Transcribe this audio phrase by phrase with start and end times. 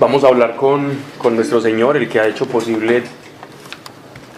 [0.00, 3.02] Vamos a hablar con, con nuestro Señor, el que ha hecho posible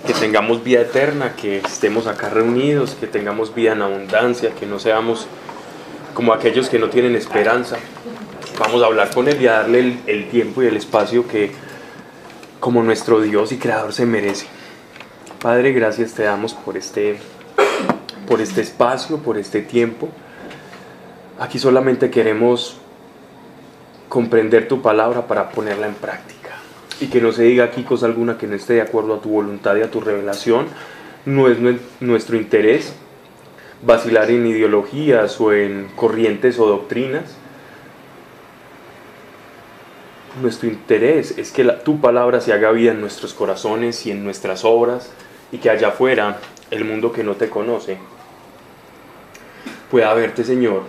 [0.07, 4.79] que tengamos vida eterna, que estemos acá reunidos, que tengamos vida en abundancia, que no
[4.79, 5.27] seamos
[6.15, 7.77] como aquellos que no tienen esperanza.
[8.59, 11.53] Vamos a hablar con Él y a darle el, el tiempo y el espacio que
[12.59, 14.47] como nuestro Dios y Creador se merece.
[15.43, 17.19] Padre, gracias te damos por este,
[18.27, 20.09] por este espacio, por este tiempo.
[21.39, 22.79] Aquí solamente queremos
[24.11, 26.51] comprender tu palabra para ponerla en práctica.
[27.01, 29.31] Y que no se diga aquí cosa alguna que no esté de acuerdo a tu
[29.31, 30.67] voluntad y a tu revelación.
[31.25, 31.59] No es
[32.01, 32.93] nuestro interés
[33.83, 37.37] vacilar en ideologías o en corrientes o doctrinas.
[40.43, 44.65] Nuestro interés es que tu palabra se haga vida en nuestros corazones y en nuestras
[44.65, 45.11] obras
[45.53, 46.39] y que allá afuera
[46.73, 47.97] el mundo que no te conoce
[49.89, 50.83] pueda verte, Señor,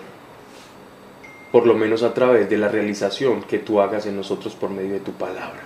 [1.52, 4.94] por lo menos a través de la realización que tú hagas en nosotros por medio
[4.94, 5.60] de tu palabra.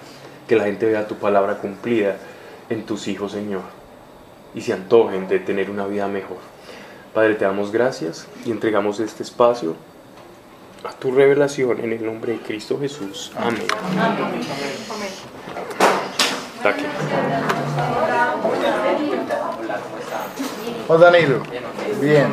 [0.47, 2.17] Que la gente vea tu palabra cumplida
[2.69, 3.61] en tus hijos, Señor,
[4.53, 6.37] y se antojen de tener una vida mejor.
[7.13, 9.75] Padre, te damos gracias y entregamos este espacio
[10.83, 13.31] a tu revelación en el nombre de Cristo Jesús.
[13.35, 13.63] Amén.
[20.87, 21.41] Juan Danilo.
[22.01, 22.27] Bien.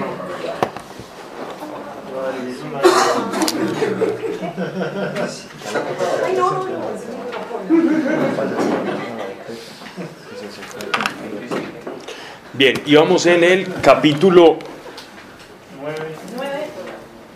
[12.55, 14.59] Bien, y vamos en el capítulo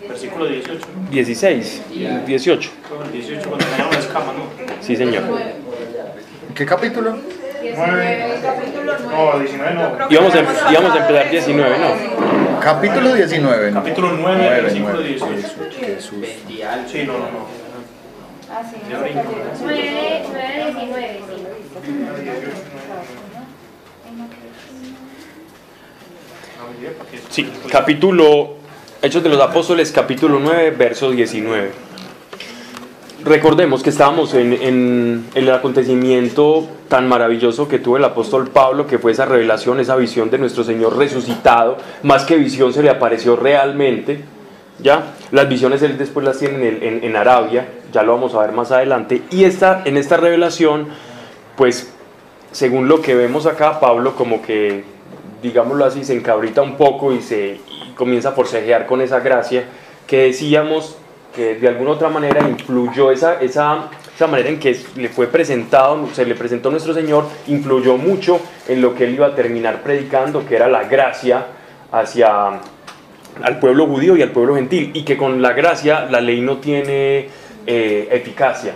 [0.08, 0.86] Versículo 18.
[1.10, 1.82] 16,
[2.26, 2.70] 18.
[3.12, 4.82] 18 cuando me una escama, ¿no?
[4.82, 5.24] Sí, señor.
[6.54, 7.18] ¿Qué capítulo?
[7.76, 8.26] 9.
[9.10, 10.10] No, 19 no.
[10.10, 12.60] Íbamos a, em- íbamos a empezar 19, ¿no?
[12.60, 13.70] Capítulo 19.
[13.70, 13.80] ¿no?
[13.82, 15.08] Capítulo 9, Nueve, versículo nueve.
[15.08, 15.78] 18.
[15.78, 16.14] Jesús.
[16.90, 17.46] Sí, no, no, no.
[18.50, 19.22] Ah, sí, Ya brinco.
[19.62, 21.46] 9, 9, 19, sí.
[27.30, 28.56] Sí, capítulo,
[29.02, 31.70] Hechos de los Apóstoles, capítulo 9, verso 19.
[33.26, 39.10] Recordemos que estábamos en, el acontecimiento tan maravilloso que tuvo el apóstol Pablo, que fue
[39.10, 41.76] esa revelación, esa visión de nuestro Señor resucitado.
[42.04, 44.22] Más que visión, se le apareció realmente.
[44.78, 45.14] ¿Ya?
[45.32, 49.22] Las visiones él después las tiene en Arabia, ya lo vamos a ver más adelante.
[49.32, 50.86] Y esta, en esta revelación,
[51.56, 51.92] pues,
[52.52, 54.84] según lo que vemos acá, Pablo como que,
[55.42, 59.64] digámoslo así, se encabrita un poco y, se, y comienza a forcejear con esa gracia
[60.06, 60.96] que decíamos
[61.36, 66.08] que de alguna otra manera influyó esa, esa, esa manera en que le fue presentado,
[66.14, 69.82] se le presentó a nuestro Señor, influyó mucho en lo que él iba a terminar
[69.82, 71.46] predicando, que era la gracia
[71.92, 72.58] hacia
[73.42, 76.56] al pueblo judío y al pueblo gentil, y que con la gracia la ley no
[76.56, 77.28] tiene
[77.66, 78.72] eh, eficacia.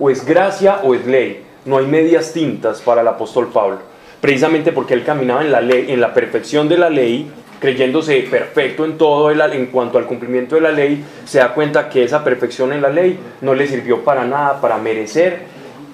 [0.00, 1.42] O es gracia o es ley.
[1.66, 3.80] No hay medias tintas para el apóstol Pablo.
[4.22, 7.30] Precisamente porque él caminaba en la ley, en la perfección de la ley,
[7.60, 11.88] creyéndose perfecto en todo el- en cuanto al cumplimiento de la ley, se da cuenta
[11.88, 15.40] que esa perfección en la ley no le sirvió para nada, para merecer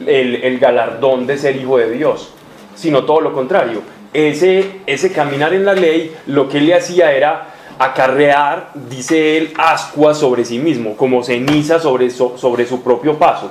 [0.06, 2.32] el, el galardón de ser hijo de Dios,
[2.74, 3.80] sino todo lo contrario.
[4.12, 7.48] Ese, ese caminar en la ley lo que le hacía era
[7.78, 13.50] acarrear, dice él, ascuas sobre sí mismo, como ceniza sobre, so- sobre su propio paso.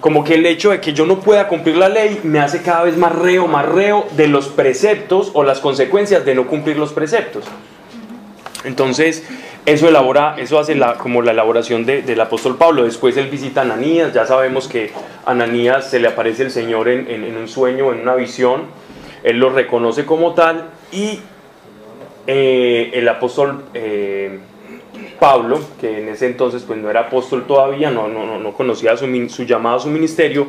[0.00, 2.84] Como que el hecho de que yo no pueda cumplir la ley me hace cada
[2.84, 6.92] vez más reo, más reo de los preceptos o las consecuencias de no cumplir los
[6.92, 7.44] preceptos.
[8.64, 9.24] Entonces,
[9.66, 12.84] eso elabora, eso hace como la elaboración de- del apóstol Pablo.
[12.84, 14.92] Después él visita a Ananías, ya sabemos que
[15.26, 18.62] a Ananías se le aparece el Señor en un sueño, en una visión.
[19.24, 21.18] Él lo reconoce como tal y
[22.26, 24.38] eh, el apóstol eh,
[25.18, 28.96] Pablo, que en ese entonces pues no era apóstol todavía, no, no, no- no conocía
[28.96, 30.46] su, su llamado a su ministerio,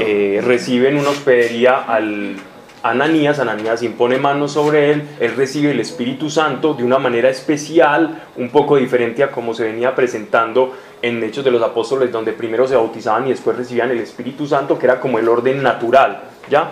[0.00, 2.36] eh, recibe en una hospedería al
[2.82, 8.24] Ananías, Ananías impone manos sobre él, él recibe el Espíritu Santo de una manera especial,
[8.36, 12.68] un poco diferente a como se venía presentando en Hechos de los Apóstoles, donde primero
[12.68, 16.70] se bautizaban y después recibían el Espíritu Santo, que era como el orden natural, ¿ya?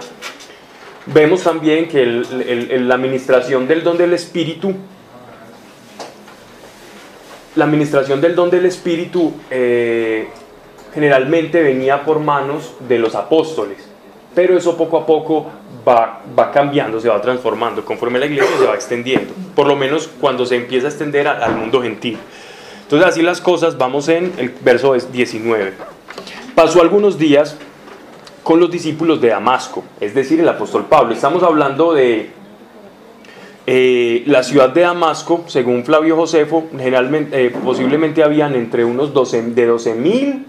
[1.07, 4.75] Vemos también que el- la administración del don del Espíritu,
[7.57, 10.29] la administración del don del Espíritu eh,
[10.95, 13.79] generalmente venía por manos de los apóstoles,
[14.35, 15.47] pero eso poco a poco
[15.87, 16.23] va,
[16.53, 20.57] cambiando, se va transformando, conforme la iglesia se va extendiendo, por lo menos cuando se
[20.57, 22.19] empieza a extender a- al mundo gentil.
[22.83, 25.73] Entonces así las cosas, vamos en el verso 19.
[26.55, 27.57] Pasó algunos días
[28.43, 31.15] con los discípulos de Damasco, es decir, el apóstol Pablo.
[31.15, 32.31] Estamos hablando de
[33.67, 39.67] eh, la ciudad de Damasco, según Flavio Josefo, eh, posiblemente habían entre unos 12, de
[39.67, 40.47] 12 mil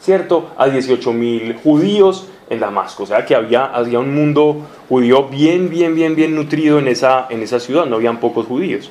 [0.00, 0.50] ¿cierto?
[0.56, 3.02] A 18 mil judíos en Damasco.
[3.02, 7.26] O sea que había, había un mundo judío bien, bien, bien, bien nutrido en esa,
[7.30, 8.90] en esa ciudad, no habían pocos judíos.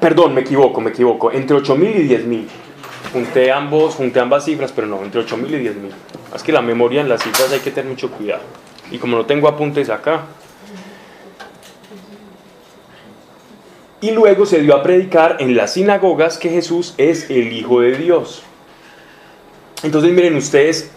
[0.00, 1.30] Perdón, me equivoco, me equivoco.
[1.30, 2.46] Entre 8.000 y 10.000.
[3.12, 5.74] Junté, ambos, junté ambas cifras, pero no, entre 8.000 y 10.000.
[6.34, 8.42] Es que la memoria en las cifras hay que tener mucho cuidado.
[8.92, 10.22] Y como no tengo apuntes acá.
[14.00, 17.96] Y luego se dio a predicar en las sinagogas que Jesús es el Hijo de
[17.96, 18.42] Dios.
[19.82, 20.92] Entonces miren ustedes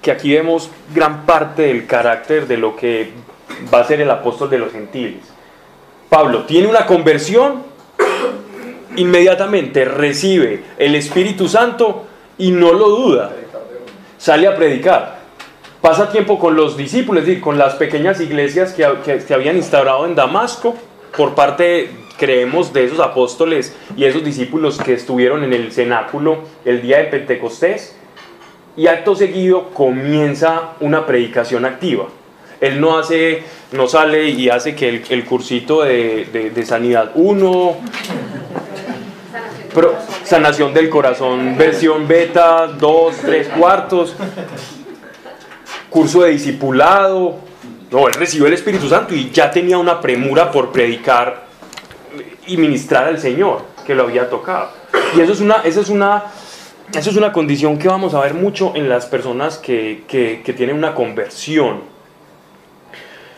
[0.00, 3.10] que aquí vemos gran parte del carácter de lo que
[3.72, 5.22] va a ser el apóstol de los gentiles.
[6.08, 7.72] Pablo tiene una conversión
[8.96, 12.06] inmediatamente recibe el Espíritu Santo
[12.38, 13.32] y no lo duda.
[14.18, 15.21] Sale a predicar.
[15.82, 18.86] Pasa tiempo con los discípulos, es decir, con las pequeñas iglesias que,
[19.26, 20.76] que, habían instaurado en Damasco
[21.16, 26.82] por parte, creemos, de esos apóstoles y esos discípulos que estuvieron en el cenáculo el
[26.82, 27.96] día de Pentecostés.
[28.76, 32.06] Y acto seguido comienza una predicación activa.
[32.60, 33.42] Él no hace,
[33.72, 37.76] no sale y hace que el, cursito de, de, sanidad 1,
[39.74, 44.14] pero, sanación del corazón, versión beta, 2, 3 cuartos,
[45.92, 47.36] curso de discipulado.
[47.90, 51.44] No, él recibió el Espíritu Santo y ya tenía una premura por predicar
[52.46, 54.70] y ministrar al Señor que lo había tocado.
[55.14, 56.24] Y eso es una, eso es una,
[56.94, 60.52] eso es una condición que vamos a ver mucho en las personas que, que, que
[60.54, 61.82] tienen una conversión.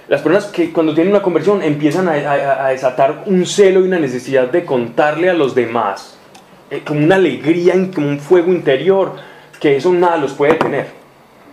[0.07, 3.85] Las personas que cuando tienen una conversión empiezan a, a, a, desatar un celo y
[3.85, 6.17] una necesidad de contarle a los demás
[6.71, 9.17] eh, como una alegría, como un fuego interior,
[9.59, 11.04] que eso nada los puede tener.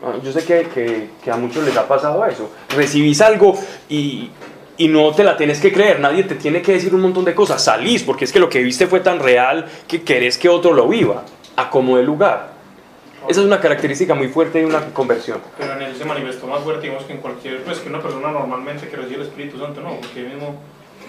[0.03, 2.51] Ah, yo sé que, que, que, a muchos les ha pasado eso.
[2.75, 3.53] Recibís algo
[3.87, 4.31] y,
[4.77, 7.35] y, no te la tienes que creer, nadie te tiene que decir un montón de
[7.35, 7.63] cosas.
[7.63, 10.87] Salís porque es que lo que viste fue tan real que querés que otro lo
[10.87, 11.23] viva,
[11.55, 12.51] a como de lugar.
[13.27, 15.39] Esa es una característica muy fuerte de una conversión.
[15.59, 18.31] Pero en él se manifestó más fuerte, digamos, que en cualquier, pues que una persona
[18.31, 20.59] normalmente que recibe el Espíritu Santo, no, porque mismo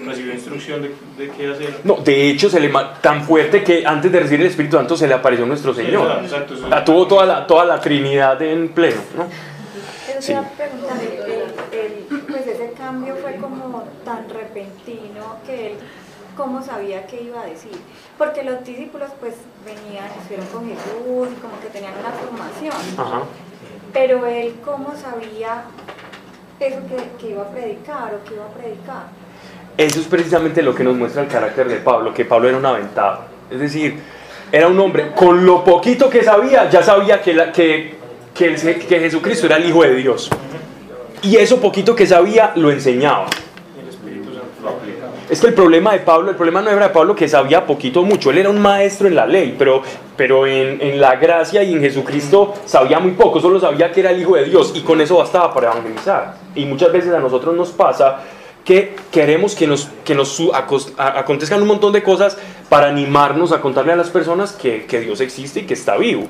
[0.06, 1.81] recibió instrucción de, de, qué hacer.
[1.85, 5.06] No, de hecho, se le tan fuerte que antes de recibir el Espíritu Santo se
[5.06, 6.19] le apareció nuestro Señor.
[6.21, 9.00] Sí, exacto, exacto, la tuvo toda la, toda la Trinidad en pleno.
[9.17, 9.27] ¿no?
[10.06, 10.35] Pero sí.
[10.56, 15.73] preguntar, el, el, pues ese cambio fue como tan repentino que él,
[16.37, 17.79] ¿cómo sabía qué iba a decir?
[18.19, 19.35] Porque los discípulos pues
[19.65, 22.75] venían, estuvieron con Jesús, como que tenían una formación.
[22.99, 23.23] Ajá.
[23.93, 25.65] Pero él, ¿cómo sabía
[26.59, 29.22] eso que, que iba a predicar o que iba a predicar?
[29.77, 32.67] Eso es precisamente lo que nos muestra el carácter de Pablo, que Pablo era un
[32.67, 33.21] aventado.
[33.51, 33.99] Es decir,
[34.51, 37.95] era un hombre, con lo poquito que sabía, ya sabía que, la, que,
[38.35, 40.31] que, Jesucristo era el Hijo de Dios.
[41.23, 43.27] Y eso poquito que sabía, lo enseñaba.
[45.31, 48.03] Es que el problema de Pablo, el problema no era de Pablo que sabía poquito
[48.03, 49.81] mucho, él era un maestro en la ley, pero,
[50.15, 54.11] pero en, en, la gracia y en Jesucristo sabía muy poco, solo sabía que era
[54.11, 56.35] el Hijo de Dios y con eso bastaba para evangelizar.
[56.55, 58.19] Y muchas veces a nosotros nos pasa
[58.64, 60.41] que queremos que nos, que nos
[60.97, 62.38] acontezcan un montón de cosas
[62.69, 66.29] para animarnos a contarle a las personas que, que, Dios existe y que está vivo.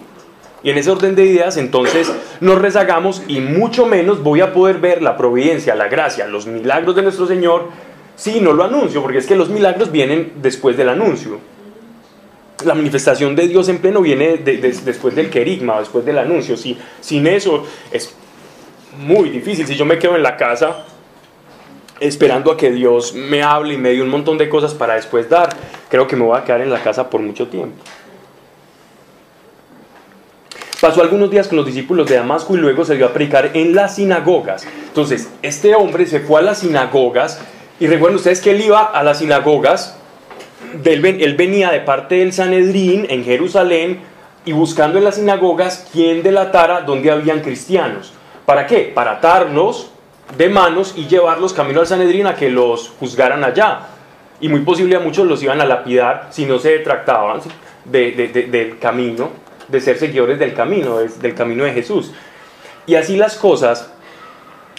[0.63, 4.79] Y en ese orden de ideas, entonces nos rezagamos y mucho menos voy a poder
[4.79, 7.69] ver la providencia, la gracia, los milagros de nuestro Señor
[8.15, 11.41] si no lo anuncio, porque es que los milagros vienen después del anuncio.
[12.65, 16.57] La manifestación de Dios en pleno viene de, de, después del querigma, después del anuncio.
[16.57, 18.15] Si, sin eso es
[18.97, 19.67] muy difícil.
[19.67, 20.85] Si yo me quedo en la casa
[22.01, 25.29] esperando a que Dios me hable y me dé un montón de cosas para después
[25.29, 25.51] dar,
[25.89, 27.77] creo que me voy a quedar en la casa por mucho tiempo.
[30.81, 33.73] Pasó algunos días con los discípulos de Damasco y luego se dio a predicar en
[33.73, 34.67] las sinagogas.
[34.89, 37.41] Entonces, este hombre se fue a las sinagogas
[37.79, 39.97] y recuerden ustedes que él iba a las sinagogas,
[40.85, 44.01] él venía de parte del Sanedrín en Jerusalén
[44.45, 48.13] y buscando en las sinagogas quién delatara donde habían cristianos.
[48.45, 48.91] ¿Para qué?
[48.93, 49.92] Para atarlos
[50.37, 53.81] de manos y llevarlos camino al Sanedrín a que los juzgaran allá.
[54.41, 57.41] Y muy posible a muchos los iban a lapidar si no se detractaban
[57.85, 59.31] de, de, de, del camino,
[59.69, 62.13] de ser seguidores del camino, del camino de Jesús.
[62.87, 63.92] Y así las cosas,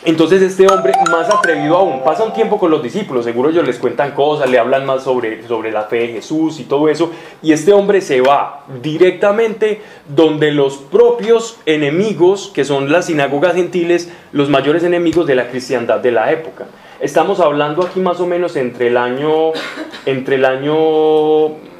[0.06, 3.78] entonces este hombre más atrevido aún, pasa un tiempo con los discípulos, seguro ellos les
[3.78, 7.54] cuentan cosas, le hablan más sobre, sobre la fe de Jesús y todo eso, y
[7.54, 14.50] este hombre se va directamente donde los propios enemigos, que son las sinagogas gentiles, los
[14.50, 16.66] mayores enemigos de la cristiandad de la época.
[17.00, 19.52] Estamos hablando aquí más o menos entre el año,
[20.06, 21.74] entre el año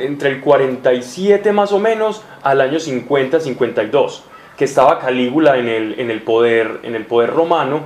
[0.00, 4.20] entre el 47 más o menos al año 50-52
[4.56, 7.82] que estaba Calígula en el, en el, poder, en el poder romano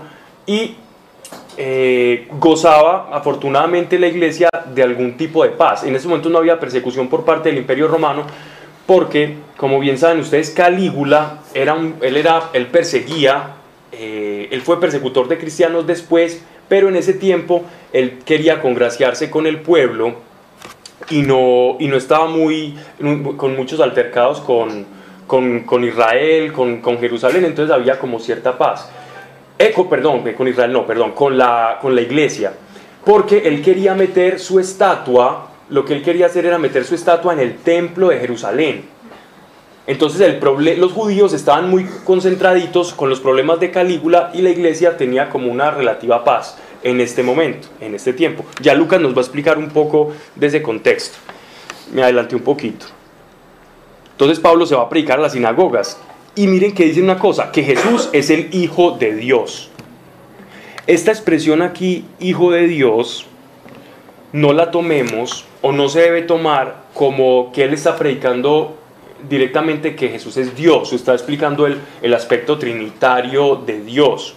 [0.46, 0.76] y
[1.56, 5.84] eh, gozaba afortunadamente la iglesia de algún tipo de paz.
[5.84, 8.24] En ese momento no había persecución por parte del imperio romano
[8.86, 13.56] porque, como bien saben ustedes, Calígula, era un- él, era, él perseguía,
[13.92, 17.62] eh, él fue persecutor de cristianos después, pero en ese tiempo
[17.92, 20.14] él quería congraciarse con el pueblo
[21.10, 22.76] y no, y no estaba muy,
[23.36, 24.86] con muchos altercados con,
[25.30, 28.90] con, con Israel, con, con Jerusalén, entonces había como cierta paz.
[29.56, 32.52] Eco, perdón, que con Israel no, perdón, con la, con la iglesia,
[33.04, 37.32] porque él quería meter su estatua, lo que él quería hacer era meter su estatua
[37.32, 38.86] en el templo de Jerusalén.
[39.86, 44.96] Entonces el los judíos estaban muy concentraditos con los problemas de Calígula y la iglesia
[44.96, 48.44] tenía como una relativa paz en este momento, en este tiempo.
[48.60, 51.18] Ya Lucas nos va a explicar un poco de ese contexto.
[51.94, 52.86] Me adelanté un poquito.
[54.20, 55.98] Entonces Pablo se va a predicar a las sinagogas.
[56.34, 59.70] Y miren que dice una cosa, que Jesús es el Hijo de Dios.
[60.86, 63.24] Esta expresión aquí, Hijo de Dios,
[64.34, 68.76] no la tomemos o no se debe tomar como que Él está predicando
[69.26, 74.34] directamente que Jesús es Dios, o está explicando el, el aspecto trinitario de Dios.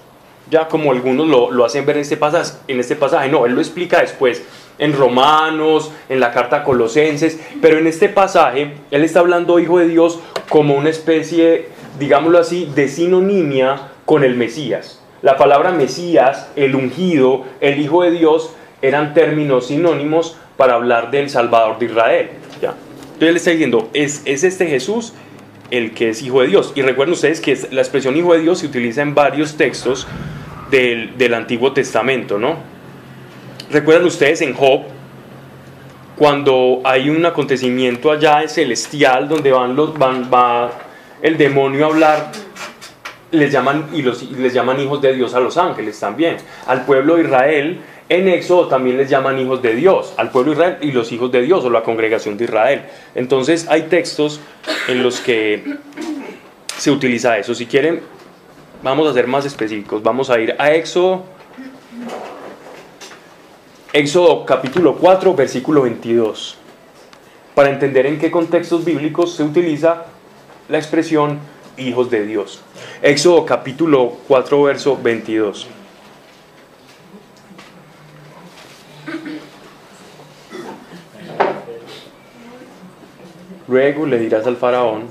[0.50, 3.52] Ya como algunos lo, lo hacen ver en este, pasaje, en este pasaje, no, Él
[3.52, 4.44] lo explica después
[4.77, 9.80] en Romanos, en la carta a Colosenses, pero en este pasaje Él está hablando, Hijo
[9.80, 11.68] de Dios, como una especie,
[12.00, 15.01] digámoslo así, de sinonimia con el Mesías.
[15.22, 21.30] La palabra Mesías, el ungido, el Hijo de Dios, eran términos sinónimos para hablar del
[21.30, 22.30] Salvador de Israel.
[22.62, 22.74] ¿ya?
[23.13, 25.13] Entonces él está diciendo, es, es este Jesús
[25.72, 26.74] el que es Hijo de Dios.
[26.75, 30.08] Y recuerden ustedes que la expresión Hijo de Dios se utiliza en varios textos
[30.70, 32.73] del, del Antiguo Testamento, ¿no?
[33.74, 34.84] Recuerdan ustedes en Job,
[36.15, 40.72] cuando hay un acontecimiento allá celestial donde van los, van, va
[41.22, 42.32] el demonio a hablar
[43.34, 46.38] les llaman, y los, les llaman hijos de Dios a los ángeles también.
[46.68, 50.13] Al pueblo de Israel, en Éxodo también les llaman hijos de Dios.
[50.18, 52.84] Al pueblo de Israel y los hijos de Dios o la congregación de Israel.
[53.15, 54.39] Entonces hay textos
[54.88, 55.77] en los que
[56.77, 57.56] se utiliza eso.
[57.56, 58.01] Si quieren,
[58.84, 60.03] vamos a ser más específicos.
[60.03, 61.33] Vamos a ir a Éxodo.
[63.95, 66.57] Éxodo capítulo 4, versículo 22.
[67.53, 70.05] Para entender en qué contextos bíblicos se utiliza
[70.67, 71.38] la expresión
[71.77, 72.63] hijos de Dios.
[73.03, 75.67] Éxodo capítulo 4, verso 22.
[83.67, 85.03] Luego le dirás al faraón,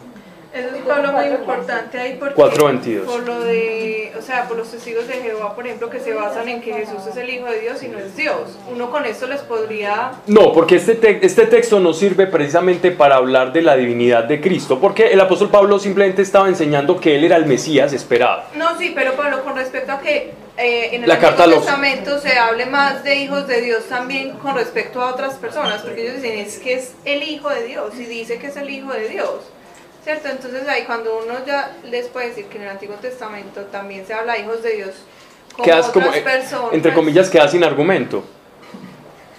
[0.55, 3.05] Eso es Pablo muy importante ahí porque 4:22.
[3.07, 6.49] por lo de, o sea, por los testigos de Jehová, por ejemplo, que se basan
[6.49, 8.59] en que Jesús es el Hijo de Dios y no es Dios.
[8.71, 13.17] Uno con esto les podría No, porque este, te- este texto no sirve precisamente para
[13.17, 17.25] hablar de la divinidad de Cristo, porque el apóstol Pablo simplemente estaba enseñando que él
[17.25, 18.43] era el Mesías esperado.
[18.55, 22.19] No, sí, pero Pablo, con respecto a que eh, en el La carta Antiguo Testamento
[22.21, 26.17] se hable más de hijos de Dios también con respecto a otras personas, porque ellos
[26.23, 29.09] dicen es que es el Hijo de Dios y dice que es el Hijo de
[29.09, 29.37] Dios,
[30.05, 30.29] ¿cierto?
[30.29, 34.15] Entonces ahí cuando uno ya les puede decir que en el Antiguo Testamento también se
[34.15, 34.91] habla de hijos de Dios
[35.53, 38.25] como Quedas otras como, eh, personas, entre comillas, quedas sin argumento.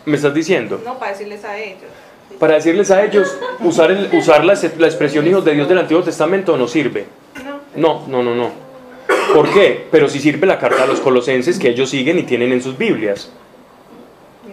[0.06, 0.82] ¿Me estás diciendo?
[0.84, 1.90] no para decirles a ellos.
[2.40, 6.04] Para decirles a ellos, usar, el, usar la, la expresión hijos de Dios del Antiguo
[6.04, 7.06] Testamento no sirve.
[7.76, 8.06] No.
[8.08, 8.52] No, no, no.
[9.34, 9.88] ¿Por qué?
[9.92, 12.78] Pero sí sirve la carta a los colosenses que ellos siguen y tienen en sus
[12.78, 13.32] Biblias.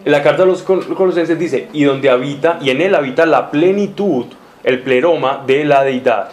[0.05, 3.51] La carta a los col- colosenses dice, y donde habita, y en él habita la
[3.51, 4.27] plenitud,
[4.65, 6.31] el pleroma de la deidad.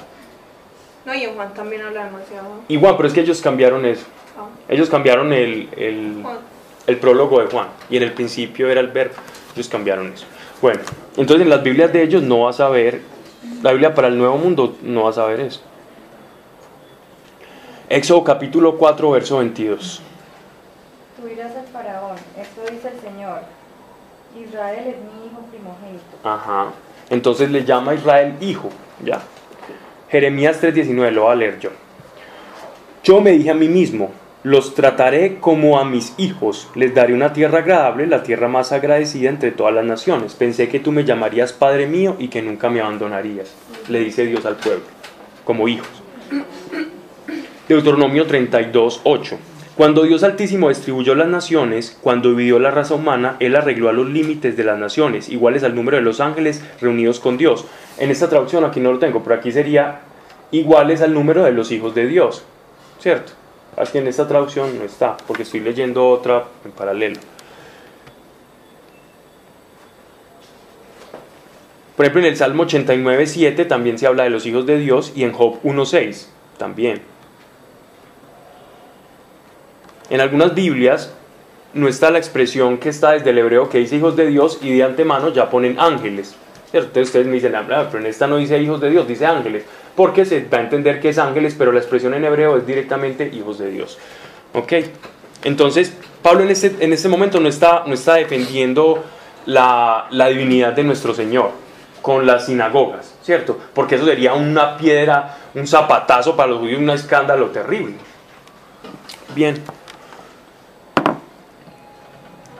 [1.05, 2.47] No, y en Juan también habla demasiado.
[2.67, 4.05] Igual, pero es que ellos cambiaron eso.
[4.37, 6.37] Ah, Ellos cambiaron el, el, Juan.
[6.85, 7.67] el prólogo de Juan.
[7.89, 9.15] Y en el principio era el verbo.
[9.55, 10.25] Ellos cambiaron eso.
[10.61, 10.81] Bueno,
[11.15, 13.01] entonces en las Biblias de ellos no vas a ver,
[13.63, 15.61] la Biblia para el Nuevo Mundo no vas a ver eso.
[17.89, 20.01] Éxodo capítulo 4, verso 22.
[21.19, 23.39] Tú irás al faraón, esto dice el Señor.
[24.37, 26.03] Israel es mi hijo primogénito.
[26.23, 26.71] Ajá.
[27.09, 28.69] Entonces le llama a Israel hijo.
[29.03, 29.21] Ya.
[30.09, 31.69] Jeremías 3:19, lo voy a leer yo.
[33.03, 34.11] Yo me dije a mí mismo,
[34.43, 39.29] los trataré como a mis hijos, les daré una tierra agradable, la tierra más agradecida
[39.29, 40.35] entre todas las naciones.
[40.35, 43.53] Pensé que tú me llamarías Padre mío y que nunca me abandonarías,
[43.89, 44.85] le dice Dios al pueblo,
[45.43, 45.89] como hijos.
[47.67, 49.37] Deuteronomio 32, 8.
[49.77, 54.09] Cuando Dios Altísimo distribuyó las naciones, cuando dividió la raza humana, Él arregló a los
[54.09, 57.63] límites de las naciones, iguales al número de los ángeles reunidos con Dios.
[57.99, 59.99] En esta traducción aquí no lo tengo, pero aquí sería
[60.49, 62.43] iguales al número de los hijos de Dios.
[62.99, 63.33] ¿Cierto?
[63.77, 67.19] Aquí en esta traducción no está, porque estoy leyendo otra en paralelo.
[71.95, 75.13] Por ejemplo, en el Salmo 89, 7 también se habla de los hijos de Dios
[75.15, 77.16] y en Job 1.6 también.
[80.09, 81.13] En algunas Biblias
[81.73, 84.75] no está la expresión que está desde el hebreo que dice hijos de Dios y
[84.75, 86.35] de antemano ya ponen ángeles.
[86.73, 89.63] Entonces ustedes me dicen, "Ah, pero en esta no dice hijos de Dios, dice ángeles,
[89.95, 93.29] porque se da a entender que es ángeles, pero la expresión en hebreo es directamente
[93.33, 93.97] hijos de Dios.
[94.53, 94.73] ¿Ok?
[95.43, 99.03] Entonces, Pablo en este, en este momento no está, no está defendiendo
[99.45, 101.51] la, la divinidad de nuestro Señor
[102.01, 103.57] con las sinagogas, ¿cierto?
[103.73, 107.95] Porque eso sería una piedra, un zapatazo para los judíos, un escándalo terrible.
[109.35, 109.61] Bien.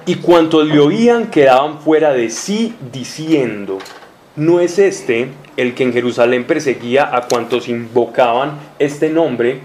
[0.08, 3.78] Y cuantos le oían quedaban fuera de sí diciendo,
[4.38, 9.60] ¿no es este el que en Jerusalén perseguía a cuantos invocaban este nombre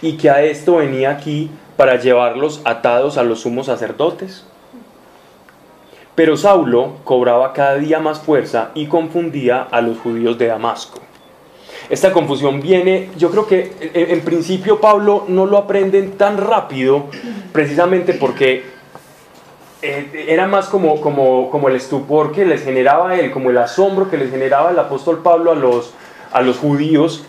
[0.00, 4.46] y que a esto venía aquí para llevarlos atados a los sumos sacerdotes?
[6.14, 11.00] Pero Saulo cobraba cada día más fuerza y confundía a los judíos de Damasco.
[11.90, 17.06] Esta confusión viene, yo creo que en, principio Pablo no lo aprenden tan rápido,
[17.52, 18.77] precisamente porque
[19.80, 24.10] eh, era más como, como, como el estupor que les generaba él, como el asombro
[24.10, 25.92] que les generaba el apóstol Pablo a los,
[26.32, 27.24] a los judíos,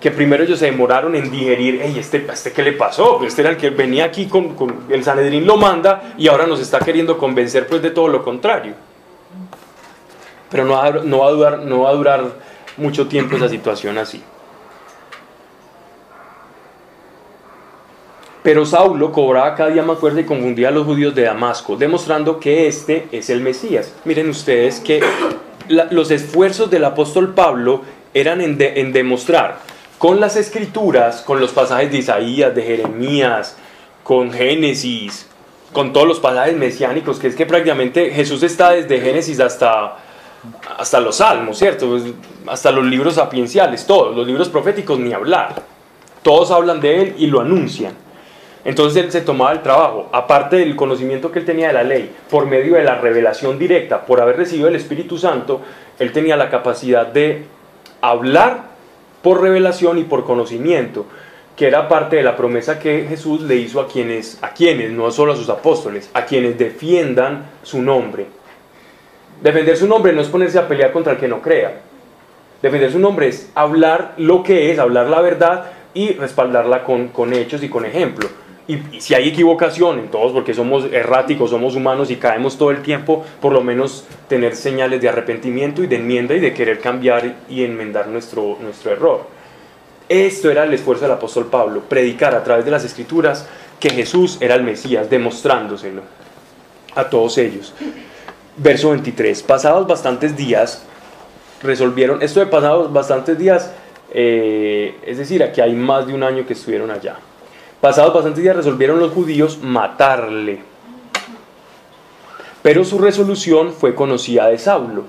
[0.00, 3.18] que primero ellos se demoraron en digerir, hey, ¿este, ¿este qué le pasó?
[3.18, 6.46] Pues Este era el que venía aquí con, con el Sanedrín lo manda y ahora
[6.46, 8.72] nos está queriendo convencer pues de todo lo contrario.
[10.50, 12.24] Pero no va, no va a durar, no va a durar
[12.78, 14.22] mucho tiempo esa situación así.
[18.42, 22.40] Pero Saulo cobraba cada día más fuerza y confundía a los judíos de Damasco, demostrando
[22.40, 23.94] que este es el Mesías.
[24.04, 25.02] Miren ustedes que
[25.68, 27.82] los esfuerzos del apóstol Pablo
[28.14, 29.58] eran en demostrar
[30.00, 33.58] con las escrituras, con los pasajes de Isaías, de Jeremías,
[34.02, 35.26] con Génesis,
[35.74, 39.98] con todos los pasajes mesiánicos, que es que prácticamente Jesús está desde Génesis hasta,
[40.78, 41.86] hasta los salmos, ¿cierto?
[41.90, 42.04] Pues,
[42.46, 45.62] hasta los libros sapienciales, todos, los libros proféticos ni hablar.
[46.22, 47.92] Todos hablan de él y lo anuncian.
[48.64, 52.14] Entonces él se tomaba el trabajo, aparte del conocimiento que él tenía de la ley,
[52.28, 55.62] por medio de la revelación directa, por haber recibido el Espíritu Santo,
[55.98, 57.44] él tenía la capacidad de
[58.02, 58.70] hablar
[59.22, 61.06] por revelación y por conocimiento,
[61.56, 65.10] que era parte de la promesa que Jesús le hizo a quienes, a quienes, no
[65.10, 68.26] solo a sus apóstoles, a quienes defiendan su nombre.
[69.42, 71.80] Defender su nombre no es ponerse a pelear contra el que no crea.
[72.60, 77.32] Defender su nombre es hablar lo que es, hablar la verdad y respaldarla con, con
[77.32, 78.28] hechos y con ejemplo.
[78.70, 82.82] Y, si hay equivocación en todos, porque somos erráticos, somos humanos y caemos todo el
[82.82, 87.34] tiempo, por lo menos tener señales de arrepentimiento y de enmienda y de querer cambiar
[87.48, 89.26] y enmendar nuestro, nuestro error.
[90.08, 93.48] Esto era el esfuerzo del apóstol Pablo, predicar a través de las escrituras
[93.80, 96.02] que Jesús era el Mesías, demostrándoselo
[96.94, 97.74] a todos ellos.
[98.56, 99.42] Verso 23.
[99.42, 100.84] Pasados bastantes días,
[101.60, 103.72] resolvieron, esto de pasados bastantes días,
[104.12, 107.16] eh, es decir, aquí hay más de un año que estuvieron allá.
[107.80, 110.60] Pasados bastantes días resolvieron los judíos matarle.
[112.62, 115.04] Pero su resolución fue conocida de Saulo.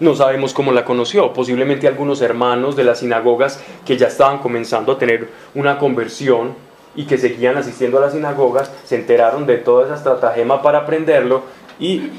[0.00, 4.92] No sabemos cómo la conoció, posiblemente algunos hermanos de las sinagogas que ya estaban comenzando
[4.92, 6.54] a tener una conversión
[6.94, 11.42] y que seguían asistiendo a las sinagogas, se enteraron de toda esa estratagema para aprenderlo
[11.78, 12.10] y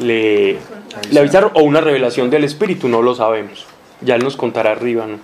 [0.00, 0.58] le,
[1.10, 3.66] le avisaron, o una revelación del Espíritu, no lo sabemos.
[4.00, 5.18] Ya él nos contará arriba, ¿no?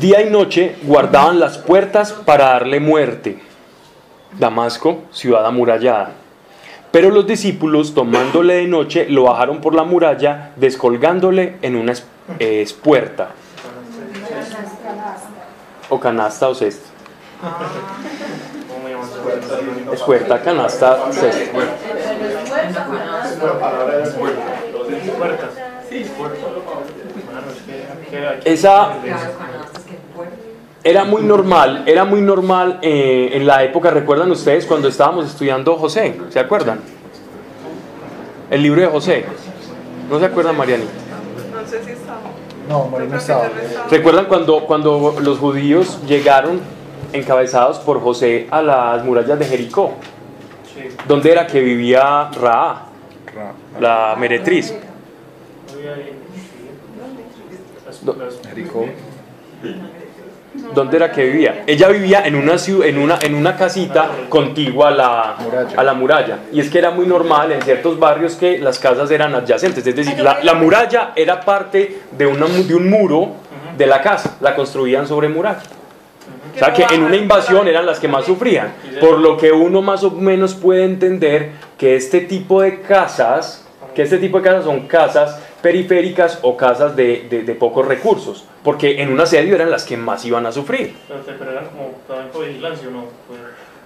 [0.00, 3.38] Día y noche guardaban las puertas para darle muerte.
[4.38, 6.12] Damasco, ciudad amurallada.
[6.90, 12.06] Pero los discípulos, tomándole de noche, lo bajaron por la muralla, descolgándole en una es-
[12.38, 13.28] espuerta.
[15.90, 16.88] O canasta o cesta.
[18.68, 19.92] ¿Cómo llaman eso?
[19.92, 21.52] Espuerta, canasta, cesta.
[21.52, 21.76] Puertas.
[25.90, 26.40] Sí, puertas.
[27.32, 28.92] Mano, es que- que hay- Esa
[30.84, 35.76] era muy normal, era muy normal eh, en la época, recuerdan ustedes cuando estábamos estudiando
[35.76, 36.80] José, ¿se acuerdan?
[38.50, 39.24] El libro de José.
[40.10, 40.84] ¿No se acuerdan, Mariani?
[40.84, 42.20] No sé si estaba.
[42.68, 43.48] No, María no estaba.
[43.90, 46.60] ¿Recuerdan cuando, cuando los judíos llegaron
[47.12, 49.94] encabezados por José a las murallas de Jericó?
[50.74, 50.88] Sí.
[51.06, 52.86] ¿Dónde era que vivía Ra,
[53.34, 54.74] Ra- la meretriz?
[58.48, 58.86] Jericó.
[60.74, 61.64] ¿Dónde era que vivía?
[61.66, 65.80] Ella vivía en una, en una, en una casita contigua a la, Muralla.
[65.80, 66.38] a la muralla.
[66.52, 69.86] Y es que era muy normal en ciertos barrios que las casas eran adyacentes.
[69.86, 73.32] Es decir, la, la muralla era parte de, una, de un muro
[73.76, 74.36] de la casa.
[74.40, 75.62] La construían sobre muralla.
[76.54, 78.72] O sea que en una invasión eran las que más sufrían.
[79.00, 84.02] Por lo que uno más o menos puede entender que este tipo de casas, que
[84.02, 89.00] este tipo de casas son casas periféricas o casas de, de- de pocos recursos, porque
[89.00, 90.94] en un asedio eran las que más iban a sufrir.
[91.08, 93.04] Pero, eran como también por vigilancia, ¿o no?
[93.28, 93.40] Pues,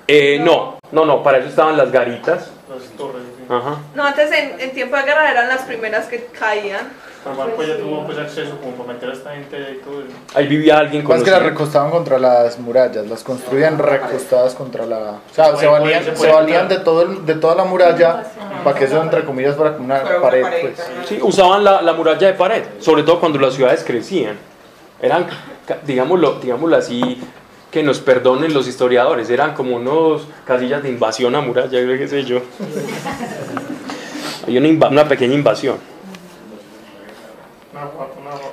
[0.08, 2.50] Eh, no, no, no, para eso estaban las garitas.
[2.68, 3.22] las torres.
[3.48, 3.76] Ajá.
[3.94, 6.88] No, antes en, en tiempo de guerra eran las primeras que caían.
[7.24, 10.02] Pero Marco ya tuvo pues acceso como para meter a esta gente y todo.
[10.34, 14.98] Ahí vivía alguien Más que las recostaban contra las murallas, las construían recostadas contra la...
[14.98, 18.22] O sea, se Puede- valían, se se valían de, todo el- de toda la muralla
[18.62, 21.08] para que eso, entre comillas, fuera como una una pared, pared, pues.
[21.08, 24.36] Sí, usaban la, la muralla de pared, sobre todo cuando las ciudades crecían.
[25.02, 25.26] Eran,
[25.84, 27.20] digámoslo, digámoslo así,
[27.76, 32.24] que nos perdonen los historiadores, eran como unos casillas de invasión a muralla, qué sé
[32.24, 32.40] yo.
[34.46, 35.76] Hay una, pequeña invasión.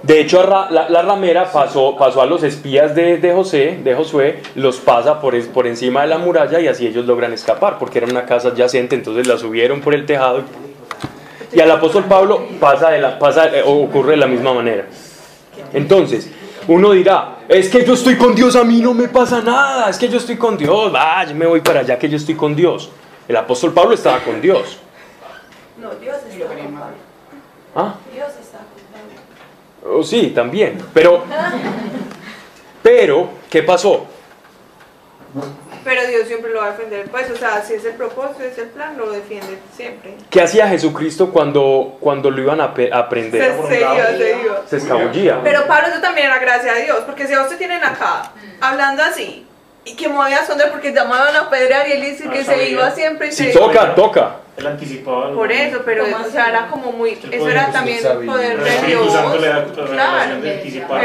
[0.01, 4.41] De hecho, la, la ramera pasó, pasó a los espías de, de José, de Josué,
[4.55, 8.07] los pasa por, por encima de la muralla y así ellos logran escapar, porque era
[8.07, 10.41] una casa adyacente, entonces la subieron por el tejado.
[11.53, 14.87] Y, y al apóstol Pablo pasa de la, pasa, eh, ocurre de la misma manera.
[15.71, 16.29] Entonces,
[16.67, 19.97] uno dirá, es que yo estoy con Dios, a mí no me pasa nada, es
[19.97, 22.55] que yo estoy con Dios, va, yo me voy para allá que yo estoy con
[22.55, 22.89] Dios.
[23.27, 24.77] El apóstol Pablo estaba con Dios.
[25.77, 26.95] No, Dios está con Pablo.
[27.75, 27.95] ¿Ah?
[28.13, 29.97] Dios está con Pablo.
[29.99, 30.77] Oh, sí, también.
[30.93, 31.23] Pero,
[32.83, 34.05] pero, ¿qué pasó?
[35.83, 37.05] Pero Dios siempre lo va a defender.
[37.09, 40.15] Pues, o sea, si es el propósito, es el plan, lo defiende siempre.
[40.29, 43.55] ¿Qué hacía Jesucristo cuando, cuando lo iban a, a Se, prender?
[43.67, 44.61] se iba, se iba.
[44.67, 45.39] Se escabullía.
[45.43, 49.03] Pero Pablo, eso también era gracia a Dios, porque si a usted tienen acá, hablando
[49.03, 49.45] así,
[49.85, 50.41] y que me voy a
[50.71, 52.69] porque llamaban a pedrear y él dice que Ah, se sabía.
[52.69, 54.35] iba siempre y Si se toca, toca.
[54.55, 58.87] Él anticipaba Por eso, pero o sea, era como muy, eso era también poder de
[58.87, 59.07] Dios.
[59.89, 60.35] Claro.
[60.35, 60.45] El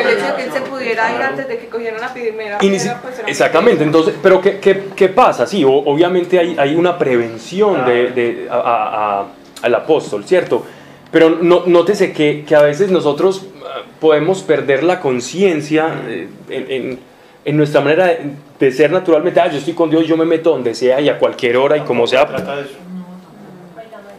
[0.09, 3.19] hecho de que él se pudiera ir antes de que cogieran la primera piedra, pues
[3.19, 5.47] era exactamente, entonces, pero ¿qué, qué, qué pasa?
[5.47, 9.27] Sí, o- obviamente hay, hay una prevención de, de- a- a- a-
[9.63, 10.65] al apóstol, ¿cierto?
[11.11, 16.71] Pero no, nótese que, que a veces nosotros ah, podemos perder la conciencia eh, en,
[16.71, 16.99] en-
[17.45, 20.51] en nuestra manera de, de ser naturalmente, ah, yo estoy con Dios, yo me meto
[20.51, 22.27] donde sea y a cualquier hora y como sea.
[22.27, 22.75] Trata de eso.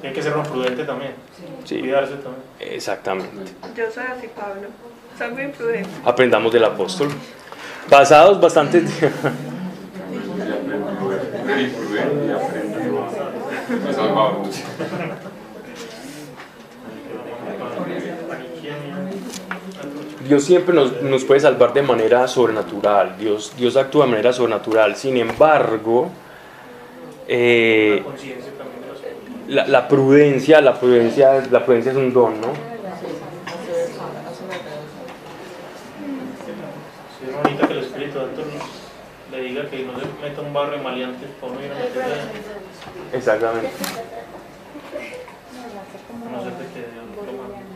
[0.03, 1.11] Hay que ser uno prudente también.
[1.65, 2.43] Sí, Cuidarse también.
[2.59, 3.51] exactamente.
[3.75, 4.69] Yo soy así, Pablo.
[5.17, 5.89] Soy muy imprudente.
[6.05, 7.09] Aprendamos del apóstol.
[7.89, 9.11] Pasados bastantes días.
[20.29, 23.17] Dios siempre nos, nos puede salvar de manera sobrenatural.
[23.17, 24.95] Dios, Dios actúa de manera sobrenatural.
[24.95, 26.11] Sin embargo,
[27.27, 28.03] eh,
[29.47, 32.49] La de la, prudencia, la prudencia, la prudencia es un don, ¿no?
[37.43, 38.43] Bonito que el Espíritu Santo
[39.31, 43.69] le diga que no se meta un barro de maleantes para uno ir a Exactamente.
[46.07, 46.98] de que Dios lo manda.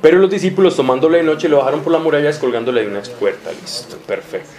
[0.03, 3.53] Pero los discípulos tomándole de noche lo bajaron por la muralla descolgándole de una puerta.
[3.53, 4.51] Listo, perfecto.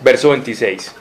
[0.00, 0.94] Verso 26.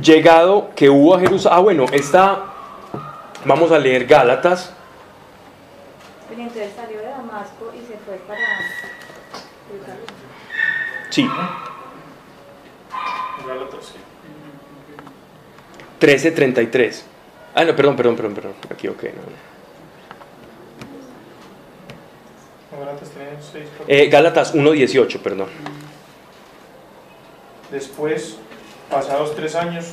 [0.00, 1.58] Llegado que hubo a Jerusalén.
[1.58, 2.44] Ah, bueno, está.
[3.44, 4.72] Vamos a leer Gálatas.
[6.34, 8.40] Y entonces salió de Damasco y se fue para
[9.68, 10.06] Jerusalén.
[11.10, 11.28] Sí,
[13.46, 13.98] Gálatas, sí.
[16.00, 17.13] 13:33.
[17.54, 18.52] Ah, no, perdón, perdón, perdón, perdón.
[18.68, 19.08] Me equivoqué.
[19.08, 19.54] no, no.
[23.86, 25.48] Eh, Gálatas 1:18, perdón.
[27.70, 28.38] Después,
[28.90, 29.86] pasados tres años,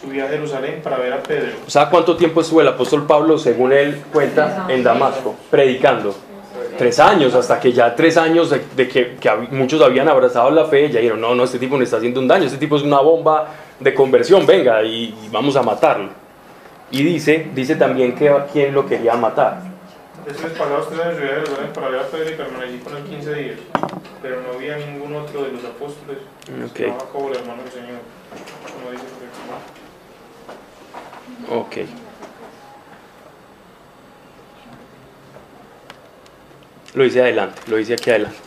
[0.00, 1.52] subí a Jerusalén para ver a Pedro.
[1.66, 6.14] ¿Sabe cuánto tiempo estuvo el apóstol Pablo, según él cuenta, en Damasco, predicando?
[6.76, 9.16] Tres años, hasta que ya tres años de, de que,
[9.50, 12.28] muchos habían abrazado la fe, ya dijeron, no, no, este tipo no está haciendo un
[12.28, 13.48] daño, este tipo es una bomba
[13.80, 16.27] de conversión, venga, y, y vamos a matarlo.
[16.90, 19.62] Y dice, dice también que quién lo quería matar.
[20.24, 23.04] Después, pasados tres años, subí a Jerusalén para ver a Pedro y permanecí con él
[23.04, 23.58] 15 días.
[24.20, 26.18] Pero no vi a ningún otro de los apóstoles.
[26.66, 26.76] Ok.
[26.76, 28.00] Se llamaba Jacobo, el hermano del Señor.
[28.74, 29.18] Como dice aquí.
[31.50, 31.76] Ok.
[36.94, 38.38] Lo hice adelante, lo hice aquí adelante.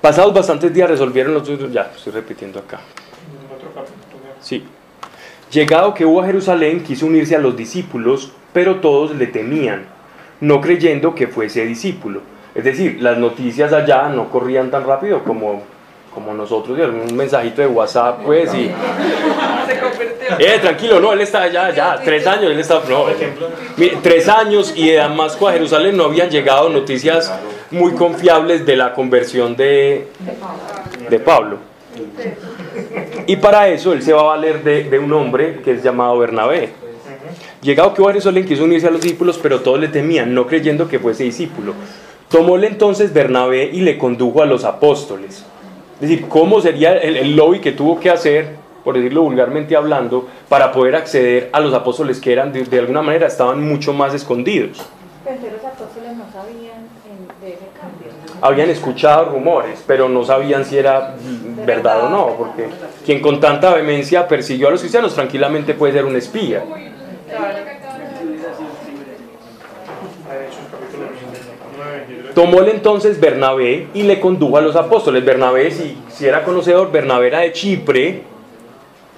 [0.00, 1.72] Pasados bastantes días resolvieron los...
[1.72, 2.80] Ya, estoy repitiendo acá.
[2.80, 4.22] En otro capítulo.
[4.24, 4.42] ya.
[4.42, 4.66] Sí.
[5.52, 9.86] Llegado que hubo a Jerusalén, quiso unirse a los discípulos, pero todos le temían,
[10.40, 12.20] no creyendo que fuese discípulo.
[12.54, 15.62] Es decir, las noticias allá no corrían tan rápido como,
[16.12, 18.70] como nosotros, un mensajito de WhatsApp, pues, y,
[19.66, 20.38] Se convirtió.
[20.38, 23.98] eh, tranquilo, no, él está allá, ya, tres años, él está, no, Por ejemplo, Mire,
[24.02, 27.32] tres años y de Damasco a Jerusalén no habían llegado noticias
[27.70, 30.08] muy confiables de la conversión de,
[31.08, 31.58] de Pablo.
[33.26, 36.70] Y para eso él se va a valer de, un hombre que es llamado Bernabé.
[37.60, 40.98] Llegado que Jerusalén quiso unirse a los discípulos, pero todos le temían, no creyendo que
[41.00, 41.74] fuese discípulo.
[42.28, 45.44] Tomóle entonces Bernabé y le condujo a los apóstoles.
[45.94, 50.70] Es decir, ¿cómo sería el, lobby que tuvo que hacer, por decirlo vulgarmente hablando, para
[50.70, 54.84] poder acceder a los apóstoles que eran, de, alguna manera, estaban mucho más escondidos?
[55.24, 58.25] Pensé los apóstoles no sabían en- de ese cambio.
[58.40, 61.14] Habían escuchado rumores, pero no sabían si era
[61.64, 62.66] verdad o no, porque
[63.04, 66.58] quien con tanta vehemencia persiguió a los cristianos tranquilamente puede ser un espía.
[66.58, 66.74] Hechos
[70.70, 71.06] capítulo
[71.76, 72.34] 9, 23.
[72.34, 75.24] Tomóle entonces Bernabé y le condujo a los apóstoles.
[75.24, 78.22] Bernabé, si, si era conocedor, Bernabé era de Chipre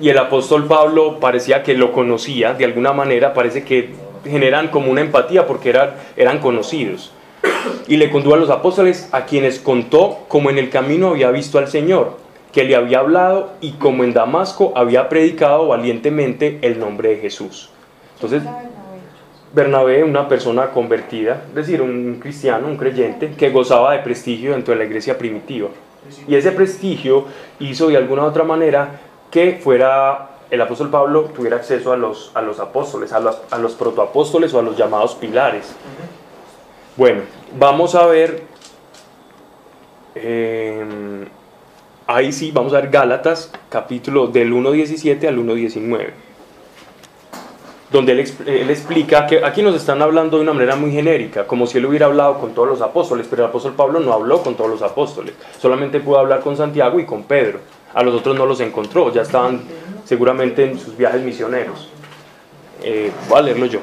[0.00, 3.90] y el apóstol Pablo parecía que lo conocía de alguna manera, parece que
[4.24, 7.12] generan como una empatía porque eran, eran conocidos.
[7.86, 11.58] Y le condujo a los apóstoles a quienes contó como en el camino había visto
[11.58, 12.16] al Señor,
[12.52, 17.70] que le había hablado y como en Damasco había predicado valientemente el nombre de Jesús.
[18.14, 18.42] Entonces,
[19.52, 24.74] Bernabé, una persona convertida, es decir, un cristiano, un creyente, que gozaba de prestigio dentro
[24.74, 25.68] de la iglesia primitiva.
[26.26, 27.26] Y ese prestigio
[27.58, 32.30] hizo de alguna u otra manera que fuera el apóstol Pablo tuviera acceso a los,
[32.34, 35.74] a los apóstoles, a los, a los protoapóstoles o a los llamados pilares.
[36.98, 37.20] Bueno,
[37.56, 38.42] vamos a ver,
[40.16, 40.84] eh,
[42.08, 46.10] ahí sí, vamos a ver Gálatas, capítulo del 1.17 al 1.19
[47.92, 51.68] donde él, él explica que aquí nos están hablando de una manera muy genérica, como
[51.68, 54.56] si él hubiera hablado con todos los apóstoles, pero el apóstol Pablo no habló con
[54.56, 57.60] todos los apóstoles, solamente pudo hablar con Santiago y con Pedro.
[57.94, 59.62] A los otros no los encontró, ya estaban
[60.04, 61.88] seguramente en sus viajes misioneros.
[62.82, 63.78] Eh, voy a leerlo yo.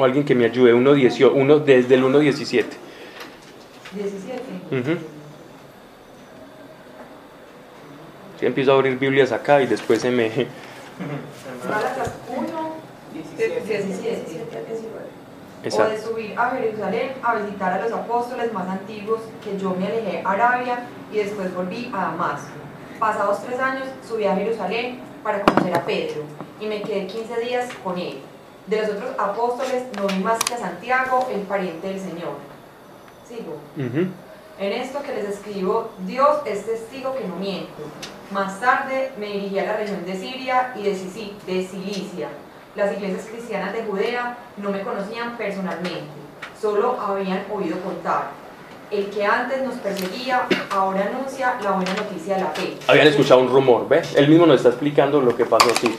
[0.00, 2.64] O alguien que me ayude, uno, diecio- uno desde el 1.17.
[3.92, 4.40] 17.
[4.70, 4.98] Ujú.
[8.38, 10.30] Sí, empiezo a abrir Biblias acá y después se me...
[11.68, 12.46] Gálatas 1,
[13.12, 13.60] 17.
[15.60, 16.08] O de Exacto.
[16.08, 20.30] subir a Jerusalén a visitar a los apóstoles más antiguos, que yo me alejé a
[20.30, 20.78] Arabia
[21.12, 22.48] y después volví a Damasco.
[22.98, 26.22] Pasados tres años subí a Jerusalén para conocer a Pedro
[26.58, 28.20] y me quedé 15 días con él.
[28.70, 32.34] De los otros apóstoles no vi más que a Santiago, el pariente del Señor.
[33.28, 33.58] Sigo.
[33.76, 34.06] Ujú.
[34.58, 37.82] En esto que les escribo, Dios es testigo que no miento.
[38.30, 42.28] Más tarde me dirigí a la región de Siria y de, Sisi- de Cilicia.
[42.76, 46.06] Las iglesias cristianas de Judea no me conocían personalmente,
[46.60, 48.30] solo habían oído contar.
[48.92, 52.76] El que antes nos perseguía ahora anuncia la buena noticia de la fe.
[52.86, 54.14] Habían escuchado un rumor, ¿ves?
[54.14, 55.98] Él mismo nos está explicando lo que pasó así.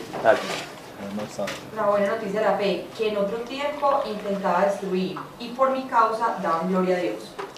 [1.16, 1.46] No está.
[1.76, 5.84] La buena noticia de la fe, que en otro tiempo intentaba destruir y por mi
[5.84, 7.16] causa daban gloria a Dios.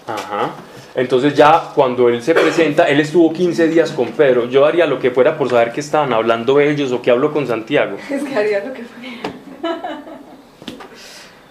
[0.08, 0.50] Ajá.
[0.96, 4.46] Entonces ya cuando él se presenta, él estuvo 15 días con Pedro.
[4.50, 7.48] Yo haría lo que fuera por saber qué estaban hablando ellos o qué habló con
[7.48, 7.98] Santiago.
[8.10, 10.04] Es que haría lo que fuera.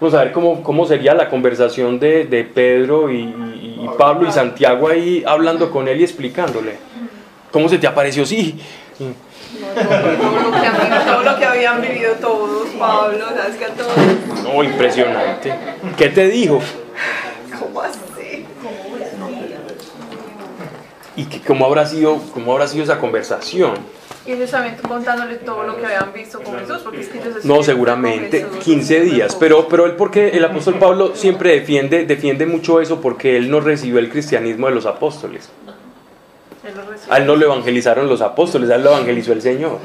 [0.00, 4.28] Vamos a ver cómo, cómo sería la conversación de, de Pedro y, y- y Pablo
[4.28, 6.76] y Santiago ahí hablando con él y explicándole.
[7.52, 8.26] ¿Cómo se te apareció?
[8.26, 8.60] Sí.
[8.98, 9.10] Todo
[10.50, 13.92] lo, que han- todo lo que habían vivido todos, Pablo, sabes que a todos.
[14.52, 15.54] Oh, impresionante.
[15.96, 16.60] ¿Qué te dijo?
[17.58, 18.44] ¿Cómo así?
[21.14, 23.74] ¿Y que, cómo, habrá sido, cómo habrá sido esa conversación?
[24.26, 27.44] Y ellos también contándole todo lo que habían visto con Jesús, porque es que ellos
[27.44, 28.64] No, seguramente con Jesús.
[28.64, 33.36] 15 días, pero, pero él porque el apóstol Pablo siempre defiende, defiende mucho eso porque
[33.36, 35.50] él no recibió el cristianismo de los apóstoles.
[36.66, 37.14] Él lo recibió.
[37.14, 39.78] A él no lo evangelizaron los apóstoles, a él lo evangelizó el Señor.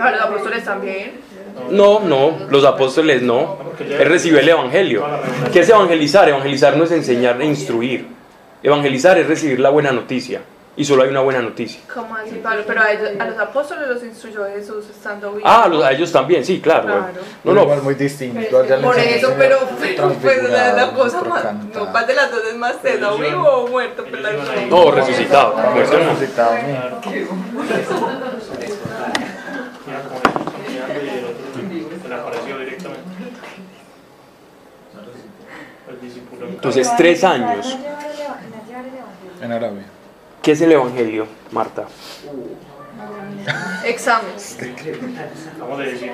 [0.00, 1.27] A los apóstoles también.
[1.70, 3.58] No, no, los apóstoles no.
[3.78, 5.04] Él recibió el evangelio.
[5.52, 6.28] ¿Qué es evangelizar?
[6.28, 8.06] Evangelizar no es enseñar e instruir.
[8.62, 10.40] Evangelizar es recibir la buena noticia.
[10.76, 11.80] Y solo hay una buena noticia.
[11.92, 12.62] ¿Cómo así, Pablo?
[12.64, 15.42] Pero a, ellos- a los apóstoles los instruyó Jesús estando vivo.
[15.44, 16.84] Ah, a los- a ellos también, sí, claro.
[16.86, 17.06] Claro.
[17.42, 18.40] No, No, igual muy distinto.
[18.82, 21.52] Por eso, pero, pero pues la, la cosa más.
[21.74, 23.10] No, ¿cuál de las dos es más tesa?
[23.12, 24.04] ¿Vivo o muerto?
[24.08, 24.44] Pues las dos.
[24.70, 25.54] No, resucitado.
[25.74, 26.10] muerto no.
[26.10, 26.90] Resucitado, mira.
[29.86, 31.02] Mira cómo es, caminando
[31.74, 31.97] y el
[32.58, 33.00] directamente.
[36.48, 37.76] Entonces, tres años.
[39.40, 39.84] En Arabia.
[40.42, 41.86] ¿Qué es el evangelio, Marta?
[43.84, 44.32] Examen.
[45.58, 46.12] Vamos a decir.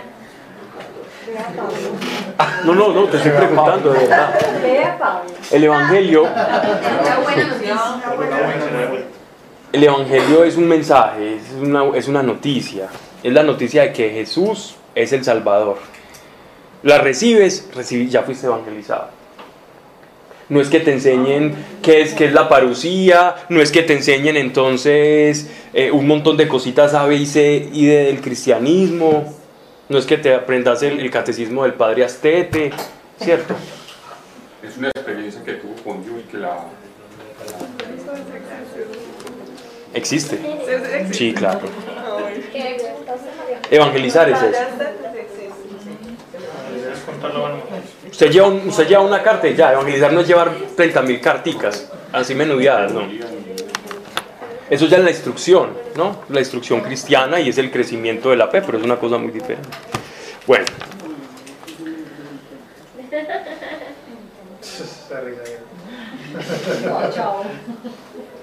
[1.26, 2.64] Vea Pablo.
[2.64, 4.35] No, no, no, te estoy preguntando, de verdad.
[5.50, 6.28] El evangelio,
[9.72, 12.88] el evangelio es un mensaje, es una, es una noticia.
[13.22, 15.78] Es la noticia de que Jesús es el Salvador.
[16.83, 19.09] La recibes, recibí, ya fuiste evangelizado.
[20.50, 23.94] No es que te enseñen qué es, qué es la parucía, no es que te
[23.94, 29.35] enseñen entonces eh, un montón de cositas A, B y C y del cristianismo,
[29.88, 32.72] no es que te aprendas el, el catecismo del padre Astete,
[33.18, 33.54] ¿cierto?
[34.62, 36.59] Es una experiencia que tuvo con Dios y que la...
[39.94, 40.38] Existe.
[41.12, 41.61] Sí, claro.
[43.70, 44.59] Evangelizar es eso.
[48.11, 52.35] Usted lleva, usted lleva una carta y ya, evangelizar no es llevar 30.000 carticas, así
[52.35, 53.03] menudeadas, no.
[54.70, 56.23] Eso ya es la instrucción, ¿no?
[56.29, 59.31] La instrucción cristiana y es el crecimiento de la fe, pero es una cosa muy
[59.31, 59.68] diferente.
[60.47, 60.64] Bueno,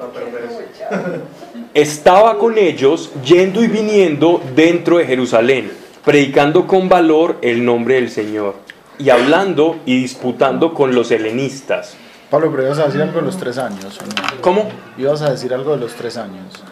[0.08, 0.60] perverso.
[1.74, 5.72] estaba con ellos yendo y viniendo dentro de Jerusalén,
[6.04, 8.56] predicando con valor el nombre del Señor
[8.98, 11.96] y hablando y disputando con los helenistas.
[12.30, 14.00] Pablo, pero ibas a decir algo de los tres años.
[14.42, 14.70] ¿Cómo?
[14.98, 16.64] Ibas a decir algo de los tres años.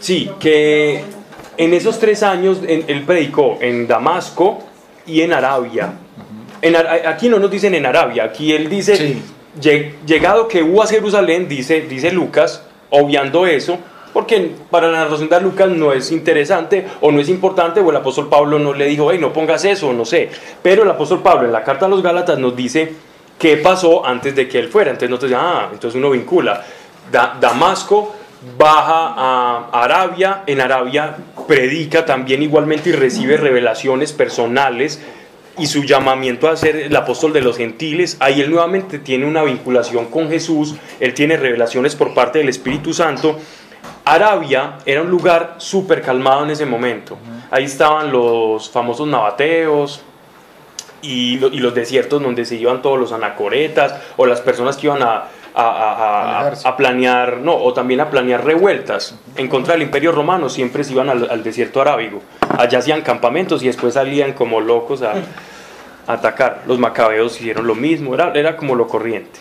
[0.00, 1.02] Sí, que
[1.56, 4.60] en esos tres años en- él predicó en Damasco
[5.06, 5.92] y en Arabia.
[6.62, 9.22] En aquí no nos dicen en Arabia, aquí él dice, Sí.
[9.60, 13.78] "Lle- llegado que hubo a Jerusalén, dice, dice Lucas, obviando eso,
[14.12, 17.96] porque para la narración de Lucas no es interesante o no es importante, o el
[17.96, 20.30] apóstol Pablo no le dijo, hey, no pongas eso, no sé.
[20.62, 22.92] Pero el apóstol Pablo en la carta a los Gálatas nos dice
[23.38, 24.92] qué pasó antes de que él fuera.
[24.92, 26.62] Entonces ah, entonces uno vincula.
[27.10, 28.14] Da- Damasco
[28.56, 31.16] baja a Arabia, en Arabia
[31.48, 35.00] predica también igualmente y recibe revelaciones personales
[35.58, 39.42] y su llamamiento a ser el apóstol de los gentiles, ahí él nuevamente tiene una
[39.44, 43.38] vinculación con Jesús, él tiene revelaciones por parte del Espíritu Santo.
[44.04, 47.16] Arabia era un lugar súper calmado en ese momento.
[47.50, 50.02] Ahí estaban los famosos nabateos,
[51.02, 54.86] y, lo- y los desiertos donde se iban todos los anacoretas o las personas que
[54.86, 56.66] iban a, a- a- a- Alejarse.
[56.68, 60.92] a planear, no, o también a planear revueltas en contra del imperio romano, siempre se
[60.92, 62.22] iban al, al desierto arábigo.
[62.58, 65.12] Allá hacían campamentos y después salían como locos a,
[66.06, 66.62] a atacar.
[66.66, 69.40] Los macabeos hicieron lo mismo, era, era como lo corriente.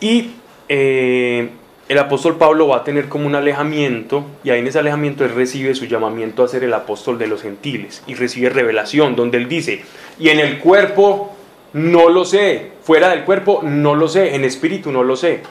[0.00, 0.32] Y
[0.68, 1.48] eh,
[1.88, 5.34] el apóstol Pablo va a tener como un alejamiento, y ahí en ese alejamiento él
[5.34, 9.48] recibe su llamamiento a ser el apóstol de los gentiles, y recibe revelación, donde él
[9.48, 9.82] dice,
[10.18, 11.33] y en el cuerpo
[11.74, 15.42] no lo sé, fuera del cuerpo no lo sé, en espíritu no lo sé,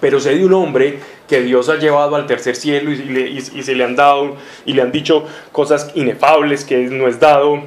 [0.00, 3.38] pero sé de un hombre que Dios ha llevado al tercer cielo y, le- y-
[3.38, 7.60] y se le han dado y le han dicho cosas inefables que no es dado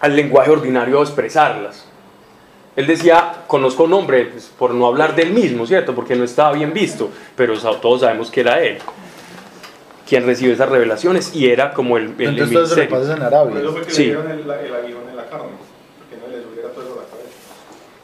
[0.00, 1.86] al lenguaje ordinario expresarlas.
[2.76, 5.94] Él decía, conozco un hombre, pues, por no hablar del mismo, ¿cierto?
[5.94, 8.78] Porque no estaba bien visto, pero todos sabemos que era él
[10.08, 12.90] quien recibe esas revelaciones y era como el, el, el Entonces lo ministerio.
[12.90, 13.70] pasas en Por eso Arabia.
[13.70, 14.02] fue que Sí.
[14.02, 15.50] le dieron el, el aguijón en la carne,
[16.10, 17.30] que no le subiera todo eso a la cabeza.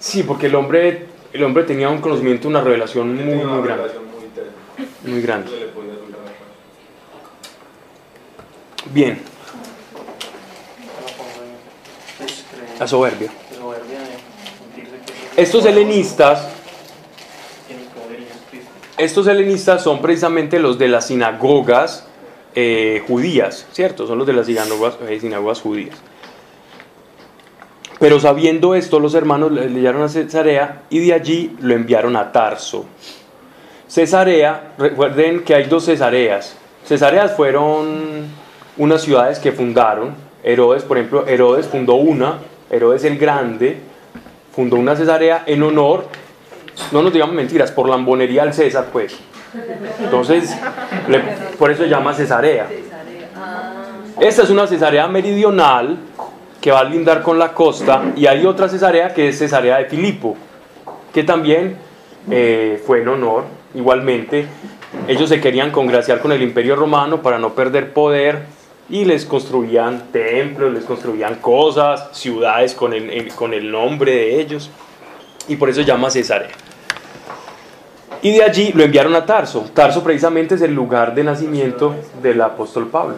[0.07, 3.83] Sí, porque el hombre, el hombre tenía un conocimiento, una revelación muy, una muy grande.
[3.83, 4.05] relación
[5.05, 5.49] muy grande.
[5.49, 5.73] Subir a la.
[8.93, 9.19] Bien,
[12.87, 13.33] soberbia.
[15.37, 16.51] Estos helenistas,
[18.97, 22.07] estos helenistas son precisamente los de las sinagogas
[22.55, 24.07] eh, judías, ¿cierto?
[24.07, 25.97] Son los de las sinagogas, eh, sinagogas judías.
[27.99, 32.31] Pero sabiendo esto, los hermanos le llevaron a Cesarea y de allí lo enviaron a
[32.31, 32.85] Tarso.
[33.89, 36.57] Cesarea, recuerden que hay dos Cesareas.
[36.85, 38.27] Cesareas fueron
[38.77, 40.15] unas ciudades que fundaron.
[40.43, 42.39] Herodes, por ejemplo, Herodes fundó una,
[42.71, 43.79] Herodes el Grande,
[44.55, 46.07] fundó una Cesarea en honor,
[46.93, 49.17] no nos digamos mentiras, por lambonería al César, pues.
[50.01, 50.55] Entonces,
[51.09, 51.21] le-
[51.59, 52.69] por eso se llama Cesarea.
[54.21, 55.97] Esta es una Cesarea meridional
[56.61, 59.87] que va a lindar con la costa y hay otra Cesarea que es Cesarea de
[59.87, 60.37] Filipo,
[61.13, 61.77] que también
[62.31, 64.47] eh, fue en honor, igualmente.
[65.09, 68.45] Ellos se querían congraciar con el imperio romano para no perder poder
[68.89, 74.71] y les construían templos, les construían cosas, ciudades con el, con el nombre de ellos
[75.49, 76.51] y por eso se llama Cesarea.
[78.23, 79.67] Y de allí lo enviaron a Tarso.
[79.75, 83.17] Tarso precisamente es el lugar de nacimiento del apóstol Pablo.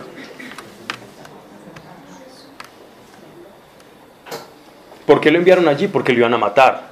[5.08, 5.88] ¿Por qué lo enviaron allí?
[5.88, 6.82] Porque lo iban a matar.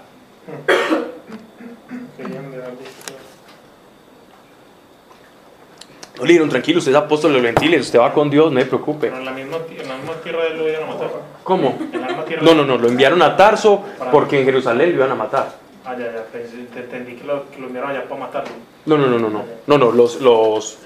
[6.19, 8.59] No le dijeron, tranquilo, usted es apóstol de los gentiles, usted va con Dios, no
[8.59, 9.09] se preocupe.
[9.09, 11.11] Pero en la misma, ti- en la misma tierra de él lo iban a matar.
[11.45, 11.79] ¿Cómo?
[11.93, 14.97] En la misma tierra No, no, no, lo enviaron a Tarso porque en Jerusalén lo
[14.97, 15.66] iban a matar.
[15.89, 18.51] Ah, ya, ya, te entendí que lo, que lo enviaron allá para matarlo.
[18.87, 20.79] No, no, no, no, no, no, no, los, los,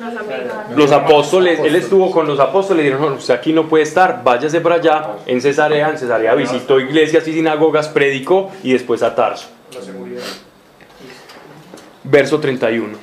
[0.76, 4.22] los apóstoles, él estuvo con los apóstoles y dijeron, no, usted aquí no puede estar,
[4.22, 9.14] váyase para allá, en Cesarea, en Cesarea visitó iglesias y sinagogas, predicó y después a
[9.14, 9.48] Tarso.
[9.74, 10.22] La seguridad.
[12.04, 12.98] Verso 31.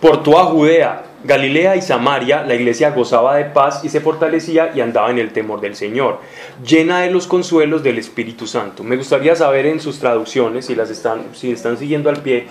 [0.00, 4.80] Por toda Judea, Galilea y Samaria, la iglesia gozaba de paz y se fortalecía y
[4.80, 6.18] andaba en el temor del Señor,
[6.64, 8.82] llena de los consuelos del Espíritu Santo.
[8.82, 12.46] Me gustaría saber en sus traducciones, si las están, si están siguiendo al pie,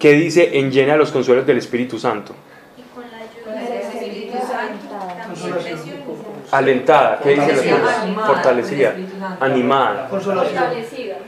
[0.00, 2.34] qué dice en llena de los consuelos del Espíritu Santo.
[2.76, 5.88] Y con la ayuda del Espíritu Santo también
[6.50, 9.46] Alentada, ¿qué dice la Fortalecida, palabra?
[9.46, 11.18] animada, Fortalecida.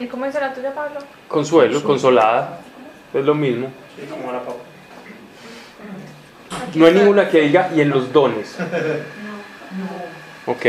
[0.00, 1.00] ¿Y cómo dice la tuya, Pablo?
[1.26, 2.60] Consuelo, consolada,
[3.14, 3.68] es lo mismo.
[4.32, 4.54] La papa.
[6.74, 8.56] No hay ninguna que diga y en los dones.
[10.46, 10.64] Ok.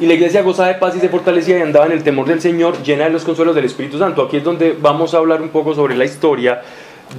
[0.00, 2.40] Y la iglesia gozaba de paz y se fortalecía y andaba en el temor del
[2.40, 4.22] Señor, llena de los consuelos del Espíritu Santo.
[4.22, 6.62] Aquí es donde vamos a hablar un poco sobre la historia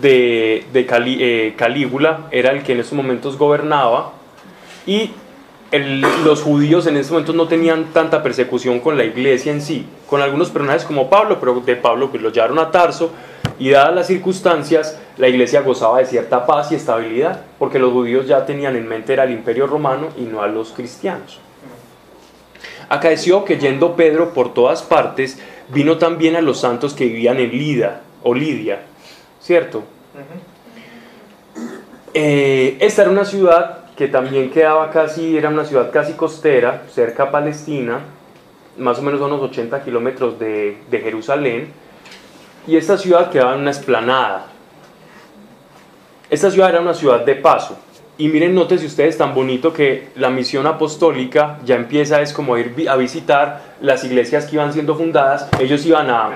[0.01, 4.13] de, de Cali- eh, Calígula, era el que en estos momentos gobernaba,
[4.87, 5.11] y
[5.71, 9.85] el- los judíos en estos momentos no tenían tanta persecución con la iglesia en sí,
[10.09, 13.11] con algunos personajes como Pablo, pero de Pablo pues lo llevaron a Tarso,
[13.59, 18.27] y dadas las circunstancias, la iglesia gozaba de cierta paz y estabilidad, porque los judíos
[18.27, 21.39] ya tenían en mente era el imperio romano y no a los cristianos.
[22.89, 25.39] Acaeció que yendo Pedro por todas partes,
[25.69, 28.83] vino también a los santos que vivían en Lida o Lidia,
[29.41, 29.83] ¿cierto?
[32.13, 37.23] Eh, esta era una ciudad que también quedaba casi, era una ciudad casi costera, cerca
[37.23, 37.99] a Palestina,
[38.77, 41.69] más o menos unos 80 kilómetros de, de Jerusalén,
[42.67, 44.45] y esta ciudad quedaba en una esplanada.
[46.29, 47.77] Esta ciudad era una ciudad de paso.
[48.19, 52.87] Y miren, nótese ustedes tan bonito que la misión apostólica ya empieza es como ir
[52.89, 55.47] a visitar las iglesias que iban siendo fundadas.
[55.59, 56.31] Ellos iban a,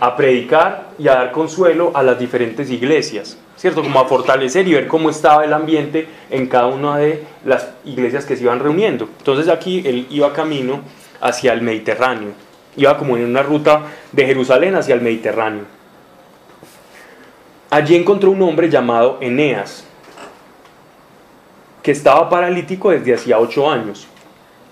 [0.00, 3.80] a predicar y a dar consuelo a las diferentes iglesias, ¿cierto?
[3.80, 8.26] Como a fortalecer y ver cómo estaba el ambiente en cada una de las iglesias
[8.26, 9.08] que se iban reuniendo.
[9.18, 10.80] Entonces aquí él iba camino
[11.20, 12.30] hacia el Mediterráneo.
[12.76, 15.62] Iba como en una ruta de Jerusalén hacia el Mediterráneo.
[17.70, 19.86] Allí encontró un hombre llamado Eneas,
[21.84, 24.08] que estaba paralítico desde hacía ocho años,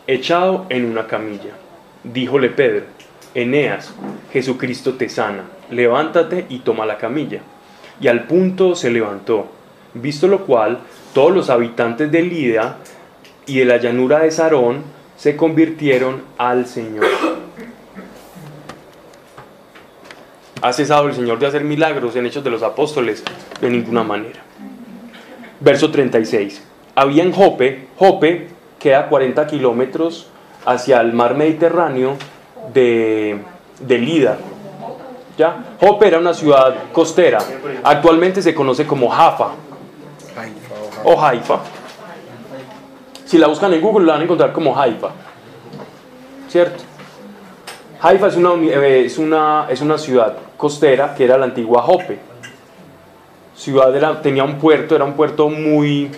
[0.09, 1.53] echado en una camilla.
[2.03, 2.87] Díjole Pedro,
[3.37, 3.95] Eneas,
[4.33, 7.41] Jesucristo te sana, levántate y toma la camilla.
[8.01, 9.47] Y al punto se levantó,
[9.95, 10.81] visto lo cual,
[11.13, 12.79] todos los habitantes de Lida
[13.47, 14.83] y de la llanura de Sarón
[15.17, 17.07] se convirtieron al Señor.
[20.63, 23.25] ¿Ha cesado el Señor de hacer milagros en Hechos de los Apóstoles?
[23.61, 24.41] De ninguna manera.
[25.61, 26.63] Verso 36.
[26.95, 28.49] Había en Jope, Jope
[28.79, 30.29] queda a 40 kilómetros
[30.65, 32.17] hacia el mar Mediterráneo
[32.75, 33.39] de,
[33.81, 34.39] de Lida.
[35.41, 35.57] ¿Ya?
[35.81, 37.39] Jope era una ciudad costera.
[37.83, 39.53] Actualmente se conoce como Jaffa
[41.03, 41.61] o Haifa.
[43.25, 45.09] Si la buscan en Google la van a encontrar como Haifa.
[46.47, 46.85] ¿Cierto?
[48.03, 52.19] Haifa es una, eh, es una, es una ciudad costera que era la antigua Jope.
[53.57, 56.11] Ciudad era- tenía un puerto, era un puerto muy,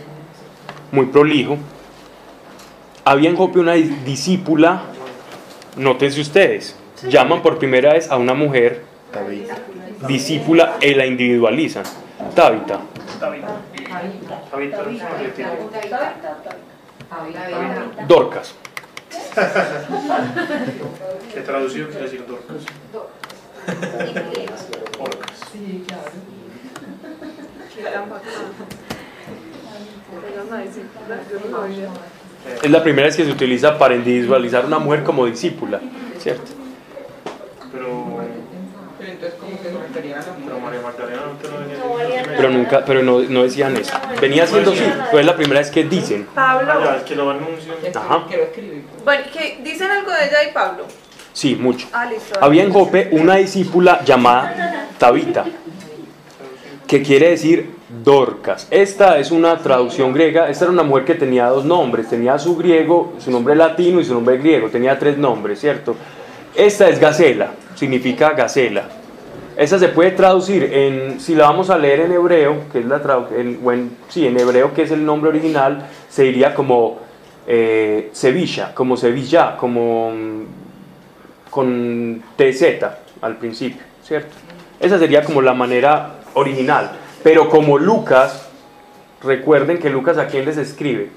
[0.90, 1.58] muy prolijo.
[3.04, 4.82] Había en Jope una dis- discípula,
[5.76, 6.74] nótense ustedes,
[7.08, 9.42] llaman por primera vez a una mujer David.
[10.08, 11.84] discípula y la individualizan.
[12.34, 12.80] Tabita.
[18.06, 18.54] Dorcas.
[21.34, 22.62] ¿Qué traducido quiere decir Dorcas?
[24.98, 25.32] Orcas.
[32.62, 35.80] Es la primera vez que se utiliza para individualizar una mujer como discípula,
[36.18, 36.50] ¿cierto?
[37.72, 38.11] Pero,
[39.92, 42.36] ¿cómo se referían a la pero María Magdalena no te lo venía No nada.
[42.36, 43.92] Pero nunca, pero no, no decían eso.
[44.20, 46.26] Venía siendo sí, pero es la primera vez que dicen.
[46.34, 46.72] Pablo.
[46.72, 47.76] Ah, ya, es que lo anuncian.
[47.94, 48.24] Ajá.
[49.04, 50.84] Bueno, que dicen algo de ella y Pablo.
[51.32, 51.88] Sí, mucho.
[51.92, 52.38] Ah, listo.
[52.40, 55.44] Había en Jope una discípula llamada Tabita,
[56.86, 57.70] que quiere decir
[58.04, 58.66] Dorcas.
[58.70, 60.48] Esta es una traducción griega.
[60.48, 62.08] Esta era una mujer que tenía dos nombres.
[62.08, 64.68] Tenía su griego, su nombre latino y su nombre griego.
[64.68, 65.96] Tenía tres nombres, ¿cierto?
[66.54, 69.01] Esta es Gacela, significa Gacela.
[69.56, 73.02] Esa se puede traducir en, si la vamos a leer en hebreo, que es la
[73.02, 77.00] traducción, sí, en hebreo que es el nombre original, se diría como
[77.46, 80.42] eh, Sevilla, como Sevilla, como mm,
[81.50, 82.62] con TZ
[83.20, 84.30] al principio, ¿cierto?
[84.80, 86.92] Esa sería como la manera original.
[87.22, 88.48] Pero como Lucas,
[89.22, 91.10] recuerden que Lucas a quién les escribe?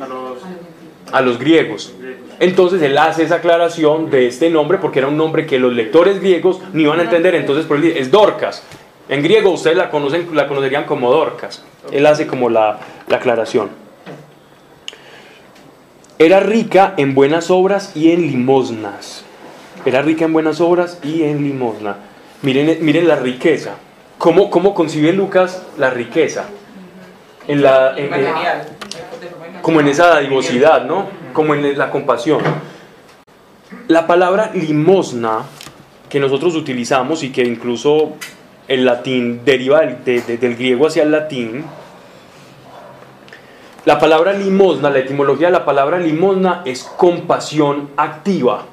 [0.00, 0.38] A los
[1.12, 1.94] A los griegos.
[2.40, 6.20] Entonces él hace esa aclaración de este nombre porque era un nombre que los lectores
[6.20, 8.62] griegos no iban a entender, entonces por él dice, es Dorcas.
[9.08, 11.62] En griego ustedes la, conocen, la conocerían como Dorcas.
[11.92, 12.78] Él hace como la,
[13.08, 13.70] la aclaración.
[16.18, 19.24] Era rica en buenas obras y en limosnas.
[19.84, 21.96] Era rica en buenas obras y en limosna.
[22.42, 23.74] Miren, miren la riqueza.
[24.18, 26.44] ¿Cómo, ¿Cómo concibe Lucas la riqueza?
[27.48, 28.62] En la, en- en- Material.
[29.62, 31.06] como en esa dadivosidad, ¿no?
[31.32, 32.40] Como en la compasión.
[33.88, 35.40] La palabra limosna
[36.08, 38.12] que nosotros utilizamos y que incluso
[38.68, 41.64] el latín deriva del, de- de- del griego hacia el latín,
[43.84, 48.66] la palabra limosna, la etimología de la palabra limosna es compasión activa.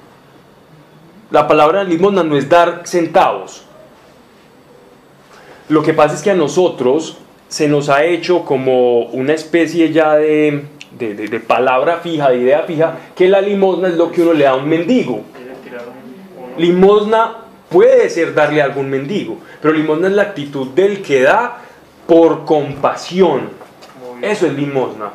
[1.31, 3.63] La palabra limosna no es dar centavos.
[5.69, 10.15] Lo que pasa es que a nosotros se nos ha hecho como una especie ya
[10.15, 14.33] de, de- de- palabra fija, de idea fija, que la limosna es lo que uno
[14.33, 15.21] le da a un mendigo.
[16.57, 17.37] Limosna
[17.69, 21.57] puede ser darle a algún mendigo, pero limosna es la actitud del que da
[22.07, 23.49] por compasión.
[24.21, 25.11] Eso es limosna.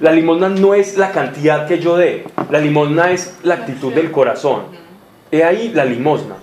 [0.00, 4.10] La limosna no es la cantidad que yo dé, la limosna es la actitud del
[4.10, 4.62] corazón.
[5.30, 6.36] He ahí la limosna.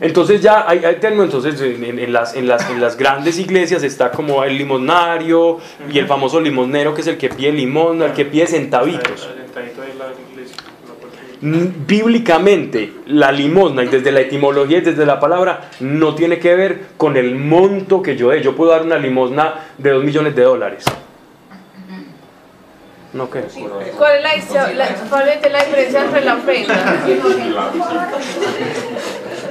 [0.00, 3.38] Entonces ya hay, hay término, entonces en, en- en las, en, las, en las grandes
[3.38, 5.58] iglesias está como el limosnario
[5.92, 9.28] y el famoso limosnero que es el que pide limosna, el que pide centavitos.
[11.42, 16.54] Mm, Bíblicamente, la limosna, y desde la etimología y desde la palabra, no tiene que
[16.54, 18.42] ver con el monto que yo dé.
[18.42, 20.84] Yo puedo dar una limosna de 2 millones de dólares.
[23.12, 23.40] ¿No qué?
[23.98, 26.74] ¿Cuál es la, la- cuál es la diferencia entre la ofrenda?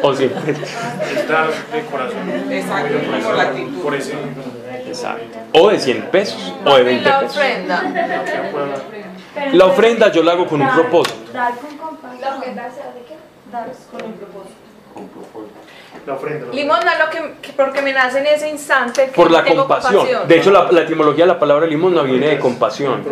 [0.02, 0.12] O.
[0.14, 2.52] Es dar de corazón.
[2.52, 3.82] Exacto, por la actitud.
[3.84, 4.14] Por ese.
[4.88, 5.38] Exacto.
[5.54, 7.38] O de 100 pesos, o de Y 20 la pesos.
[7.38, 7.82] ofrenda.
[8.26, 11.18] que pueda- La ofrenda yo la hago con un propósito.
[11.34, 12.22] Dar con compasión.
[12.22, 13.16] La ofrenda se hace qué?
[13.52, 14.56] Dar con un propósito.
[14.94, 15.54] Con propósito.
[16.06, 16.48] La ofrenda.
[16.48, 19.68] la Limosna lo que, que- porque me nace en ese instante que Por la tengo
[19.68, 20.08] compasión.
[20.28, 23.04] De hecho, la, la etimología de la palabra limosna viene de compasión.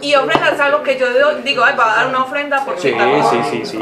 [0.00, 1.06] Y ofrenda es algo que yo
[1.44, 3.78] digo, ay, va a dar una ofrenda por Sí, sí, sí, sí.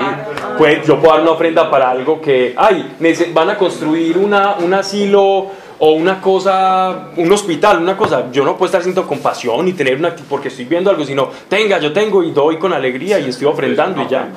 [0.57, 2.97] Pues yo puedo dar una ofrenda para algo que, ay,
[3.33, 8.31] van a construir una, un asilo o una cosa, un hospital, una cosa.
[8.33, 11.79] Yo no puedo estar sintiendo compasión y tener una, porque estoy viendo algo, sino, tenga,
[11.79, 14.29] yo tengo y doy con alegría y estoy ofrendando y ya.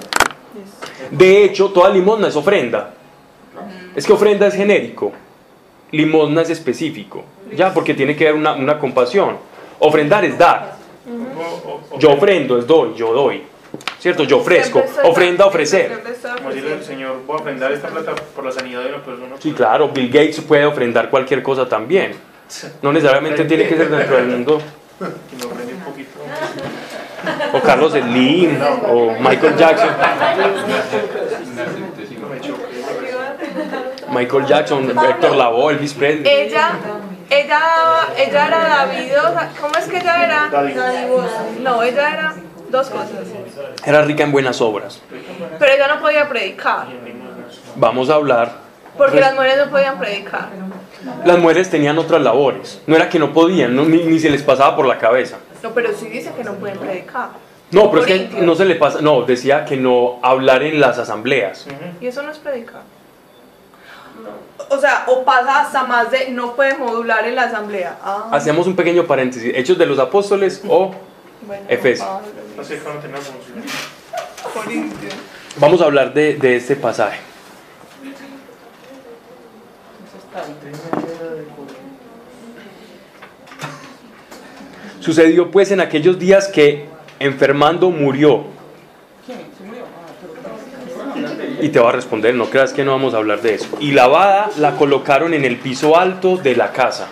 [1.12, 2.94] De hecho, toda limosna es ofrenda.
[3.96, 5.12] Es que ofrenda es genérico,
[5.92, 7.24] limosna es específico,
[7.56, 9.38] ya, porque tiene que haber una, una compasión.
[9.80, 10.79] Ofrendar es dar.
[11.10, 13.44] O- o- o- Yo ofrendo es doy, yo doy.
[14.00, 14.24] ¿Cierto?
[14.24, 14.84] Yo ofrezco.
[15.04, 16.02] Ofrenda, ofrecer.
[16.38, 16.84] Como decirle al.
[16.84, 19.36] Señor, voy a ofrendar esta plata por la sanidad de una persona.
[19.40, 22.14] Sí, claro, Bill Gates puede ofrendar cualquier cosa también.
[22.82, 24.60] No necesariamente tiene que ser dentro del mundo.
[27.54, 28.58] O Carlos Slim,
[28.88, 29.90] o Michael Jackson.
[34.12, 36.24] Michael Jackson, Héctor Lavoe, Elvis Presley.
[36.28, 36.72] Ella,
[37.30, 37.60] ella,
[38.18, 39.50] ella era Davidosa.
[39.60, 40.50] ¿Cómo es que ella era?
[40.52, 41.44] Dadivosa.
[41.62, 42.36] No, ella era
[42.70, 43.10] dos cosas.
[43.86, 45.02] Era rica en buenas obras.
[45.60, 46.88] Pero ella no podía predicar.
[47.76, 48.52] Vamos a hablar.
[48.98, 50.50] Porque las mujeres no podían predicar.
[51.24, 52.82] Las mujeres tenían otras labores.
[52.86, 55.38] No era que no podían, no, ni, ni se les pasaba por la cabeza.
[55.64, 57.30] No, pero sí dice que no pueden predicar.
[57.72, 59.00] No, pero es que no se le pasa.
[59.02, 61.68] No, decía que no hablar en las asambleas.
[62.02, 62.82] Y eso no es predicar.
[64.70, 67.98] O sea, o pasa hasta más de no puede modular en la asamblea.
[68.04, 69.52] Ah, Hacemos un pequeño paréntesis.
[69.56, 70.94] Hechos de los apóstoles o
[71.42, 72.08] bueno, Efesios.
[75.58, 77.20] Vamos a hablar de, de este pasaje.
[85.00, 86.88] Sucedió pues en aquellos días que
[87.20, 88.59] enfermando murió.
[91.62, 93.68] Y te va a responder, no creas que no vamos a hablar de eso.
[93.80, 97.08] Y lavada la colocaron en el piso alto de la casa.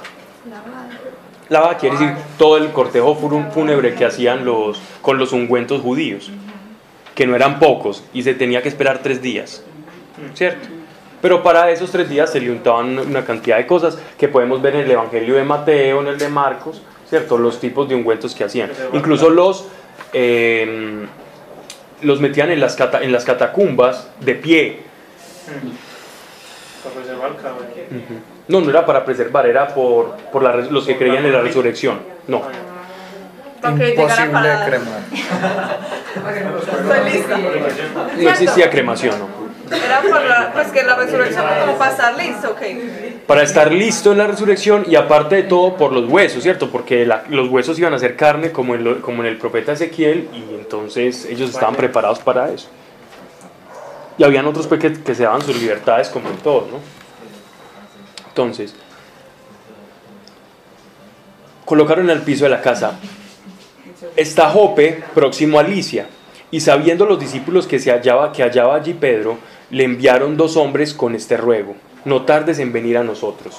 [1.49, 6.29] Lavada quiere decir todo el cortejo fúnebre que hacían los, con los ungüentos judíos,
[7.15, 9.63] que no eran pocos y se tenía que esperar tres días,
[10.33, 10.67] ¿cierto?
[11.21, 14.75] Pero para esos tres días se le untaban una cantidad de cosas que podemos ver
[14.75, 17.37] en el Evangelio de Mateo, en el de Marcos, ¿cierto?
[17.37, 18.69] Los tipos de ungüentos que hacían.
[18.93, 19.65] Incluso los,
[20.13, 21.07] eh,
[22.01, 24.79] los metían en las, cata- en las catacumbas de pie.
[26.83, 28.21] Para preservar el cabello.
[28.47, 31.41] No, no era para preservar, era por, por la res- los que creían en la
[31.41, 31.99] resurrección.
[32.27, 32.43] No.
[33.63, 33.89] Llegara
[34.25, 35.01] Imposible cremar.
[38.17, 39.27] No existía cremación, no.
[39.71, 42.61] Era por la, pues que la resurrección como para estar listo, ok.
[43.27, 46.69] para estar listo en la resurrección y aparte de todo por los huesos, ¿cierto?
[46.71, 49.73] Porque la- los huesos iban a ser carne como en, lo- como en el profeta
[49.73, 52.67] Ezequiel y entonces ellos estaban preparados para eso.
[54.17, 56.79] Y habían otros pues, que, que se daban sus libertades como en todo, ¿no?
[58.29, 58.73] Entonces,
[61.65, 62.97] colocaron en el piso de la casa.
[64.15, 66.07] Está Jope próximo a Licia.
[66.49, 69.37] Y sabiendo los discípulos que se hallaba, que hallaba allí Pedro,
[69.69, 73.57] le enviaron dos hombres con este ruego, no tardes en venir a nosotros.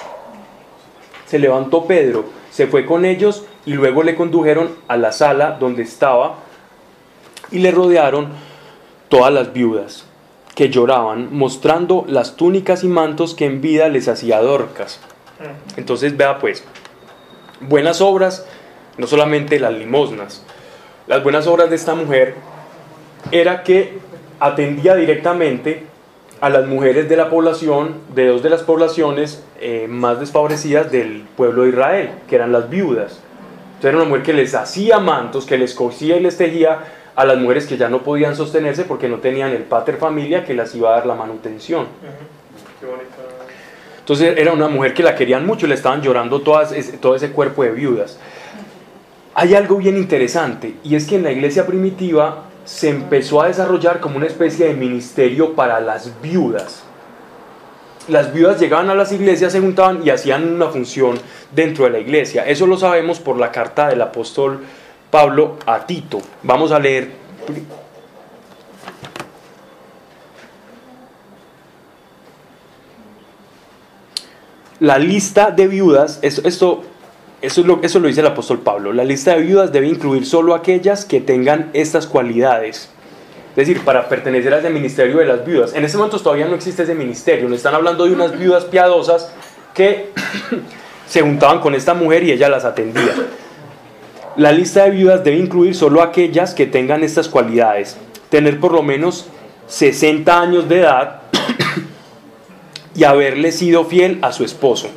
[1.26, 5.82] Se levantó Pedro, se fue con ellos y luego le condujeron a la sala donde
[5.82, 6.36] estaba
[7.50, 8.28] y le rodearon
[9.08, 10.06] todas las viudas
[10.54, 15.00] que lloraban, mostrando las túnicas y mantos que en vida les hacía Dorcas.
[15.76, 16.64] Entonces vea pues,
[17.60, 18.46] buenas obras,
[18.96, 20.42] no solamente las limosnas,
[21.06, 22.34] las buenas obras de esta mujer
[23.30, 23.98] era que
[24.40, 25.87] atendía directamente
[26.40, 31.24] a las mujeres de la población, de dos de las poblaciones eh, más desfavorecidas del
[31.36, 33.20] pueblo de Israel, que eran las viudas.
[33.76, 36.78] Entonces era una mujer que les hacía mantos, que les cosía y les tejía
[37.14, 40.54] a las mujeres que ya no podían sostenerse porque no tenían el pater familia que
[40.54, 41.86] las iba a dar la manutención.
[43.98, 47.64] Entonces era una mujer que la querían mucho le estaban llorando todas, todo ese cuerpo
[47.64, 48.18] de viudas.
[49.34, 53.98] Hay algo bien interesante y es que en la iglesia primitiva se empezó a desarrollar
[53.98, 56.82] como una especie de ministerio para las viudas.
[58.08, 61.18] Las viudas llegaban a las iglesias, se juntaban y hacían una función
[61.50, 62.46] dentro de la iglesia.
[62.46, 64.60] Eso lo sabemos por la carta del apóstol
[65.10, 66.20] Pablo a Tito.
[66.42, 67.12] Vamos a leer
[74.78, 76.82] la lista de viudas, esto, esto,
[77.40, 80.26] eso, es lo, eso lo dice el apóstol Pablo, la lista de viudas debe incluir
[80.26, 82.90] solo aquellas que tengan estas cualidades.
[83.50, 85.74] Es decir, para pertenecer a ese ministerio de las viudas.
[85.74, 89.32] En este momento todavía no existe ese ministerio, nos están hablando de unas viudas piadosas
[89.74, 90.10] que
[91.06, 93.14] se juntaban con esta mujer y ella las atendía.
[94.36, 97.96] La lista de viudas debe incluir solo aquellas que tengan estas cualidades.
[98.30, 99.26] Tener por lo menos
[99.68, 101.22] 60 años de edad
[102.94, 104.90] y haberle sido fiel a su esposo.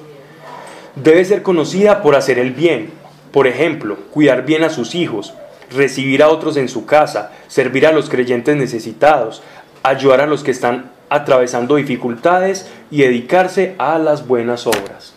[0.95, 2.91] Debe ser conocida por hacer el bien,
[3.31, 5.33] por ejemplo, cuidar bien a sus hijos,
[5.71, 9.41] recibir a otros en su casa, servir a los creyentes necesitados,
[9.83, 15.13] ayudar a los que están atravesando dificultades y dedicarse a las buenas obras.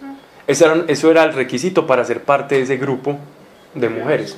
[0.47, 3.19] Eso era, el requisito para ser parte de ese grupo
[3.75, 4.37] de mujeres.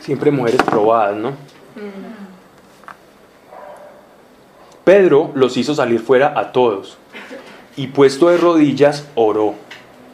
[0.00, 1.32] Siempre mujeres probadas, ¿no?
[4.88, 6.96] Pedro los hizo salir fuera a todos
[7.76, 9.52] y puesto de rodillas oró.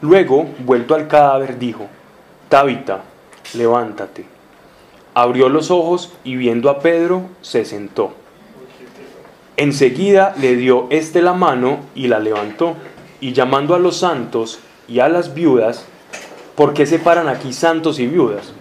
[0.00, 1.86] Luego, vuelto al cadáver, dijo,
[2.48, 3.02] Tabita,
[3.56, 4.24] levántate.
[5.14, 8.14] Abrió los ojos y viendo a Pedro, se sentó.
[9.56, 12.74] Enseguida le dio éste la mano y la levantó.
[13.20, 14.58] Y llamando a los santos
[14.88, 15.86] y a las viudas,
[16.56, 18.52] ¿por qué separan aquí santos y viudas?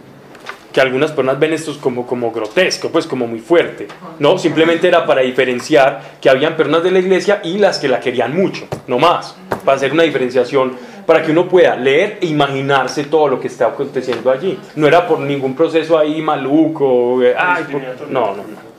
[0.73, 3.87] Que algunas personas ven esto como, como grotesco, pues como muy fuerte.
[4.19, 7.99] No, simplemente era para diferenciar que habían personas de la iglesia y las que la
[7.99, 13.03] querían mucho, no más, para hacer una diferenciación, para que uno pueda leer e imaginarse
[13.03, 14.59] todo lo que está aconteciendo allí.
[14.75, 18.73] No era por ningún proceso ahí maluco, eh, ay, por- no, no, no.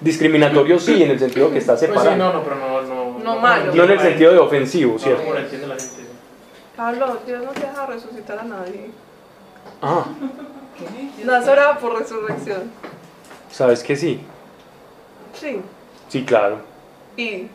[0.00, 2.16] Discriminatorio sí, en el sentido que está Pues sí, separado.
[2.16, 2.82] no, no, pero no.
[2.82, 3.74] No, No malo.
[3.74, 5.22] No en el sentido de ofensivo, No, ¿cierto?
[5.22, 6.02] como lo entiende la gente.
[6.76, 8.90] Pablo, Dios no deja resucitar a nadie.
[9.82, 10.04] Ah,
[11.24, 12.70] No has orado por resurrección.
[13.50, 14.20] ¿sabes que sí?
[15.34, 15.60] Sí.
[16.08, 16.60] Sí, claro.
[17.16, 17.48] Y.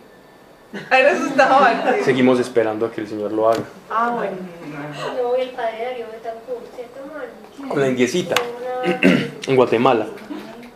[0.90, 2.04] Ahí resucitado antes.
[2.04, 3.64] Seguimos esperando a que el Señor lo haga.
[3.92, 4.38] Ah, bueno.
[5.22, 7.70] No, el padre Darío Betancourt, ¿cierto, man?
[7.70, 8.36] Con la indiecita,
[9.48, 10.08] en Guatemala.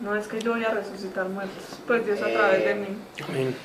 [0.02, 1.64] No es que yo voy a resucitar muertos.
[1.88, 2.88] Pues Dios a través de mí.
[3.28, 3.56] Amén.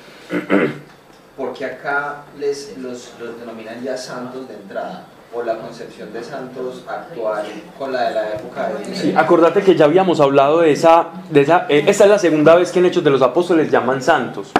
[1.37, 6.83] Porque acá les, los, los denominan ya santos de entrada, o la concepción de santos
[6.87, 7.45] actual
[7.77, 11.41] con la de la época de Sí, acordate que ya habíamos hablado de esa, de
[11.41, 14.51] esa eh, esta es la segunda vez que en Hechos de los Apóstoles llaman santos.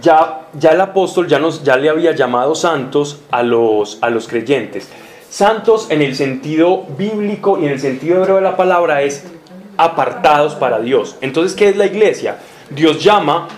[0.00, 4.28] Ya, ya el apóstol ya, nos, ya le había llamado santos a los, a los
[4.28, 4.88] creyentes.
[5.28, 9.24] Santos en el sentido bíblico y en el sentido hebreo de la palabra es
[9.76, 11.16] apartados para Dios.
[11.20, 12.38] Entonces, ¿qué es la iglesia?
[12.70, 13.48] Dios llama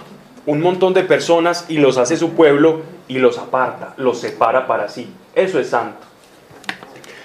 [0.47, 4.89] un montón de personas y los hace su pueblo y los aparta, los separa para
[4.89, 5.13] sí.
[5.35, 6.08] Eso es santo.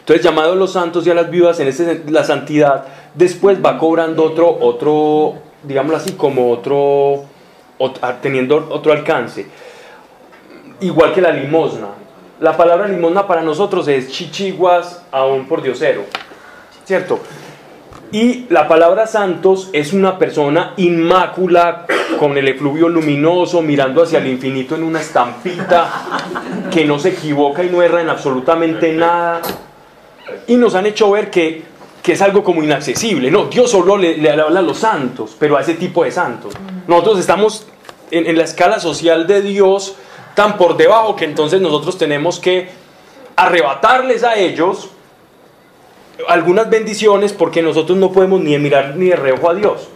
[0.03, 2.83] Entonces, llamado a los santos y a las viudas, en ese, sen- la santidad,
[3.13, 7.23] después va cobrando otro, otro, digámoslo así, como otro,
[7.79, 9.47] ot- ah, teniendo otro alcance.
[10.81, 11.87] Igual que la limosna.
[12.41, 16.03] La palabra limosna para nosotros es chichiguas a un pordiosero,
[16.83, 17.19] ¿cierto?
[18.11, 21.85] Y la palabra santos es una persona inmácula,
[22.19, 25.89] con el efluvio luminoso, mirando hacia el infinito en una estampita,
[26.69, 29.41] que no se equivoca y no erra en absolutamente nada.
[30.47, 31.63] Y nos han hecho ver que,
[32.01, 33.29] que es algo como inaccesible.
[33.31, 36.53] No, Dios solo le, le habla a los santos, pero a ese tipo de santos.
[36.87, 37.67] Nosotros estamos
[38.11, 39.95] en, en la escala social de Dios
[40.35, 42.69] tan por debajo que entonces nosotros tenemos que
[43.35, 44.89] arrebatarles a ellos
[46.27, 49.89] algunas bendiciones porque nosotros no podemos ni mirar ni de reojo a Dios.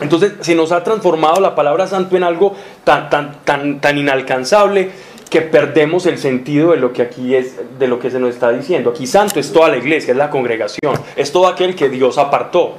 [0.00, 4.90] Entonces se nos ha transformado la palabra santo en algo tan, tan, tan, tan inalcanzable
[5.30, 8.50] que perdemos el sentido de lo que aquí es, de lo que se nos está
[8.50, 8.90] diciendo.
[8.90, 12.76] Aquí santo es toda la iglesia, es la congregación, es todo aquel que Dios apartó.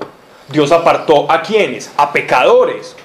[0.49, 1.91] Dios apartó a quienes?
[1.97, 2.95] A pecadores.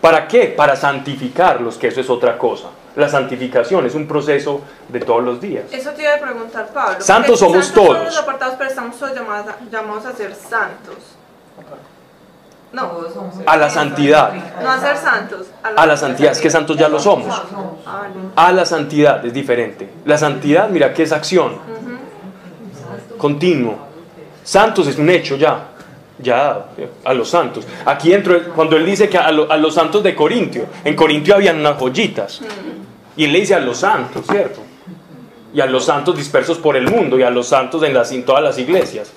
[0.00, 0.46] ¿Para qué?
[0.46, 2.68] Para santificarlos, que eso es otra cosa.
[2.94, 5.64] La santificación es un proceso de todos los días.
[5.72, 7.00] Eso te iba a preguntar, Pablo.
[7.00, 8.04] Santos somos santos todos.
[8.04, 10.96] los apartados, pero estamos todos llamados a, llamados a ser santos.
[12.70, 12.90] No,
[13.46, 14.32] A la santidad.
[14.62, 15.46] no a ser santos.
[15.76, 17.34] A la santidad, es que santos ya lo somos.
[17.86, 18.02] Ah.
[18.36, 19.88] A la santidad es diferente.
[20.04, 21.56] La santidad, mira que es acción.
[23.16, 23.76] Continuo.
[24.44, 25.64] Santos es un hecho ya.
[26.20, 26.66] Ya,
[27.04, 27.64] a los santos.
[27.86, 31.36] Aquí entro, cuando él dice que a, lo- a los santos de Corintio, en Corintio
[31.36, 32.40] habían unas joyitas.
[33.16, 34.60] Y él le dice a los santos, ¿cierto?
[35.54, 38.24] Y a los santos dispersos por el mundo y a los santos en, las, en
[38.24, 39.12] todas las iglesias.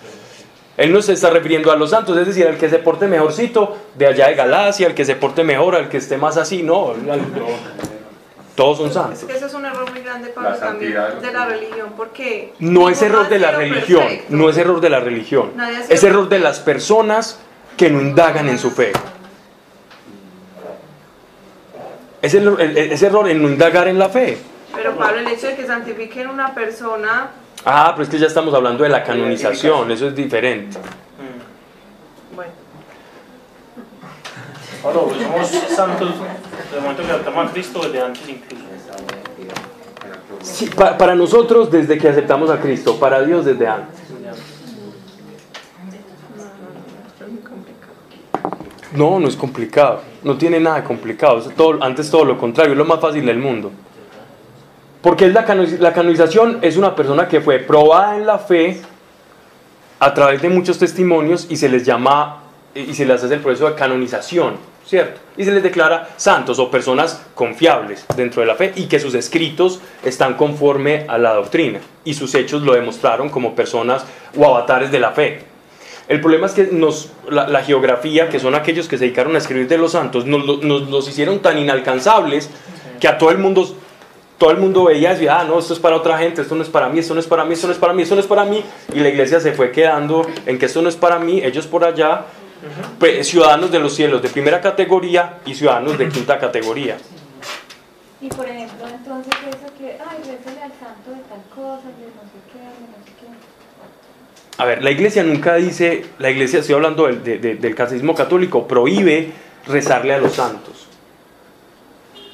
[0.77, 3.77] Él no se está refiriendo a los santos, es decir, al que se porte mejorcito
[3.95, 6.91] de allá de Galacia, al que se porte mejor, al que esté más así, no,
[6.91, 7.47] al- no.
[8.55, 9.23] todos son Es santos.
[9.25, 11.21] que ese es un error muy grande, Pablo, La también santidad.
[11.21, 12.53] de la religión, porque...
[12.59, 14.35] No es error de la religión, perfecto.
[14.35, 15.51] no es error de la religión,
[15.89, 17.39] es error de las personas
[17.77, 18.91] que no indagan en su fe.
[22.21, 24.37] Es, el- el- es error en no indagar en la fe.
[24.75, 27.31] Pero Pablo, el hecho de que santifiquen una persona,
[27.65, 30.77] Ah, pero es que ya estamos hablando de la canonización, eso es diferente.
[32.35, 32.51] bueno,
[34.81, 38.65] Pablo, pues somos santos desde el momento que aceptamos a Cristo, desde antes incluso.
[40.41, 43.99] Sí, pa- para nosotros desde que aceptamos a Cristo, para Dios desde antes.
[48.93, 52.77] No, no es complicado, no tiene nada complicado, es todo, antes todo lo contrario, es
[52.77, 53.71] lo más fácil del mundo.
[55.01, 55.45] Porque es la,
[55.79, 58.81] la canonización es una persona que fue probada en la fe
[59.99, 62.43] a través de muchos testimonios y se les llama
[62.73, 65.19] y se les hace el proceso de canonización, ¿cierto?
[65.37, 69.13] Y se les declara santos o personas confiables dentro de la fe y que sus
[69.13, 74.05] escritos están conforme a la doctrina y sus hechos lo demostraron como personas
[74.37, 75.43] o avatares de la fe.
[76.07, 79.37] El problema es que nos, la, la geografía, que son aquellos que se dedicaron a
[79.37, 82.49] escribir de los santos, nos, nos los hicieron tan inalcanzables
[82.99, 83.75] que a todo el mundo
[84.41, 86.63] todo el mundo veía y decía, ah, no, esto es para otra gente, esto no
[86.63, 88.21] es para mí, esto no es para mí, esto no es para mí, esto no
[88.21, 88.63] es para mí.
[88.91, 91.83] Y la iglesia se fue quedando en que esto no es para mí, ellos por
[91.85, 92.25] allá,
[92.97, 96.97] pues, ciudadanos de los cielos de primera categoría y ciudadanos de quinta categoría.
[98.19, 102.23] Y por ejemplo, entonces eso que, ay, récele al santo de tal cosa, de no
[102.25, 103.27] sé qué, de no sé qué.
[104.57, 108.15] A ver, la iglesia nunca dice, la iglesia, estoy hablando del, de- de- del catecismo
[108.15, 109.33] católico, prohíbe
[109.67, 110.87] rezarle a los santos.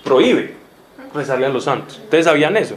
[0.05, 0.55] Prohíbe
[1.14, 1.99] rezarle a los santos.
[2.03, 2.76] ¿Ustedes sabían eso?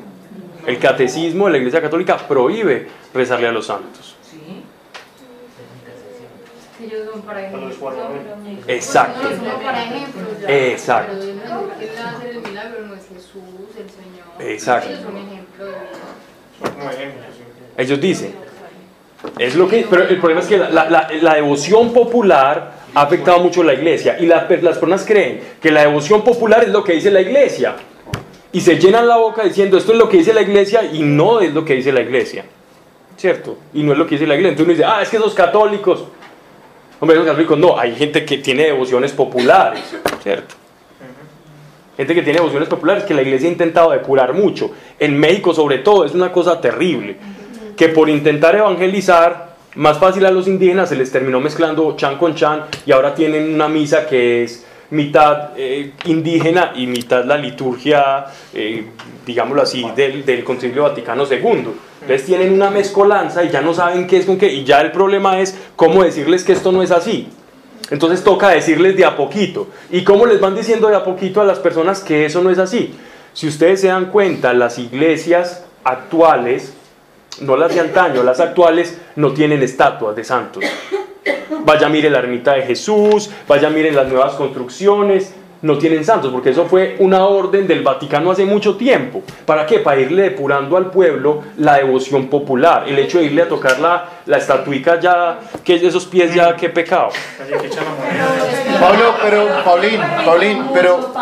[0.66, 4.16] El catecismo de la iglesia católica prohíbe rezarle a los santos.
[8.68, 9.20] Exacto.
[10.48, 11.12] Exacto.
[14.40, 14.88] Exacto.
[17.76, 18.34] Ellos dicen.
[19.38, 23.38] Es lo que, pero el problema es que la, la- la devoción popular ha afectado
[23.40, 26.82] mucho a la iglesia y la- las personas creen que la devoción popular es lo
[26.82, 27.74] que dice la iglesia
[28.52, 31.40] y se llenan la boca diciendo esto es lo que dice la iglesia y no
[31.40, 32.44] es lo que dice la iglesia,
[33.16, 33.56] ¿cierto?
[33.72, 34.52] Y no es lo que dice la iglesia.
[34.52, 36.04] Entonces uno dice, ah, es que esos católicos,
[36.98, 40.56] hombre, esos católicos no, hay gente que tiene devociones populares, ¿cierto?
[41.96, 44.70] Gente que tiene devociones populares que la iglesia ha intentado depurar mucho.
[44.98, 47.18] En México sobre todo es una cosa terrible.
[47.76, 52.34] Que por intentar evangelizar más fácil a los indígenas se les terminó mezclando chan con
[52.34, 58.26] chan y ahora tienen una misa que es mitad eh, indígena y mitad la liturgia,
[58.52, 58.86] eh,
[59.24, 61.68] digámoslo así, del, del Concilio Vaticano II.
[62.00, 64.90] Entonces tienen una mezcolanza y ya no saben qué es con qué y ya el
[64.90, 67.28] problema es cómo decirles que esto no es así.
[67.90, 69.68] Entonces toca decirles de a poquito.
[69.90, 72.58] ¿Y cómo les van diciendo de a poquito a las personas que eso no es
[72.58, 72.94] así?
[73.32, 76.74] Si ustedes se dan cuenta, las iglesias actuales,
[77.40, 80.64] no las de antaño, las actuales no tienen estatuas de santos.
[81.64, 86.50] Vaya, mire la ermita de Jesús, vaya, miren las nuevas construcciones, no tienen santos, porque
[86.50, 89.22] eso fue una orden del Vaticano hace mucho tiempo.
[89.44, 89.80] ¿Para qué?
[89.80, 92.84] Para irle depurando al pueblo la devoción popular.
[92.88, 96.34] El hecho de irle a tocar la, la estatuica ya, que es de esos pies
[96.34, 97.10] ya, qué pecado.
[98.80, 101.12] Pablo, pero, Paulín, Paulín, pero,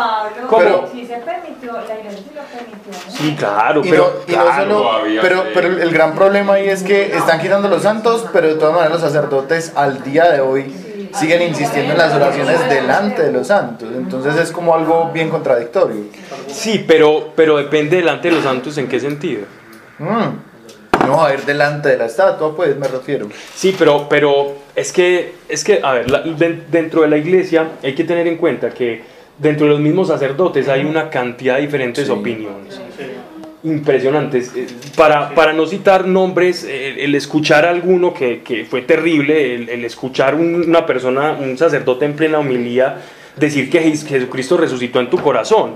[0.49, 0.87] ¿Cómo?
[0.91, 2.93] sí se permitió, la iglesia lo permitió.
[3.09, 4.23] Sí, claro, y no, pero...
[4.27, 8.25] y no solo, pero, pero el gran problema ahí es que están quitando los santos,
[8.31, 12.69] pero de todas maneras los sacerdotes al día de hoy siguen insistiendo en las oraciones
[12.69, 13.89] delante de los santos.
[13.95, 16.03] Entonces es como algo bien contradictorio.
[16.47, 19.41] Sí, pero, pero depende delante de los santos en qué sentido.
[19.99, 21.07] Mm.
[21.07, 23.27] no a ir delante de la estatua, pues me refiero.
[23.55, 27.67] Sí, pero, pero es que, es que, a ver, la- den- dentro de la iglesia
[27.83, 29.01] hay que tener en cuenta que
[29.37, 32.11] dentro de los mismos sacerdotes hay una cantidad de diferentes Sí.
[32.11, 32.79] opiniones.
[33.63, 34.53] Impresionantes.
[34.55, 39.55] Eh, Para, para no citar nombres, eh, el escuchar a alguno que, que fue terrible,
[39.55, 43.01] el, el escuchar un- una persona, un sacerdote en plena homilía,
[43.35, 45.75] decir que Jes- Jesucristo resucitó en tu corazón.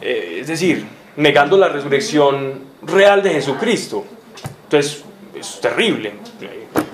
[0.00, 0.84] Eh, es decir,
[1.16, 4.04] negando la resurrección real de Jesucristo.
[4.64, 5.04] Entonces,
[5.38, 6.12] es terrible.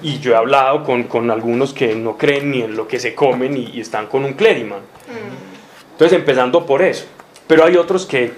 [0.03, 3.15] Y yo he hablado con, con algunos que no creen ni en lo que se
[3.15, 4.81] comen y, y están con un clériman.
[5.93, 7.07] Entonces, empezando por eso.
[7.47, 8.33] Pero hay otros que,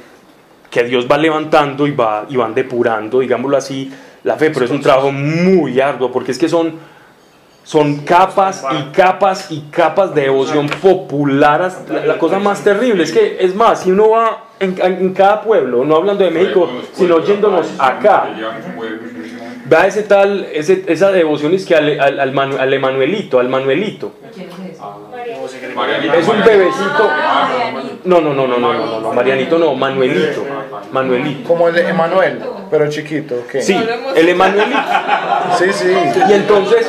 [0.70, 3.92] que Dios va levantando y, va, y van depurando, digámoslo así,
[4.24, 4.50] la fe.
[4.50, 6.74] Pero es un trabajo muy arduo porque es que son,
[7.64, 11.70] son capas y capas y capas de devoción popular.
[11.90, 15.42] La, la cosa más terrible es que, es más, si uno va en, en cada
[15.42, 18.28] pueblo, no hablando de México, sino yéndonos acá,
[19.66, 23.48] Vea ese tal, ese, esa devoción es que al, al, al, Manu- al Emanuelito, al
[23.48, 24.14] Manuelito.
[25.70, 26.10] ¿Quién es ese?
[26.10, 26.14] Marianito.
[26.14, 27.10] Es un bebecito.
[28.04, 30.44] No, no, no, no, no, no, no, no, Marianito no, Manuelito.
[30.92, 31.48] Manuelito.
[31.48, 32.40] Como el Emanuel,
[32.70, 33.44] pero chiquito.
[33.60, 33.76] Sí,
[34.16, 34.78] el Emanuelito.
[35.58, 35.92] Sí, sí.
[36.28, 36.86] Y entonces,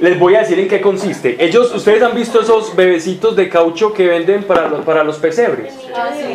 [0.00, 1.36] les voy a decir en qué consiste.
[1.38, 5.72] Ellos, ustedes han visto esos bebecitos de caucho que venden para los, para los pesebres.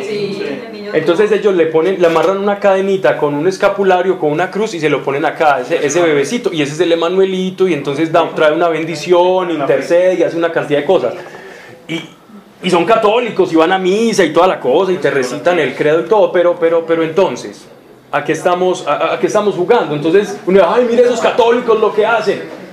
[0.06, 0.73] Sí, el niño.
[0.94, 4.80] Entonces ellos le ponen, le amarran una cadenita con un escapulario, con una cruz y
[4.80, 8.30] se lo ponen acá, ese, ese bebecito, y ese es el Emanuelito, y entonces da-
[8.34, 11.14] trae una bendición, intercede y hace una cantidad de cosas.
[11.88, 12.00] Y,
[12.62, 15.74] y son católicos y van a misa y toda la cosa y te recitan el
[15.74, 17.66] credo y todo, pero, pero, pero entonces,
[18.12, 19.94] ¿a qué estamos, a, qué estamos jugando?
[19.96, 22.63] Entonces, uno ay, mire esos católicos lo que hacen.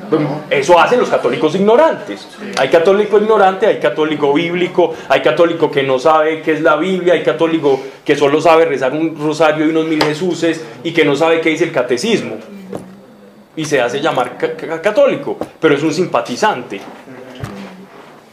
[0.50, 2.28] Eso hacen los católicos ignorantes.
[2.58, 7.14] Hay católico ignorante, hay católico bíblico, hay católico que no sabe qué es la Biblia,
[7.14, 11.16] hay católico que solo sabe rezar un rosario y unos mil Jesuses y que no
[11.16, 12.36] sabe qué dice el catecismo.
[13.56, 16.80] Y se hace llamar ca- ca- católico, pero es un simpatizante.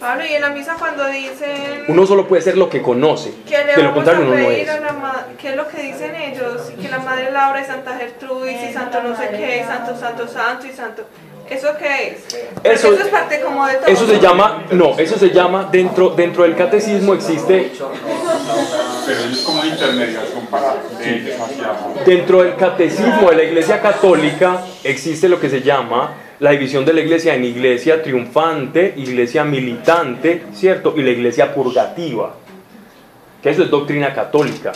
[0.00, 3.32] Pablo, y en la misa cuando dicen Uno solo puede ser lo que conoce.
[3.48, 4.68] que De lo contrario, uno no es.
[5.40, 6.70] ¿qué es lo que dicen ellos?
[6.80, 10.28] Que la Madre Laura y Santa Gertrudis y Santo no sé qué, y Santo Santo
[10.28, 11.02] Santo y Santo...
[11.50, 12.34] ¿Eso qué es?
[12.62, 13.86] Eso- eso es parte como de todo.
[13.86, 17.72] Eso se llama, no, eso se llama, dentro, dentro del catecismo existe,
[19.06, 20.76] Pero es como una intermediación para
[22.04, 26.92] dentro del catecismo de la iglesia católica existe lo que se llama la división de
[26.92, 30.94] la iglesia en iglesia triunfante, iglesia militante, ¿cierto?
[30.96, 32.34] Y la iglesia purgativa,
[33.42, 34.72] que eso es doctrina católica.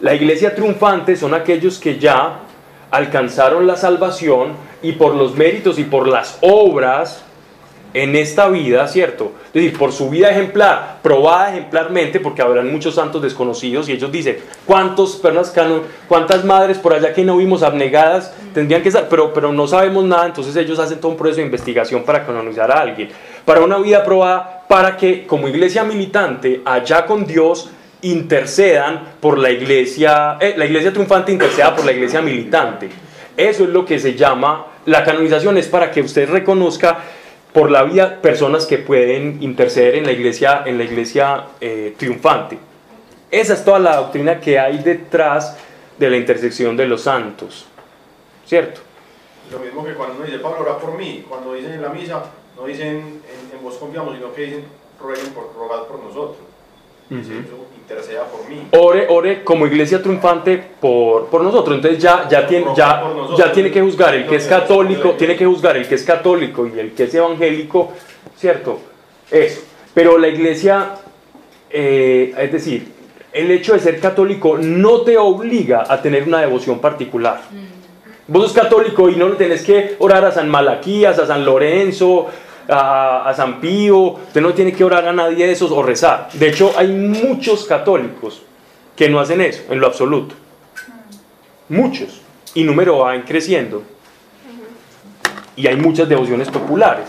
[0.00, 2.40] La iglesia triunfante son aquellos que ya
[2.96, 7.22] alcanzaron la salvación y por los méritos y por las obras
[7.94, 9.32] en esta vida, ¿cierto?
[9.46, 14.12] Es decir, por su vida ejemplar, probada ejemplarmente, porque habrán muchos santos desconocidos y ellos
[14.12, 14.36] dicen,
[14.66, 15.16] ¿cuántos
[15.54, 19.08] cano- cuántas madres por allá que no vimos abnegadas tendrían que estar?
[19.08, 22.70] Pero, pero no sabemos nada, entonces ellos hacen todo un proceso de investigación para canonizar
[22.70, 23.08] a alguien.
[23.46, 27.70] Para una vida probada, para que como iglesia militante, allá con Dios,
[28.02, 32.88] intercedan por la iglesia, eh, la iglesia triunfante interceda por la iglesia militante.
[33.36, 36.98] Eso es lo que se llama, la canonización es para que usted reconozca
[37.52, 42.58] por la vida personas que pueden interceder en la iglesia, en la iglesia eh, triunfante.
[43.30, 45.56] Esa es toda la doctrina que hay detrás
[45.98, 47.66] de la intersección de los santos,
[48.46, 48.80] ¿cierto?
[49.50, 51.24] Lo mismo que cuando uno dice, Pablo, ora por mí.
[51.28, 52.24] Cuando dicen en la misa,
[52.56, 54.64] no dicen en, en vos confiamos, sino que dicen,
[55.00, 56.38] rueguen por, rogad por nosotros.
[57.10, 57.32] "Eso,
[57.86, 58.66] interceda por mí.
[58.72, 61.76] Ore, ore como iglesia triunfante por, por nosotros.
[61.76, 63.04] Entonces ya, ya, tiene, ya,
[63.38, 66.66] ya tiene que juzgar el que es católico, tiene que juzgar el que es católico
[66.66, 67.92] y el que es evangélico,
[68.36, 68.80] ¿cierto?
[69.30, 69.62] Eso.
[69.94, 70.96] Pero la iglesia,
[71.70, 72.92] eh, es decir,
[73.32, 77.42] el hecho de ser católico no te obliga a tener una devoción particular.
[78.26, 82.26] Vos sos católico y no tenés que orar a San Malaquías, a San Lorenzo,
[82.68, 86.28] a, a San Pío, usted no tiene que orar a nadie de esos o rezar.
[86.32, 88.42] De hecho, hay muchos católicos
[88.96, 90.34] que no hacen eso, en lo absoluto.
[91.68, 92.20] Muchos.
[92.54, 93.82] Y número va creciendo.
[95.54, 97.06] Y hay muchas devociones populares.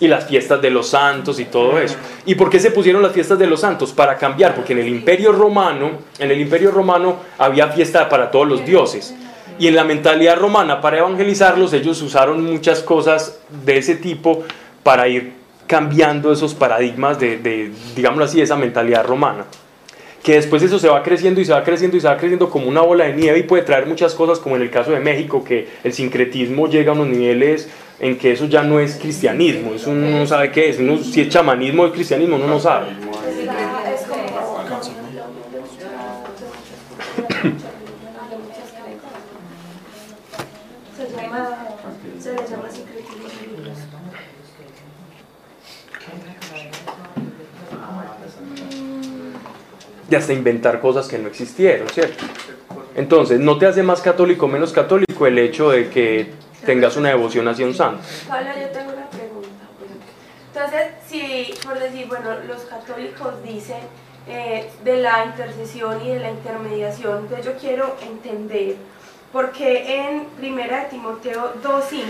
[0.00, 1.96] Y las fiestas de los santos y todo eso.
[2.24, 3.92] ¿Y por qué se pusieron las fiestas de los santos?
[3.92, 8.46] Para cambiar, porque en el Imperio Romano, en el Imperio Romano había fiesta para todos
[8.46, 9.14] los dioses.
[9.58, 14.44] Y en la mentalidad romana, para evangelizarlos, ellos usaron muchas cosas de ese tipo
[14.88, 15.32] para ir
[15.66, 19.44] cambiando esos paradigmas de, de digámoslo así, esa mentalidad romana.
[20.22, 22.68] Que después eso se va creciendo y se va creciendo y se va creciendo como
[22.68, 25.44] una bola de nieve y puede traer muchas cosas, como en el caso de México,
[25.44, 27.68] que el sincretismo llega a unos niveles
[28.00, 31.20] en que eso ya no es cristianismo, eso uno no sabe qué es, uno, si
[31.20, 32.86] es chamanismo o es cristianismo, uno no sabe.
[40.96, 41.58] Se llama,
[42.18, 42.87] se llama así
[50.08, 52.24] de hasta inventar cosas que no existieron, ¿cierto?
[52.94, 56.32] Entonces, no te hace más católico o menos católico el hecho de que
[56.64, 58.02] tengas una devoción hacia un santo.
[58.26, 59.48] Pablo, yo tengo una pregunta.
[60.52, 63.78] Entonces, si, por decir, bueno, los católicos dicen
[64.26, 68.76] eh, de la intercesión y de la intermediación, entonces yo quiero entender
[69.32, 72.02] porque en 1 Timoteo 2.5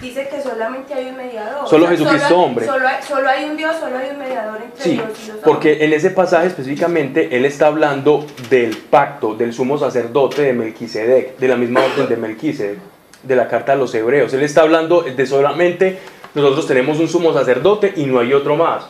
[0.00, 1.68] dice que solamente hay un mediador.
[1.68, 2.66] Solo O sea, Jesucristo, solo hombre.
[2.66, 5.28] Solo hay, solo hay un Dios, solo hay un mediador entre Sí, Dios y los
[5.28, 5.44] hombres.
[5.44, 11.38] porque en ese pasaje específicamente él está hablando del pacto del sumo sacerdote de Melquisedec,
[11.38, 12.78] de la misma orden de Melquisedec,
[13.22, 14.32] de la carta a los hebreos.
[14.34, 15.98] Él está hablando de solamente
[16.34, 18.86] nosotros tenemos un sumo sacerdote y no hay otro más.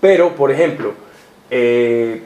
[0.00, 0.94] Pero, por ejemplo,
[1.50, 2.22] eh,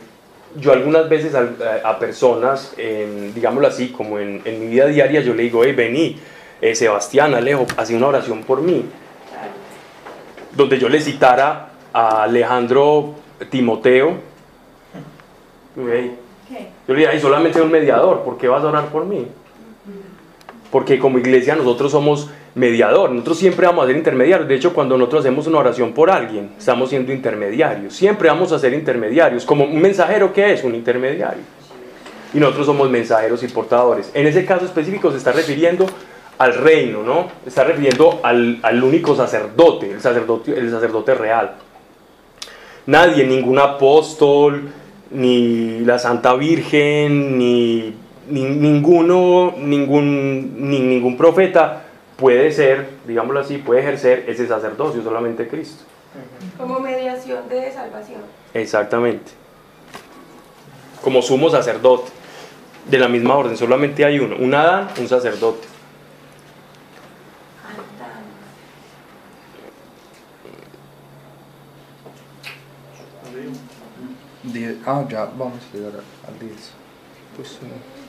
[0.57, 1.49] yo algunas veces a,
[1.85, 5.73] a personas, en, digámoslo así, como en, en mi vida diaria, yo le digo, hey,
[5.73, 6.19] vení,
[6.61, 8.85] eh, Sebastián, Alejo, hacía una oración por mí
[10.59, 13.15] donde yo le citara a Alejandro
[13.49, 14.15] Timoteo,
[15.77, 19.29] yo le diría, "Ay, solamente un mediador, ¿por qué vas a orar por mí?
[20.73, 24.49] Porque como iglesia nosotros somos mediador, nosotros siempre vamos a ser intermediarios.
[24.49, 27.95] De hecho, cuando nosotros hacemos una oración por alguien, estamos siendo intermediarios.
[27.95, 29.45] Siempre vamos a ser intermediarios.
[29.47, 30.65] Como un mensajero, ¿qué es?
[30.65, 31.43] Un intermediario.
[32.35, 34.11] Y nosotros somos mensajeros y portadores.
[34.13, 35.87] En ese caso específico se está refiriendo
[36.39, 37.29] al reino, ¿no?
[37.47, 41.55] Está refiriendo al, al único sacerdote, el sacerdote, el sacerdote real.
[42.87, 44.69] Nadie, ningún apóstol,
[45.11, 47.95] ni la Santa Virgen, ni,
[48.31, 51.85] ni- ninguno, ningún, ni ningún profeta
[52.19, 55.85] puede ser, digámoslo así, puede ejercer ese sacerdocio, solamente Cristo.
[56.59, 58.21] Como mediación de salvación.
[58.53, 59.33] Exactamente.
[61.03, 62.11] Como sumo sacerdote.
[62.91, 64.37] De la misma orden, solamente hay uno.
[64.37, 65.69] Un Adán, un sacerdote.
[74.87, 75.93] Ah, ya vamos a llegar
[76.27, 78.08] al 10.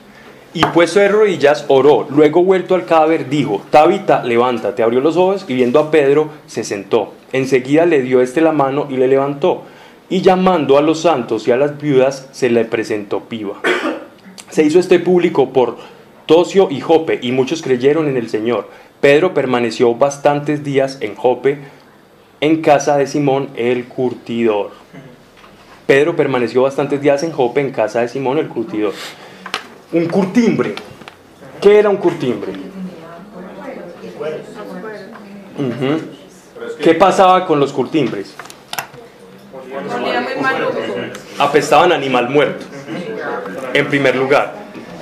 [0.53, 2.07] Y puesto de rodillas, oró.
[2.09, 4.81] Luego, vuelto al cadáver, dijo: Tabita, levántate.
[4.81, 7.13] Abrió los ojos y viendo a Pedro, se sentó.
[7.31, 9.63] Enseguida le dio este la mano y le levantó.
[10.09, 13.61] Y llamando a los santos y a las viudas, se le presentó piba.
[14.49, 15.77] Se hizo este público por
[16.25, 18.67] Tosio y Jope, y muchos creyeron en el Señor.
[18.99, 21.59] Pedro permaneció bastantes días en Jope,
[22.41, 24.71] en casa de Simón el curtidor.
[25.85, 28.93] Pedro permaneció bastantes días en Jope, en casa de Simón el curtidor.
[29.91, 30.75] Un curtimbre.
[31.59, 32.53] ¿Qué era un curtimbre?
[35.57, 36.01] Ujú.
[36.81, 38.33] ¿Qué pasaba con los curtimbres?
[41.37, 42.65] Apestaban animal muerto,
[43.73, 44.53] en primer lugar.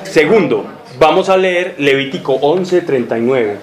[0.03, 0.65] Segundo,
[0.99, 3.57] vamos a leer Levítico 11:39.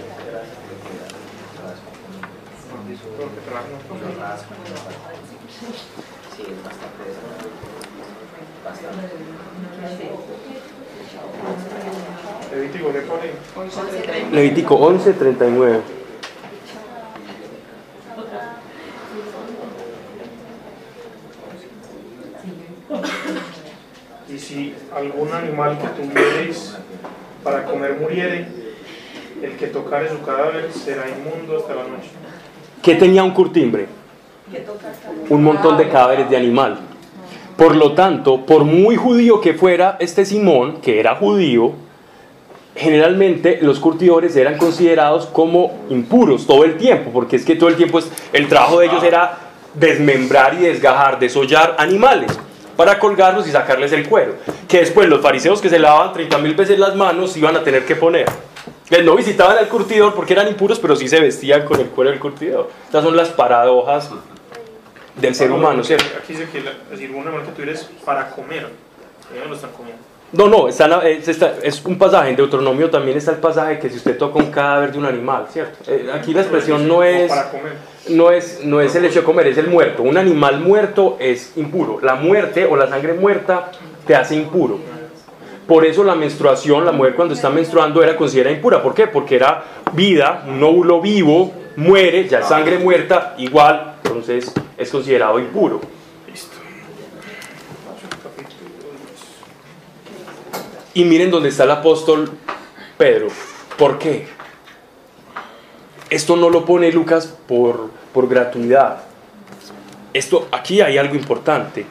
[13.22, 14.30] Levítico, ¿qué pone?
[14.32, 15.80] Levítico 11:39.
[24.28, 26.76] Y si algún animal que tuviereis
[27.42, 28.48] para comer muriere,
[29.42, 32.10] el que tocare su cadáver será inmundo hasta la noche.
[32.82, 33.86] ¿Qué tenía un curtimbre?
[35.28, 36.80] Un montón de cadáveres de animal.
[37.56, 41.72] Por lo tanto, por muy judío que fuera este Simón, que era judío,
[42.77, 47.77] generalmente los curtidores eran considerados como impuros todo el tiempo, porque es que todo el
[47.77, 49.39] tiempo es- el trabajo de ellos era
[49.75, 52.31] desmembrar y desgajar, desollar animales
[52.77, 54.35] para colgarlos y sacarles el cuero,
[54.68, 57.85] que después los fariseos que se lavaban 30 mil veces las manos iban a tener
[57.85, 58.27] que poner.
[58.89, 62.11] Que no visitaban al curtidor porque eran impuros, pero sí se vestían con el cuero
[62.11, 62.70] del curtidor.
[62.87, 64.11] Estas son las paradojas
[65.16, 66.05] del ser humano, ¿cierto?
[66.22, 68.68] Aquí dice que la- es decir, un animal que tuvieres para comer,
[69.33, 70.03] ellos lo están comiendo.
[70.33, 73.37] No, no, está en la- es, está- es un pasaje, en Deuteronomio también está el
[73.39, 75.79] pasaje que si usted toca un cadáver de un animal, ¿cierto?
[75.91, 77.31] Eh, aquí la expresión no es,
[78.09, 80.03] no, es, no es el hecho de comer, es el muerto.
[80.03, 82.01] Un animal muerto es impuro.
[82.03, 83.70] La muerte o la sangre muerta
[84.07, 84.79] te hace impuro.
[85.68, 88.83] Por eso la menstruación, la mujer cuando está menstruando era considerada impura.
[88.83, 89.07] ¿Por qué?
[89.07, 89.62] Porque era
[89.93, 95.81] vida, un óvulo vivo, muere, ya es sangre muerta, igual, entonces es considerado impuro.
[96.31, 96.57] Listo.
[100.95, 102.30] Y miren dónde está el apóstol
[102.97, 103.26] Pedro.
[103.76, 104.28] ¿Por qué?
[106.09, 109.03] Esto no lo pone Lucas por, por gratuidad.
[110.12, 111.84] Esto, aquí hay algo importante.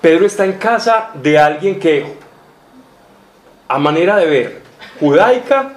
[0.00, 2.06] Pedro está en casa de alguien que,
[3.68, 4.62] a manera de ver,
[4.98, 5.74] judaica,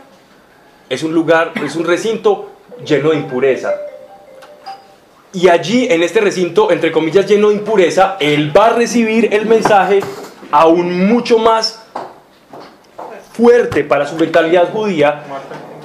[0.90, 2.54] es un lugar, es un recinto
[2.86, 3.76] lleno de impureza.
[5.34, 9.46] Y allí, en este recinto, entre comillas, lleno de impureza, él va a recibir el
[9.46, 10.00] mensaje
[10.52, 11.84] aún mucho más
[13.34, 15.24] fuerte para su mentalidad judía,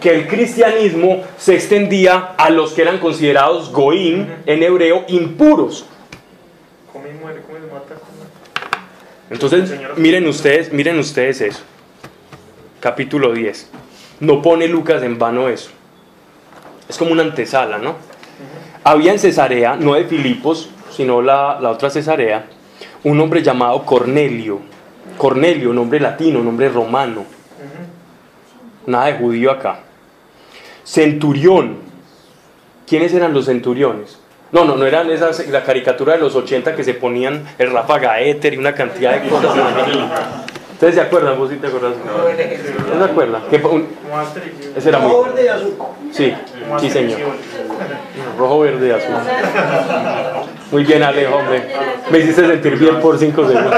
[0.00, 5.84] que el cristianismo se extendía a los que eran considerados goim en hebreo impuros.
[9.30, 11.60] Entonces, miren ustedes, miren ustedes eso.
[12.80, 13.70] Capítulo 10.
[14.20, 15.70] No pone Lucas en vano eso.
[16.88, 17.96] Es como una antesala, ¿no?
[18.82, 22.46] Había en Cesarea, no de Filipos, sino la, la otra Cesarea,
[23.04, 24.60] un hombre llamado Cornelio.
[25.16, 27.24] Cornelio, nombre latino, nombre romano.
[28.86, 29.80] Nada de judío acá.
[30.84, 31.78] Centurión.
[32.86, 34.18] ¿Quiénes eran los centuriones?
[34.52, 38.20] No, no, no eran esas, la caricatura de los 80 que se ponían el ráfaga
[38.20, 39.56] éter y una cantidad de cosas.
[40.72, 41.38] ¿Ustedes se acuerdan?
[41.38, 41.92] ¿Vos sí te acuerdas?
[42.92, 43.42] ¿No se acuerdan?
[43.50, 43.86] ¿Qué fue un-
[44.74, 45.12] ese era muy...
[46.10, 46.34] Sí,
[46.80, 47.20] sí señor.
[48.38, 49.14] Rojo, verde y azul.
[50.70, 51.62] Muy bien, Alejo, hombre.
[52.10, 53.74] Me hiciste sentir bien por 5 segundos.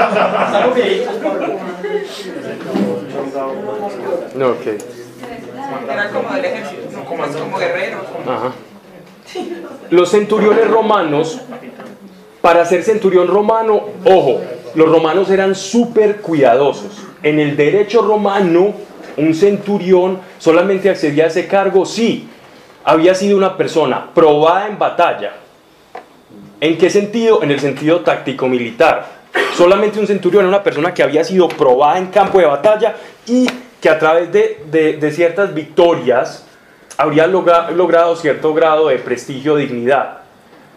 [4.35, 4.67] No, ok.
[5.91, 7.97] Era como del ejército, no como, como guerrero.
[8.27, 8.51] Ajá.
[9.89, 11.39] Los centuriones romanos,
[12.41, 14.41] para ser centurión romano, ojo,
[14.75, 17.03] los romanos eran súper cuidadosos.
[17.23, 18.73] En el derecho romano,
[19.17, 22.27] un centurión solamente accedía a ese cargo si
[22.83, 25.33] había sido una persona probada en batalla.
[26.63, 27.43] ¿En qué sentido?
[27.43, 29.05] En el sentido táctico-militar.
[29.57, 32.95] Solamente un centurión era una persona que había sido probada en campo de batalla
[33.27, 33.45] y
[33.81, 36.45] que a través de, ciertas victorias
[36.97, 40.19] habría logra- logrado cierto grado de prestigio, dignidad.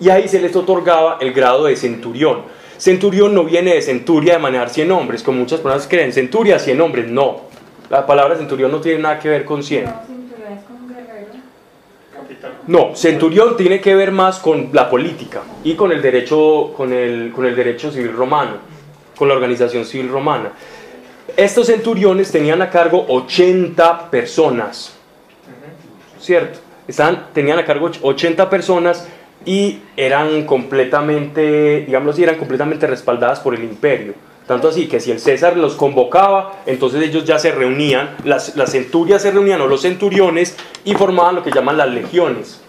[0.01, 2.43] Y ahí se les otorgaba el grado de centurión.
[2.79, 6.13] Centurión no viene de centuria de manejar 100 hombres, como muchas personas creen.
[6.13, 7.43] Centuria, 100 hombres, no.
[7.91, 9.85] La palabra centurión no tiene nada que ver con 100.
[9.85, 11.27] No, cinturón es con guerrero.
[12.13, 12.53] Capitán.
[12.67, 17.33] No, centurión tiene que ver más con la política y con el derecho, con el,
[17.33, 18.59] con el derecho civil romano,
[19.17, 20.51] con la organización civil romana.
[21.37, 24.97] Estos centuriones tenían a cargo 80 personas,
[26.19, 26.59] ¿cierto?
[26.89, 29.07] Estaban, tenían a cargo 80 personas
[29.45, 34.15] y eran completamente, digámoslo así, eran completamente respaldadas por el imperio.
[34.47, 38.71] Tanto así que si el César los convocaba, entonces ellos ya se reunían, las, las
[38.71, 42.61] centurias se reunían o los centuriones y formaban lo que llaman las legiones.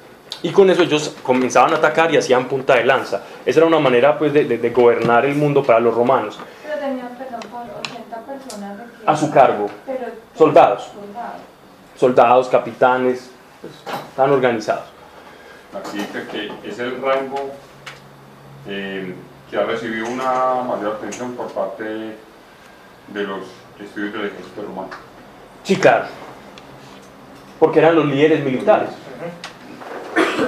[0.44, 3.22] Y con eso ellos comenzaban a atacar y hacían punta de lanza.
[3.46, 6.38] Esa era una manera pues, de, de- de gobernar el mundo para los romanos.
[6.64, 7.62] Pero tenían, perdón, por
[7.92, 9.70] 80 personas A su cargo.
[9.86, 10.00] Pero,
[10.36, 10.84] Soldados.
[10.94, 11.42] soldados.
[11.96, 13.30] Soldados, capitanes,
[13.62, 13.74] pues,
[14.10, 14.84] estaban organizados.
[15.94, 17.52] Dice que es el rango
[18.68, 19.14] eh,
[19.50, 23.42] que ha recibido una mayor atención por parte de los
[23.80, 24.90] estudios del ejército romano.
[25.64, 26.06] Sí, claro.
[27.60, 28.90] Porque eran los líderes militares.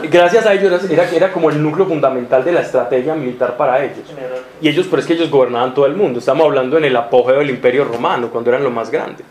[0.04, 4.14] Gracias a ellos era, era, como el núcleo fundamental de la estrategia militar para ellos.
[4.62, 6.20] Y ellos, pero es que ellos gobernaban todo el mundo.
[6.20, 9.24] Estamos hablando en el apogeo del imperio romano, cuando eran lo más grande.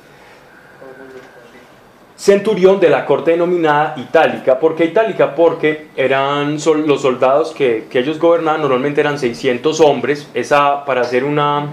[2.19, 4.59] Centurión de la corte denominada itálica.
[4.59, 5.37] ¿Por qué itálica?
[5.37, 10.29] Porque eran sol- los soldados que, que ellos gobernaban, normalmente eran 600 hombres.
[10.35, 11.69] Esa, para hacer una...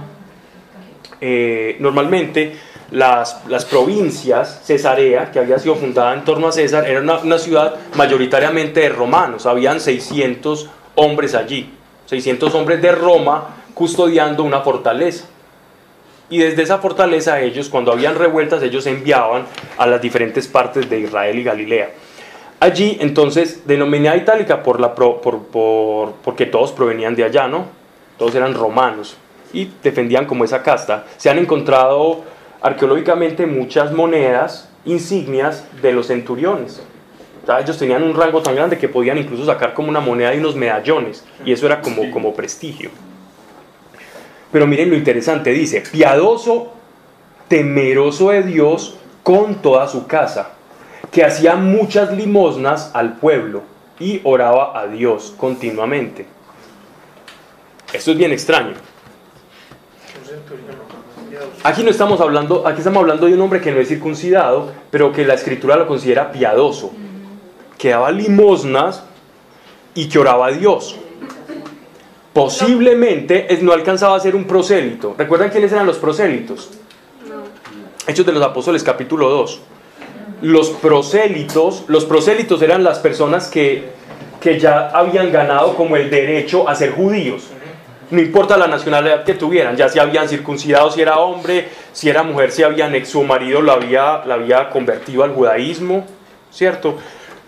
[1.20, 2.56] eh, normalmente
[2.92, 7.40] las, las provincias, Cesarea, que había sido fundada en torno a César, era una, una
[7.40, 9.48] ciudad mayoritariamente de romanos.
[9.48, 11.72] Habían 600 hombres allí.
[12.06, 15.26] 600 hombres de Roma custodiando una fortaleza.
[16.30, 19.46] Y desde esa fortaleza ellos, cuando habían revueltas, ellos enviaban
[19.78, 21.90] a las diferentes partes de Israel y Galilea.
[22.60, 27.66] Allí, entonces, denominada itálica por la pro- por, por- porque todos provenían de allá, ¿no?
[28.18, 29.18] Todos eran romanos
[29.54, 31.06] y defendían como esa casta.
[31.18, 32.24] Se han encontrado
[32.62, 36.82] arqueológicamente muchas monedas, insignias de los centuriones.
[37.44, 40.34] O sea, ellos tenían un rango tan grande que podían incluso sacar como una moneda
[40.34, 42.90] y unos medallones, y eso era como, como prestigio.
[44.56, 46.72] Pero miren lo interesante, dice, piadoso,
[47.50, 50.52] temeroso de Dios con toda su casa,
[51.12, 53.64] que hacía muchas limosnas al pueblo
[54.00, 56.26] y oraba a Dios continuamente.
[57.92, 58.76] Esto es bien extraño.
[61.66, 65.12] Aquí no estamos hablando, aquí estamos hablando de un hombre que no es circuncidado, pero
[65.12, 66.94] que la escritura lo considera piadoso,
[67.78, 69.04] que daba limosnas
[69.96, 70.98] y que oraba a Dios.
[72.36, 75.16] Posiblemente no alcanzaba a ser un prosélito.
[75.18, 76.70] ¿Recuerdan quiénes eran los prosélitos?
[78.06, 79.62] Hechos de los Apóstoles capítulo 2.
[80.42, 83.86] Los prosélitos, los prosélitos eran las personas que,
[84.42, 87.44] que ya habían ganado como el derecho a ser judíos.
[88.12, 92.22] No importa la nacionalidad que tuvieran, ya si habían circuncidado, si era hombre, si era
[92.22, 96.06] mujer, si habían ex su marido lo había, la había convertido al judaísmo,
[96.52, 96.98] ¿cierto?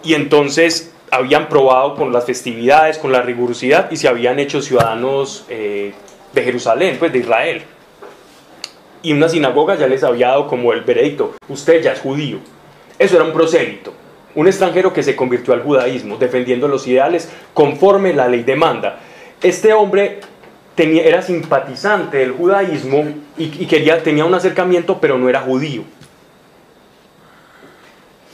[0.02, 5.46] Y entonces habían probado con las festividades, con la rigurosidad y se habían hecho ciudadanos
[5.50, 5.94] eh,
[6.34, 7.64] de Jerusalén, pues de Israel.
[9.02, 12.40] Y una sinagoga ya les había dado como el veredicto, usted ya es judío.
[13.00, 13.94] Eso era un prosélito,
[14.36, 19.00] un extranjero que se convirtió al judaísmo, defendiendo los ideales conforme la ley demanda.
[19.42, 20.20] Este hombre
[20.76, 23.06] tenía, era simpatizante del judaísmo
[23.38, 25.84] y, quería, tenía un acercamiento, pero no era judío.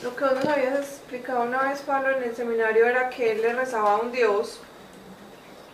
[0.02, 0.48] Lo que vos nos
[1.34, 4.60] explicado una vez, Pablo, en el seminario era que él le rezaba a un Dios,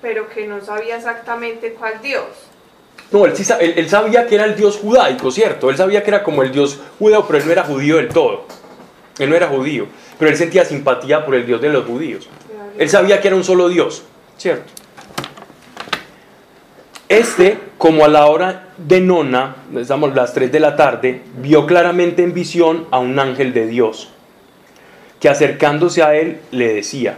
[0.02, 2.26] pero que no sabía exactamente cuál Dios.
[3.12, 5.70] No, él, sí él- él sabía que era el dios judaico, ¿cierto?
[5.70, 8.44] Él sabía que era como el dios judeo, pero él no era judío del todo.
[9.18, 9.88] Él no era judío,
[10.18, 12.30] pero él sentía simpatía por el dios de los judíos.
[12.78, 14.04] Él sabía que era un solo dios,
[14.38, 14.72] ¿cierto?
[17.10, 22.22] Este, como a la hora de nona, estamos las 3 de la tarde, vio claramente
[22.24, 24.12] en visión a un ángel de Dios,
[25.20, 27.18] que acercándose a él le decía,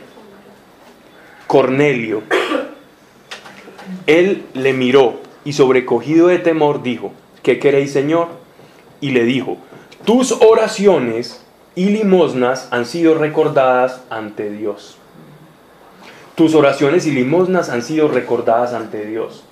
[1.47, 2.23] Cornelio.
[4.07, 7.11] Él le miró y sobrecogido de temor dijo,
[7.43, 8.27] ¿qué queréis, Señor?
[9.01, 9.57] Y le dijo,
[10.05, 11.43] tus oraciones
[11.75, 14.97] y limosnas han sido recordadas ante Dios.
[16.35, 19.43] Tus oraciones y limosnas han sido recordadas ante Dios.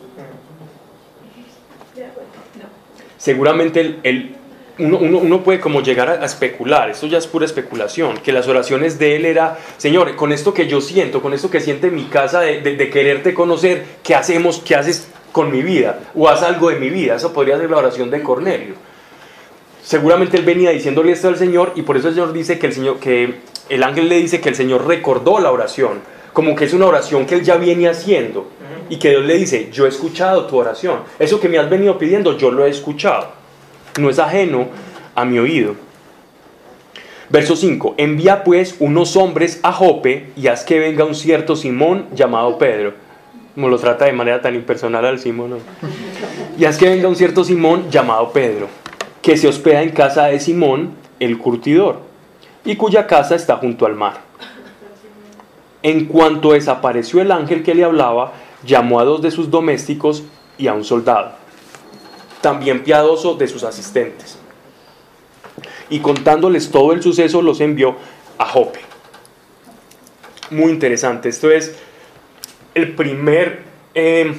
[3.18, 4.36] Seguramente el, el-
[4.80, 8.32] uno, uno- uno puede como llegar a, a especular, esto ya es pura especulación, que
[8.32, 11.92] las oraciones de él era, Señor, con esto que yo siento, con esto que siente
[11.92, 14.62] mi casa de, de- de quererte conocer, ¿qué hacemos?
[14.66, 16.00] ¿Qué haces con mi vida?
[16.16, 17.16] O haz algo de mi vida.
[17.16, 18.74] Eso podría ser la oración de Cornelio.
[19.84, 22.74] Seguramente él venía diciéndole esto al Señor y por eso el Señor dice que el
[22.74, 23.36] Señor, que
[23.70, 26.02] el ángel le dice que el Señor recordó la oración,
[26.34, 28.48] como que es una oración que él ya viene haciendo
[28.90, 31.98] y que Dios le dice, yo he escuchado tu oración, eso que me has venido
[31.98, 33.32] pidiendo, yo lo he escuchado,
[33.98, 34.68] no es ajeno
[35.16, 35.76] a mi oído.
[37.30, 42.08] Verso 5, envía pues unos hombres a Jope y haz que venga un cierto Simón
[42.14, 42.94] llamado Pedro.
[43.54, 45.52] Como lo trata de manera tan impersonal al Simón.
[45.52, 45.58] ¿no?
[46.58, 48.68] Y haz que venga un cierto Simón llamado Pedro,
[49.22, 52.02] que se hospeda en casa de Simón, el curtidor,
[52.66, 54.22] y cuya casa está junto al mar.
[55.84, 58.34] En cuanto desapareció el ángel que le hablaba,
[58.66, 60.24] llamó a dos de sus domésticos
[60.58, 61.34] y a un soldado,
[62.42, 64.38] también piadoso de sus asistentes.
[65.90, 67.96] Y contándoles todo el suceso, los envió
[68.38, 68.80] a Jope.
[70.52, 71.30] Muy interesante.
[71.30, 71.76] Esto es
[72.76, 73.64] el primer
[73.94, 74.34] eh,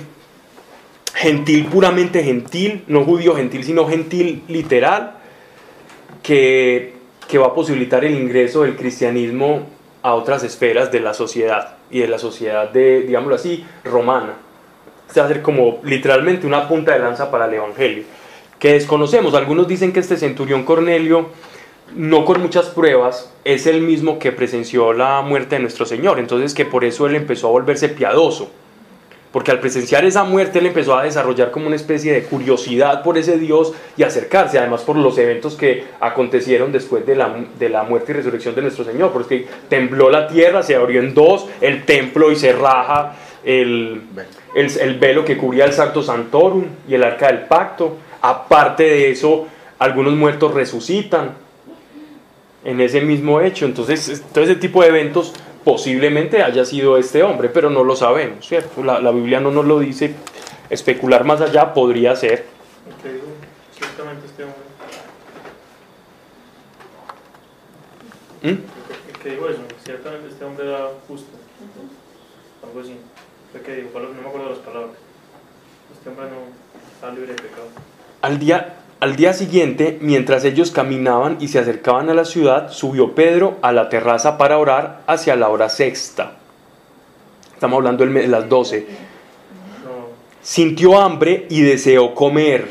[1.14, 5.18] gentil, puramente gentil, no judío gentil, sino gentil literal,
[6.22, 6.94] que,
[7.28, 9.66] que va a posibilitar el ingreso del cristianismo
[10.02, 14.36] a otras esferas de la sociedad y de la sociedad de, digámoslo así, romana.
[15.10, 18.04] Este va a ser como literalmente una punta de lanza para el Evangelio,
[18.60, 19.34] que desconocemos.
[19.34, 21.30] Algunos dicen que este centurión Cornelio,
[21.96, 26.20] no con muchas pruebas, es el mismo que presenció la muerte de nuestro Señor.
[26.20, 28.52] Entonces que por eso él empezó a volverse piadoso.
[29.32, 33.18] Porque al presenciar esa muerte él empezó a desarrollar como una especie de curiosidad por
[33.18, 37.82] ese Dios y acercarse, además por los eventos que acontecieron después de la, de la
[37.82, 39.10] muerte y resurrección de nuestro Señor.
[39.12, 44.02] Porque tembló la tierra, se abrió en dos el templo y se raja el,
[44.54, 47.96] el, el velo que cubría el Santo Santorum y el arca del pacto.
[48.22, 49.46] Aparte de eso,
[49.78, 51.32] algunos muertos resucitan
[52.64, 53.64] en ese mismo hecho.
[53.64, 55.32] Entonces, todo ese tipo de eventos
[55.64, 58.82] posiblemente haya sido este hombre, pero no lo sabemos, ¿cierto?
[58.84, 60.14] La, la Biblia no nos lo dice.
[60.68, 62.44] Especular más allá podría ser.
[63.02, 63.24] ¿Qué digo?
[63.76, 64.60] Ciertamente este hombre.
[68.42, 68.48] ¿Mm?
[68.48, 69.60] ¿Qué- ¿Qué digo eso?
[69.84, 71.28] Ciertamente este hombre era justo.
[72.62, 72.96] Algo así.
[73.52, 74.92] Fue que Pablo, no me acuerdo de las palabras.
[75.92, 77.66] Este hombre no está libre de pecado.
[78.22, 83.14] Al día, al día siguiente, mientras ellos caminaban y se acercaban a la ciudad, subió
[83.14, 86.36] Pedro a la terraza para orar hacia la hora sexta.
[87.54, 88.86] Estamos hablando de las 12.
[89.84, 89.90] No,
[90.42, 92.68] Sintió hambre y deseó comer.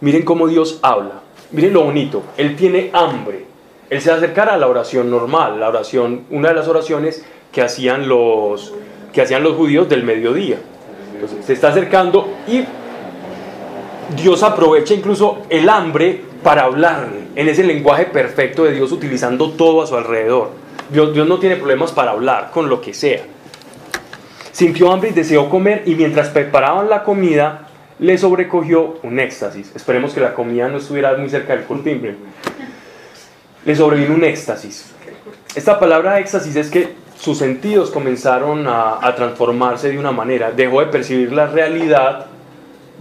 [0.00, 1.20] Miren cómo Dios habla.
[1.50, 2.22] Miren lo bonito.
[2.36, 3.44] Él tiene hambre.
[3.90, 7.24] Él se va a acercar a la oración normal, la oración, una de las oraciones
[7.52, 8.72] que hacían los,
[9.14, 10.56] que hacían los judíos del mediodía.
[11.14, 12.64] Entonces, se está acercando y
[14.20, 19.82] Dios aprovecha incluso el hambre para hablarle en ese lenguaje perfecto de Dios utilizando todo
[19.82, 20.50] a su alrededor.
[20.90, 23.22] Dios, Dios no tiene problemas para hablar con lo que sea.
[24.52, 27.68] Sintió hambre y deseó comer y mientras preparaban la comida
[28.00, 29.72] le sobrecogió un éxtasis.
[29.74, 32.16] Esperemos que la comida no estuviera muy cerca del curtimbre.
[33.64, 34.92] Le sobrevino un éxtasis.
[35.54, 40.50] Esta palabra éxtasis es que sus sentidos comenzaron a, a transformarse de una manera.
[40.50, 42.26] Dejó de percibir la realidad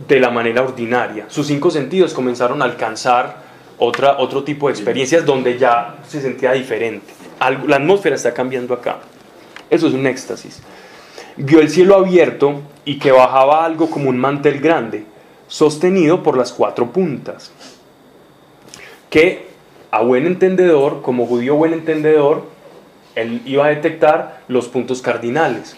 [0.07, 1.25] de la manera ordinaria.
[1.27, 3.37] Sus cinco sentidos comenzaron a alcanzar
[3.77, 7.13] otra, otro tipo de experiencias donde ya se sentía diferente.
[7.39, 8.97] algo- la atmósfera está cambiando acá.
[9.69, 10.61] Eso es un éxtasis.
[11.35, 15.03] Vio el cielo abierto y que bajaba algo como un mantel grande,
[15.47, 17.51] sostenido por las cuatro puntas.
[19.09, 19.47] Que
[19.91, 22.43] a buen entendedor, como judío buen entendedor,
[23.15, 25.77] él iba a detectar los puntos cardinales.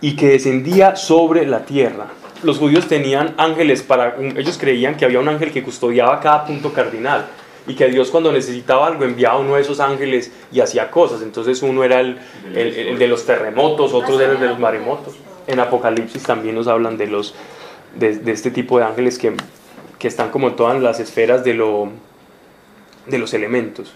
[0.00, 2.06] Y que descendía sobre la tierra.
[2.42, 4.16] Los judíos tenían ángeles para...
[4.18, 7.26] Ellos creían que había un ángel que custodiaba cada punto cardinal.
[7.66, 11.20] Y que Dios cuando necesitaba algo enviaba uno de esos ángeles y hacía cosas.
[11.22, 12.18] Entonces uno era el,
[12.54, 15.14] de los terremotos, otros eran el de los maremotos.
[15.46, 17.34] En Apocalipsis también nos hablan de, los,
[17.94, 19.34] de este tipo de ángeles que,
[20.00, 21.90] que están como en todas las esferas de, lo,
[23.06, 23.92] de los elementos.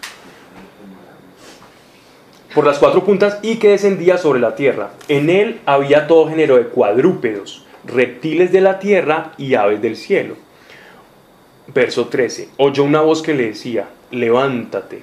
[2.55, 4.91] Por las cuatro puntas y que descendía sobre la tierra.
[5.09, 10.37] En él había todo género de cuadrúpedos, reptiles de la tierra y aves del cielo.
[11.67, 12.51] Verso 13.
[12.59, 15.03] Oyó una voz que le decía, levántate,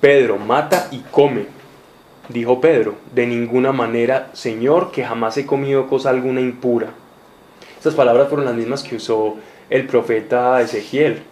[0.00, 1.46] Pedro, mata y come.
[2.28, 6.88] Dijo Pedro, de ninguna manera, Señor, que jamás he comido cosa alguna impura.
[7.78, 9.36] Estas palabras fueron las mismas que usó
[9.70, 11.22] el profeta Ezequiel.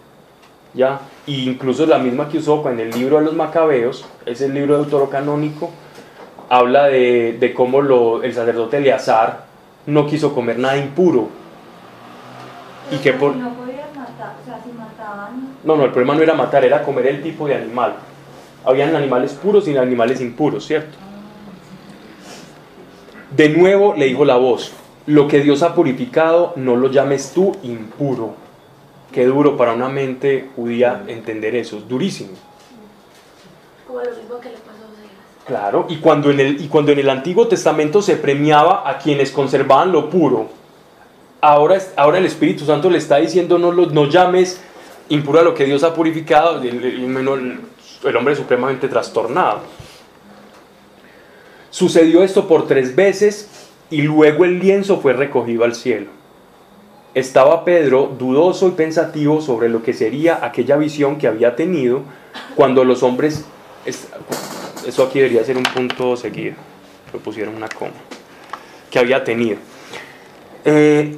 [0.77, 0.99] ¿Ya?
[1.25, 4.77] Y incluso la misma que usó en el libro de los Macabeos, es el libro
[4.77, 5.71] deuterocanónico,
[6.49, 9.45] habla de, de cómo lo- el sacerdote Eleazar
[9.87, 11.29] no quiso comer nada impuro.
[12.91, 13.35] Y que por...
[13.35, 15.49] No podían matar, o sea, si mataban.
[15.63, 17.95] No, no, el problema no era matar, era comer el tipo de animal.
[18.63, 20.95] Habían animales puros y animales impuros, ¿cierto?
[23.35, 24.71] De nuevo le dijo la voz,
[25.07, 28.35] lo que Dios ha purificado, no lo llames tú impuro.
[29.11, 32.31] Qué duro para una mente judía entender eso, es durísimo.
[33.87, 35.11] Como lo mismo que le pasó a Oseas.
[35.45, 39.31] Claro, y cuando, en el, y cuando en el Antiguo Testamento se premiaba a quienes
[39.31, 40.49] conservaban lo puro,
[41.41, 44.61] ahora, ahora el Espíritu Santo le está diciendo no, lo, no llames
[45.09, 47.59] impuro a lo que Dios ha purificado, el, el- el-
[48.03, 49.61] el hombre supremamente trastornado.
[51.69, 53.49] Sucedió esto por tres veces
[53.89, 56.07] y luego el lienzo fue recogido al cielo.
[57.17, 62.01] Estaba Pedro dudoso y pensativo sobre lo que sería aquella visión que había tenido
[62.55, 63.43] cuando los hombres...
[63.85, 64.07] es-
[64.85, 66.53] Eso aquí debería ser un punto seguido.
[67.11, 67.93] Lo pusieron una coma.
[68.91, 69.57] Que había tenido.
[70.63, 71.15] Eh,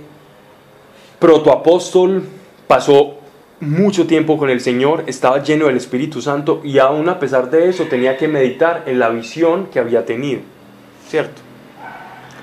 [1.20, 2.24] protoapóstol
[2.66, 3.16] pasó
[3.60, 7.68] mucho tiempo con el Señor, estaba lleno del Espíritu Santo y aún a pesar de
[7.68, 10.40] eso tenía que meditar en la visión que había tenido.
[11.10, 11.42] ¿Cierto?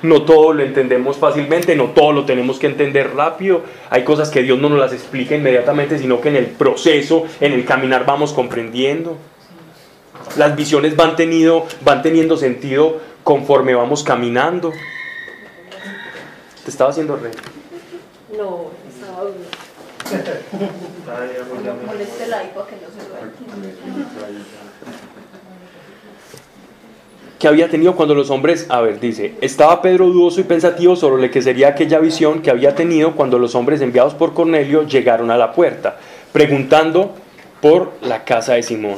[0.02, 3.62] No todo lo entendemos fácilmente, no todo lo tenemos que entender rápido.
[3.90, 7.52] Hay cosas que Dios no nos las explica inmediatamente, sino que en el proceso, en
[7.52, 9.16] el caminar vamos comprendiendo.
[10.36, 14.72] Las visiones van, tenido, van teniendo sentido conforme vamos caminando.
[16.64, 17.30] Te estaba haciendo re.
[18.36, 19.34] No, estaba duro.
[20.06, 22.64] Ay, ya, pues, ya No me- moleste el iPad
[27.46, 31.22] que había tenido cuando los hombres, a ver, dice, estaba Pedro dudoso y pensativo sobre
[31.24, 35.30] lo que sería aquella visión que había tenido cuando los hombres enviados por Cornelio llegaron
[35.30, 35.96] a la puerta,
[36.32, 37.14] preguntando
[37.62, 38.96] por la casa de Simón.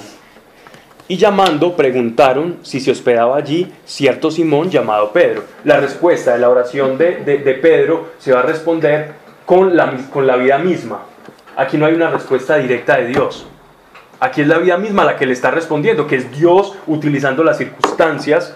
[1.08, 5.44] Y llamando, preguntaron si se hospedaba allí cierto Simón llamado Pedro.
[5.64, 9.12] La respuesta de la oración de, de- Pedro se va a responder
[9.44, 11.02] con la, con la vida misma.
[11.54, 13.46] Aquí no hay una respuesta directa de Dios.
[14.20, 17.58] Aquí es la vida misma la que le está respondiendo, que es Dios utilizando las
[17.58, 18.54] circunstancias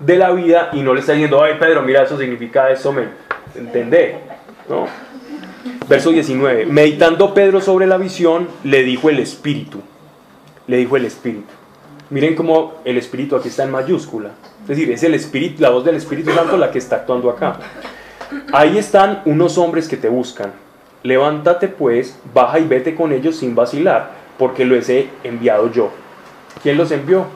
[0.00, 3.04] de la vida y no le está diciendo, ay Pedro, mira, eso significa eso, me
[3.54, 4.18] entendé.
[4.68, 4.86] ¿No?
[5.88, 6.66] Verso 19.
[6.66, 9.80] Meditando Pedro sobre la visión, le dijo el Espíritu.
[10.66, 11.52] Le dijo el Espíritu.
[12.10, 14.30] Miren cómo el Espíritu aquí está en mayúscula.
[14.62, 17.58] Es decir, es el Espíritu, la voz del Espíritu Santo la que está actuando acá.
[18.52, 20.52] Ahí están unos hombres que te buscan.
[21.02, 25.90] Levántate pues, baja y vete con ellos sin vacilar, porque los he enviado yo.
[26.62, 27.26] ¿Quién los envió?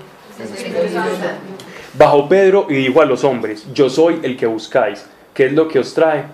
[1.94, 5.06] Bajó Pedro y dijo a los hombres, yo soy el que buscáis.
[5.34, 6.24] ¿Qué es lo que os trae?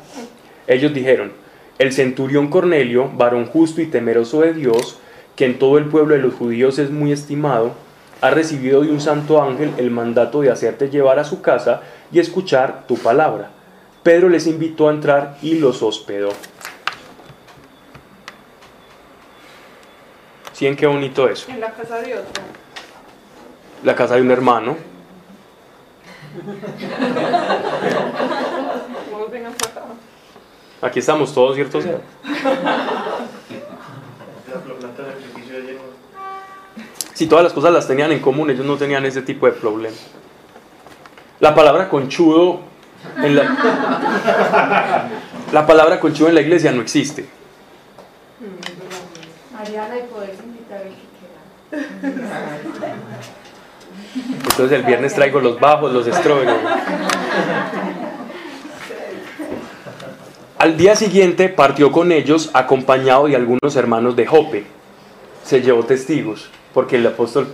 [0.66, 1.32] Ellos dijeron,
[1.78, 4.98] el centurión Cornelio, varón justo y temeroso de Dios,
[5.36, 7.72] que en todo el pueblo de los judíos es muy estimado,
[8.20, 11.82] ha recibido de un santo ángel el mandato de hacerte llevar a su casa
[12.12, 13.50] y escuchar tu palabra.
[14.02, 16.30] Pedro les invitó a entrar y los hospedó.
[20.54, 21.50] ¿Sí en qué bonito eso?
[21.50, 22.42] En la casa de otro.
[23.82, 24.76] La casa de un hermano.
[30.80, 31.80] Aquí estamos todos, ¿cierto?
[31.80, 31.98] Lleno.
[37.14, 39.96] Si todas las cosas las tenían en común, ellos no tenían ese tipo de problema.
[41.40, 42.60] La palabra conchudo
[43.16, 45.08] en la,
[45.52, 47.26] la palabra conchudo en la iglesia no existe.
[49.64, 51.40] Mariana, y poder invitar al que quiera.
[54.14, 56.56] Entonces el viernes traigo los bajos, los estrógenos.
[60.58, 64.64] Al día siguiente partió con ellos acompañado de algunos hermanos de Jope.
[65.44, 67.48] Se llevó testigos, porque el apóstol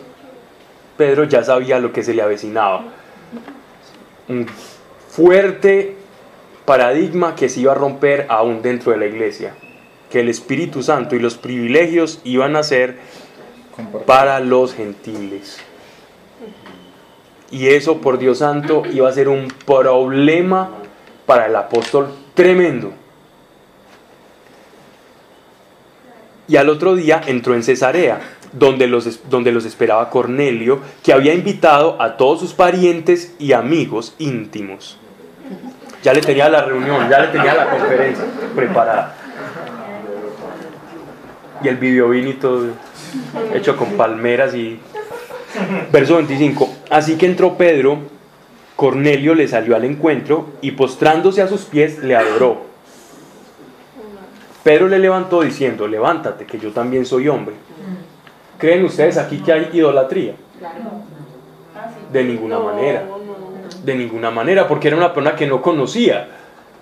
[0.96, 2.84] Pedro ya sabía lo que se le avecinaba.
[4.28, 4.46] Un
[5.08, 5.96] fuerte
[6.64, 9.54] paradigma que se iba a romper aún dentro de la iglesia,
[10.10, 12.98] que el Espíritu Santo y los privilegios iban a ser
[14.06, 15.60] para los gentiles.
[17.50, 20.70] Y eso, por Dios santo, iba a ser un problema
[21.26, 22.92] para el apóstol tremendo.
[26.46, 28.20] Y al otro día entró en Cesarea,
[28.52, 34.14] donde los, donde los esperaba Cornelio, que había invitado a todos sus parientes y amigos
[34.18, 34.98] íntimos.
[36.02, 38.24] Ya le tenía la reunión, ya le tenía la conferencia
[38.54, 39.14] preparada.
[41.62, 42.66] Y el video vino y todo
[43.54, 44.78] hecho con palmeras y...
[45.90, 46.68] Verso 25.
[46.90, 47.98] Así que entró Pedro,
[48.76, 52.62] Cornelio le salió al encuentro y postrándose a sus pies le adoró.
[54.62, 57.54] Pedro le levantó diciendo, levántate, que yo también soy hombre.
[58.58, 60.34] ¿Creen ustedes aquí que hay idolatría?
[62.12, 63.04] De ninguna manera.
[63.84, 66.28] De ninguna manera, porque era una persona que no conocía.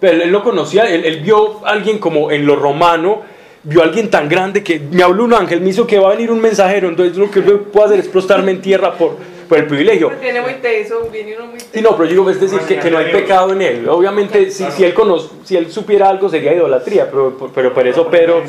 [0.01, 3.23] Pero él no conocía, él, él vio a alguien como en lo romano,
[3.69, 6.13] vio a alguien tan grande que me habló un ángel, me hizo que va a
[6.13, 9.17] venir un mensajero, entonces lo que yo puedo hacer es prostrarme en tierra por,
[9.47, 10.11] por el privilegio.
[10.21, 11.71] Viene muy teso, viene uno muy teso.
[11.75, 13.89] Sí, no, pero yo digo, es decir, que, que no hay pecado en él.
[13.91, 18.09] Obviamente, si, si, él conoce, si él supiera algo sería idolatría, pero, pero por eso
[18.09, 18.43] Pedro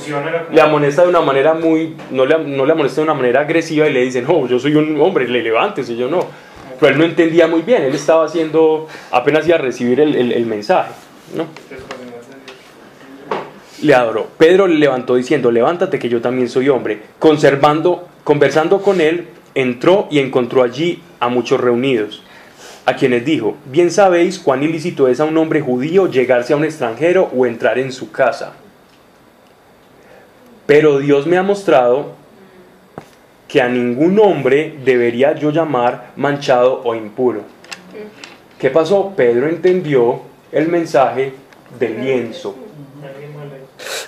[0.51, 3.89] le amonesta de una manera muy, no le, no le amonesta de una manera agresiva
[3.89, 6.25] y le dice, no, yo soy un hombre, le levantes, y yo no.
[6.79, 10.31] Pero él no entendía muy bien, él estaba haciendo, apenas iba a recibir el, el,
[10.31, 10.93] el mensaje,
[11.35, 11.47] ¿no?
[13.81, 14.27] Le adoró.
[14.37, 17.01] Pedro le levantó diciendo, levántate que yo también soy hombre.
[17.19, 22.23] Conservando, conversando con él, entró y encontró allí a muchos reunidos,
[22.85, 26.63] a quienes dijo, bien sabéis cuán ilícito es a un hombre judío llegarse a un
[26.63, 28.53] extranjero o entrar en su casa.
[30.65, 32.13] Pero Dios me ha mostrado
[33.47, 37.41] que a ningún hombre debería yo llamar manchado o impuro.
[38.59, 39.13] ¿Qué pasó?
[39.15, 41.33] Pedro entendió el mensaje
[41.79, 42.68] del lienzo.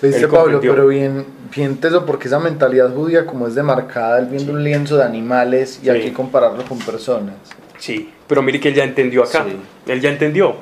[0.01, 1.25] Dice Él Pablo, pero bien,
[1.55, 5.79] bien teso porque esa mentalidad judía como es demarcada, él viendo un lienzo de animales
[5.81, 5.89] y Sí.
[5.89, 7.35] aquí compararlo con personas.
[7.77, 9.45] Sí, pero mire que él ya entendió acá.
[9.47, 9.55] Sí.
[9.91, 10.55] Él ya entendió.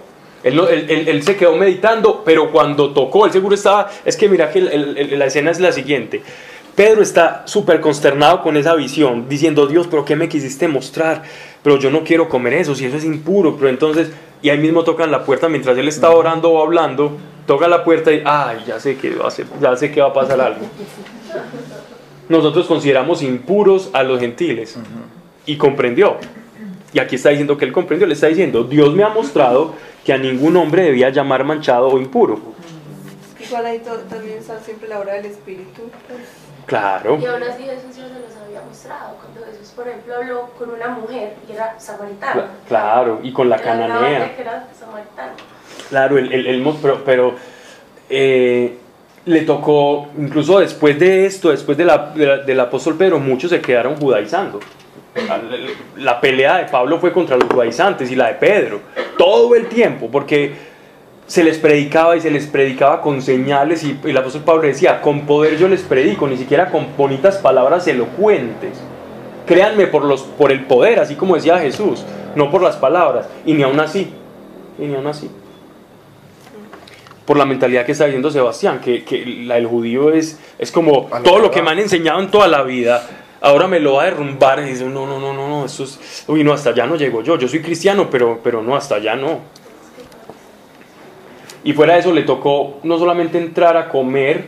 [0.44, 3.90] Él, no- él- él- él se quedó meditando, pero cuando tocó, él seguro estaba.
[4.06, 6.22] Es que mira que el- el- el- la escena es la siguiente.
[6.76, 11.24] Pedro está súper consternado con esa visión, diciendo, Dios, pero ¿qué me quisiste mostrar?
[11.62, 13.56] Pero yo no quiero comer eso, si eso es impuro.
[13.58, 17.68] Pero entonces, y ahí mismo tocan la puerta mientras él está orando o hablando, toca
[17.68, 20.14] la puerta y, ay, ya sé que va a, ser- ya sé que va a
[20.14, 20.62] pasar algo.
[22.30, 24.78] Nosotros consideramos impuros a los gentiles
[25.46, 26.18] y comprendió.
[26.94, 29.74] Y aquí está diciendo que él comprendió, le está diciendo, Dios me ha mostrado
[30.06, 32.40] que a ningún hombre debía llamar manchado o impuro.
[33.44, 35.82] Igual ahí también está siempre la obra del Espíritu.
[36.08, 36.20] pues.
[36.70, 39.16] Claro, Y aún así Jesús ya se los había mostrado.
[39.22, 42.34] Cuando Jesús, por ejemplo, habló con una mujer y era samaritana.
[42.42, 44.36] cla- claro, y con la cananea.
[44.36, 45.34] que era samaritana.
[45.90, 47.36] Claro, el, el- pero, pero,
[48.10, 48.78] eh,
[49.26, 53.50] le tocó, incluso después de esto, después de la- de la- del apóstol Pedro, muchos
[53.52, 54.60] se quedaron judaizando.
[55.28, 55.42] La,
[55.98, 58.80] la pelea de Pablo fue contra los judaizantes y la de Pedro,
[59.18, 60.69] todo el tiempo, porque
[61.30, 65.28] se les predicaba y se les predicaba con señales y, el apóstol Pablo decía, con
[65.28, 68.82] poder yo les predico, ni siquiera con bonitas palabras elocuentes.
[69.46, 72.04] Créanme por, los, por el poder, así como decía Jesús,
[72.36, 74.12] no por las palabras, y ni aún así,
[74.80, 75.30] y ni aún así
[77.26, 81.10] por la mentalidad que está diciendo Sebastián, que, que la del judío es, es como
[81.24, 83.08] todo lo que me han enseñado en toda la vida,
[83.40, 84.62] ahora me lo va a derrumbar.
[84.62, 87.22] Y dice, no, no, no, no, no, eso es, uy, no, hasta allá no llego
[87.22, 89.42] yo, yo soy cristiano, pero, pero no, hasta allá no.
[91.64, 94.48] Y fuera de eso le tocó no solamente entrar a comer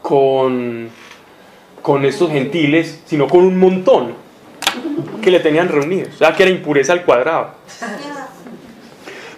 [0.00, 0.88] con,
[1.82, 4.14] con estos gentiles, sino con un montón
[5.20, 7.50] que le tenían reunidos, o sea que era impureza al cuadrado.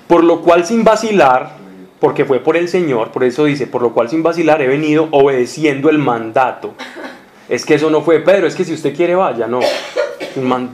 [0.07, 1.53] Por lo cual sin vacilar,
[2.01, 5.09] porque fue por el Señor, por eso dice, por lo cual sin vacilar he venido
[5.11, 6.75] obedeciendo el mandato.
[7.49, 9.61] Es que eso no fue Pedro, es que si usted quiere vaya, no.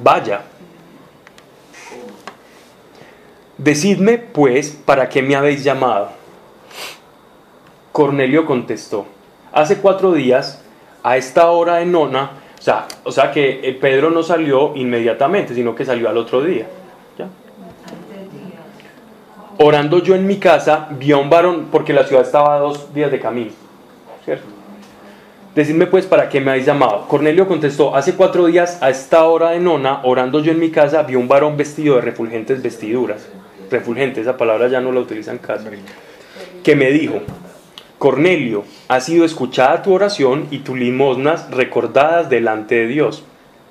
[0.02, 0.42] Vaya.
[3.64, 6.10] Decidme, pues, ¿para qué me habéis llamado?
[7.92, 9.06] Cornelio contestó,
[9.52, 10.62] hace cuatro días,
[11.02, 15.54] a esta hora de nona, o sea, o sea que eh, Pedro no salió inmediatamente,
[15.54, 16.66] sino que salió al otro día.
[17.18, 17.28] ¿ya?
[19.56, 22.92] Orando yo en mi casa, vi a un varón, porque la ciudad estaba a dos
[22.92, 23.52] días de camino,
[24.26, 24.44] ¿cierto?
[25.54, 27.08] Decidme pues para qué me habéis llamado.
[27.08, 31.02] Cornelio contestó, hace cuatro días a esta hora de nona, orando yo en mi casa,
[31.04, 33.26] vi un varón vestido de refulgentes vestiduras.
[33.70, 35.66] Refulgente, esa palabra ya no la utilizan casi.
[36.62, 37.20] Que me dijo,
[37.98, 43.24] Cornelio, ha sido escuchada tu oración y tus limosnas recordadas delante de Dios.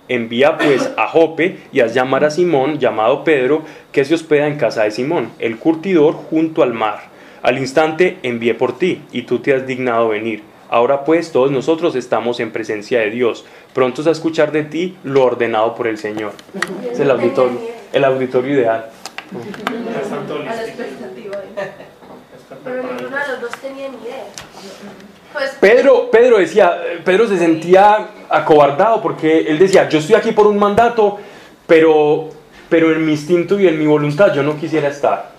[0.10, 4.58] Envía pues a Jope y haz llamar a Simón, llamado Pedro, que se hospeda en
[4.58, 7.12] casa de Simón, el curtidor junto al mar.
[7.42, 10.44] Al instante envié por ti, y tú te has dignado venir.
[10.70, 15.24] Ahora pues todos nosotros estamos en presencia de Dios, prontos a escuchar de ti lo
[15.24, 16.32] ordenado por el Señor.
[16.92, 17.60] Es el auditorio,
[17.94, 18.90] el auditorio ideal.
[19.34, 21.38] A la expectativa.
[22.64, 24.26] Pero ninguno de los dos tenía ni idea.
[25.34, 30.46] Pues, Pedro, Pedro decía, Pedro se sentía acobardado porque él decía, yo estoy aquí por
[30.46, 31.18] un mandato,
[31.66, 32.30] pero,
[32.70, 35.32] pero en mi instinto y en mi voluntad yo no quisiera estar.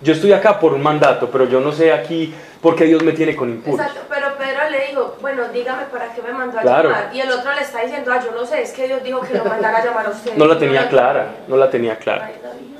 [0.00, 3.12] Yo estoy acá por un mandato, pero yo no sé aquí por qué Dios me
[3.12, 3.82] tiene con impulso.
[3.82, 6.88] Exacto, pero Pedro le dijo, bueno, dígame para qué me mandó a Claro.
[6.88, 7.10] llamar.
[7.14, 9.34] Y el otro le está diciendo, ah, yo no sé, es que Dios dijo que
[9.34, 10.34] lo mandara a llamar a usted.
[10.36, 12.26] No la tenía clara, no la tenía clara.
[12.26, 12.73] Ay, David.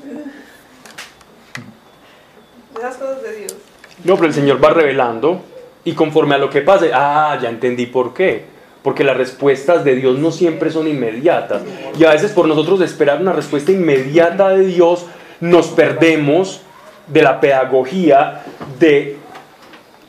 [2.77, 3.55] Esas cosas de Dios.
[4.03, 5.41] No, pero el Señor va revelando
[5.83, 8.43] y conforme a lo que pase, ah, ya entendí por qué.
[8.83, 11.63] Porque las respuestas de Dios no siempre son inmediatas.
[11.97, 15.05] Y a veces por nosotros esperar una respuesta inmediata de Dios,
[15.39, 16.61] nos perdemos
[17.07, 18.43] de la pedagogía
[18.79, 19.17] de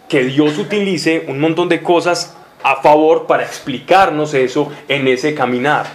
[0.08, 5.86] que Dios utilice un montón de cosas a favor para explicarnos eso en ese caminar.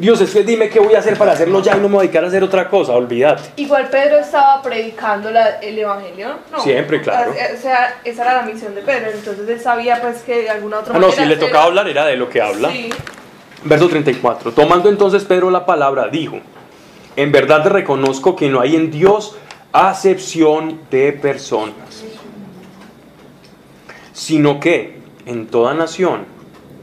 [0.00, 1.98] Dios, es que dime qué voy a hacer para hacerlo ya y no me voy
[1.98, 3.42] a dedicar a hacer otra cosa, olvídate.
[3.56, 6.60] Igual Pedro estaba predicando la- el evangelio, ¿no?
[6.62, 7.32] Siempre, claro.
[7.32, 10.78] O sea, esa era la misión de Pedro, entonces él sabía pues que de alguna
[10.78, 11.22] otra Ah, no, manera.
[11.22, 12.70] si le tocaba hablar era de lo que habla.
[12.70, 12.88] Sí.
[13.64, 14.52] Verso 34.
[14.52, 16.38] Tomando entonces Pedro la palabra, dijo,
[17.16, 19.36] en verdad reconozco que no hay en Dios
[19.72, 22.04] acepción de personas,
[24.12, 26.24] sino que en toda nación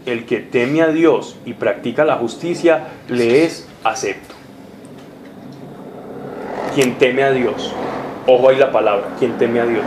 [0.08, 4.36] el que teme a Dios y practica la justicia le es acepto.
[6.74, 7.74] Quien teme a Dios.
[8.26, 9.84] Ojo ahí la palabra, quien teme a Dios.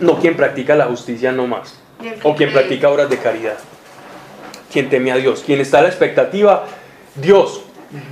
[0.00, 1.78] No quien practica la justicia no más.
[2.22, 3.58] O quien practica obras de caridad.
[4.72, 5.42] Quien teme a Dios.
[5.44, 6.64] Quien está a la expectativa,
[7.16, 7.62] Dios,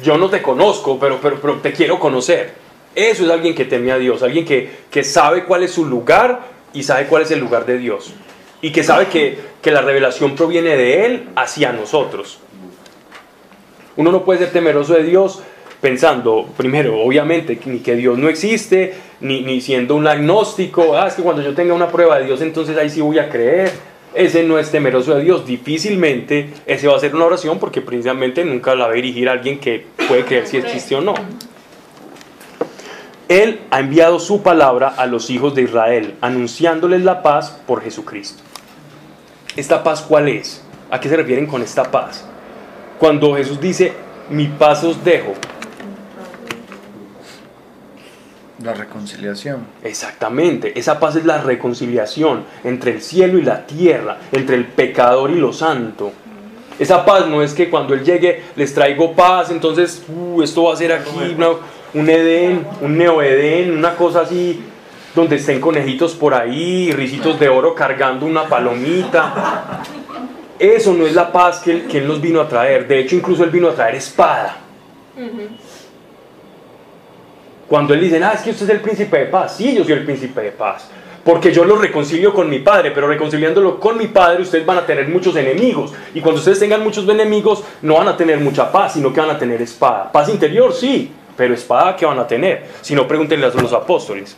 [0.03, 2.55] yo no te conozco, pero, pero, pero te quiero conocer.
[2.95, 6.41] Eso es alguien que teme a Dios, alguien que, que sabe cuál es su lugar
[6.73, 8.13] y sabe cuál es el lugar de Dios.
[8.63, 12.39] Y que sabe que, que la revelación proviene de Él hacia nosotros.
[13.97, 15.43] Uno no puede ser temeroso de Dios
[15.81, 21.15] pensando, primero, obviamente, ni que Dios no existe, ni, ni siendo un agnóstico, ah, es
[21.15, 23.71] que cuando yo tenga una prueba de Dios, entonces ahí sí voy a creer.
[24.13, 25.47] Ese no es temeroso de Dios.
[25.47, 29.33] Difícilmente ese va a ser una oración porque precisamente nunca la va a dirigir a
[29.33, 31.15] alguien que puede creer si existe o no.
[33.29, 38.43] Él ha enviado su palabra a los hijos de Israel, anunciándoles la paz por Jesucristo.
[39.61, 40.63] ¿Esta paz cuál es?
[40.91, 42.25] ¿A qué se refieren con esta paz?
[42.99, 43.93] Cuando Jesús dice,
[44.31, 45.35] mi paz os dejo.
[48.65, 49.67] La reconciliación.
[49.85, 55.31] Exactamente, esa paz es la reconciliación entre el cielo y la tierra, entre el pecador
[55.31, 56.11] y lo santo.
[56.79, 60.73] Esa paz no es que cuando Él llegue les traigo paz, entonces uh, esto va
[60.73, 61.51] a ser aquí una-
[61.93, 64.63] un Edén, un neoedén, una cosa así,
[65.15, 69.83] donde estén conejitos por ahí, risitos de oro cargando una palomita.
[70.59, 72.87] Eso no es la paz que él, que nos vino a traer.
[72.87, 74.59] De hecho, incluso Él vino a traer espada.
[77.67, 79.57] Cuando él dice, ah, es que usted es el príncipe de paz.
[79.57, 80.89] Sí, yo soy el príncipe de paz.
[81.25, 84.87] Porque yo lo reconcilio con mi padre, pero reconciliándolo con mi padre, ustedes van a
[84.87, 85.93] tener muchos enemigos.
[86.15, 89.31] Y cuando ustedes tengan muchos enemigos, no van a tener mucha paz, sino que van
[89.31, 90.11] a tener espada.
[90.11, 92.67] Paz interior, sí, pero espada, ¿qué van a tener?
[92.81, 94.37] Si no, pregúntenle a los apóstoles.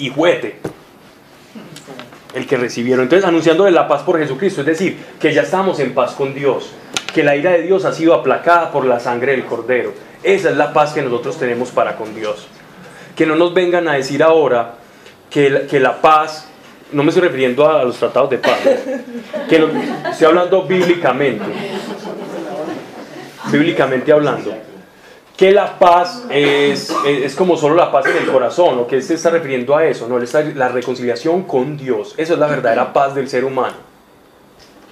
[0.00, 0.56] Y juete,
[2.34, 3.04] el que recibieron.
[3.04, 6.70] Entonces, anunciándole la paz por Jesucristo, es decir, que ya estamos en paz con Dios,
[7.14, 9.92] que la ira de Dios ha sido aplacada por la sangre del Cordero.
[10.22, 12.48] Esa es la paz que nosotros tenemos para con Dios.
[13.16, 14.74] Que no nos vengan a decir ahora
[15.28, 16.46] que la, que la paz,
[16.92, 18.58] no me estoy refiriendo a los tratados de paz,
[19.48, 19.68] que no-
[20.10, 21.44] estoy hablando bíblicamente,
[23.52, 24.54] bíblicamente hablando,
[25.40, 28.96] que la paz es, es, es como solo la paz en el corazón, o que
[28.96, 32.38] él se está refiriendo a eso, no, él está- la reconciliación con Dios, eso es
[32.38, 33.76] la verdadera paz del ser humano,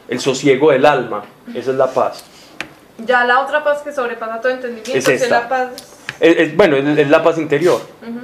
[0.09, 1.23] el sosiego del alma,
[1.55, 2.25] esa es la paz.
[3.05, 5.41] Ya la otra paz que sobrepasa todo entendimiento Es que es esta.
[5.43, 5.69] la paz.
[6.19, 7.81] Es- es- bueno, es, es la paz interior.
[8.03, 8.21] Ujú.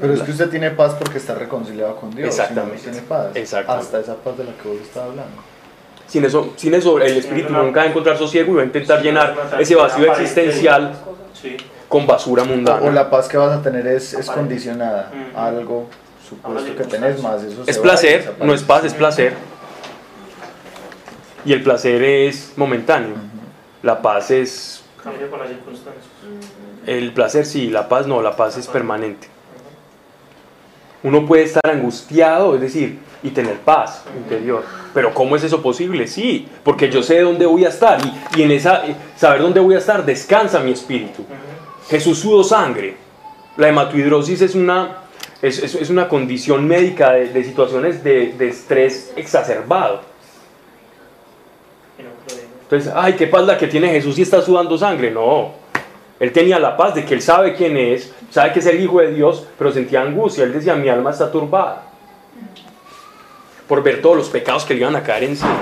[0.00, 2.28] Pero es que usted tiene paz porque está reconciliado con Dios.
[2.28, 2.78] Exactamente.
[2.80, 3.26] Si no, tiene paz.
[3.34, 3.86] Exactamente.
[3.86, 5.42] Hasta esa paz de la que vos estabas hablando.
[6.06, 9.02] Sin eso, sin eso el espíritu nunca va a encontrar sosiego y va a intentar
[9.02, 10.94] llenar ese vacío existencial
[11.88, 12.90] con basura O, o mundana.
[12.90, 15.88] la paz que vas a tener es, es condicionada a algo
[16.28, 19.34] supuesto que tenés más, eso Es placer, no es paz, es placer.
[21.44, 23.14] Y el placer es momentáneo.
[23.82, 24.82] La paz es...
[25.02, 26.04] Cambia con las circunstancias.
[26.86, 29.28] El placer sí, la paz no, la paz es permanente.
[31.02, 34.64] Uno puede estar angustiado, es decir, y tener paz interior.
[34.94, 36.06] Pero ¿cómo es eso posible?
[36.06, 39.58] Sí, porque yo sé dónde voy a estar y, y en esa eh, saber dónde
[39.60, 41.24] voy a estar descansa mi espíritu.
[41.90, 42.96] Jesús sudó sangre.
[43.56, 44.98] La hematohidrosis es una,
[45.42, 50.00] es, es- es una condición médica de, de situaciones de, de estrés exacerbado.
[52.62, 55.10] Entonces, ay, qué paz la que tiene Jesús y está sudando sangre.
[55.10, 55.52] No,
[56.18, 59.00] él tenía la paz de que él sabe quién es, sabe que es el Hijo
[59.00, 60.44] de Dios, pero sentía angustia.
[60.44, 61.90] Él decía, mi alma está turbada
[63.68, 65.58] por ver todos los pecados que le iban a caer encima.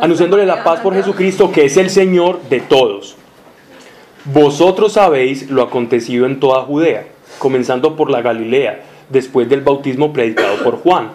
[0.00, 3.16] Anunciándole la paz por Jesucristo, que es el Señor de todos.
[4.24, 7.06] Vosotros sabéis lo acontecido en toda Judea,
[7.38, 11.12] comenzando por la Galilea, después del bautismo predicado por Juan.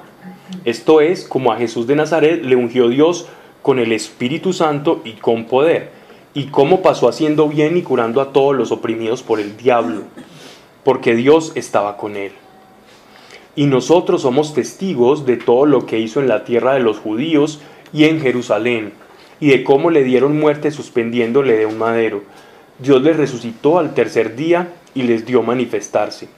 [0.65, 3.27] Esto es, como a Jesús de Nazaret le ungió Dios
[3.61, 5.91] con el Espíritu Santo y con poder,
[6.33, 10.03] y cómo pasó haciendo bien y curando a todos los oprimidos por el diablo,
[10.87, 12.31] porque Dios estaba con él.
[13.57, 17.59] Y nosotros somos testigos de todo lo que hizo en la tierra de los judíos
[17.91, 18.93] y en Jerusalén,
[19.41, 22.21] y de cómo le dieron muerte suspendiéndole de un madero.
[22.79, 26.29] Dios les resucitó al tercer día y les dio manifestarse,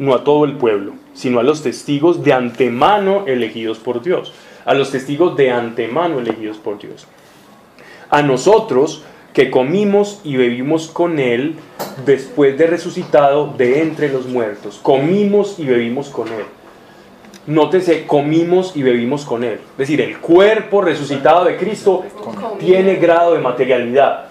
[0.00, 4.32] no a todo el pueblo, sino a los testigos de antemano elegidos por Dios,
[4.64, 7.06] a los testigos de antemano elegidos por Dios.
[8.10, 9.04] A nosotros
[9.36, 11.56] que comimos y bebimos con Él
[12.06, 14.80] después de resucitado de entre los muertos.
[14.82, 16.46] Comimos y bebimos con Él.
[17.46, 19.60] Nótese, comimos y bebimos con Él.
[19.72, 22.02] Es decir, el cuerpo resucitado de Cristo
[22.58, 24.28] tiene grado de materialidad.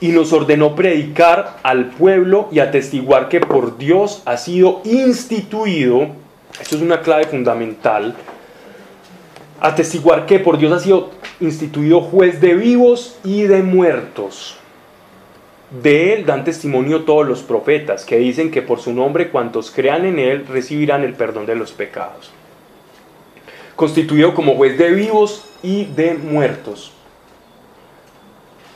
[0.00, 6.08] Y nos ordenó predicar al pueblo y atestiguar que por Dios ha sido instituido,
[6.60, 8.16] esto es una clave fundamental,
[9.60, 11.10] atestiguar que por Dios ha sido
[11.40, 14.56] instituido juez de vivos y de muertos.
[15.70, 20.04] De él dan testimonio todos los profetas, que dicen que por su nombre cuantos crean
[20.04, 22.30] en él recibirán el perdón de los pecados.
[23.74, 26.92] Constituido como juez de vivos y de muertos.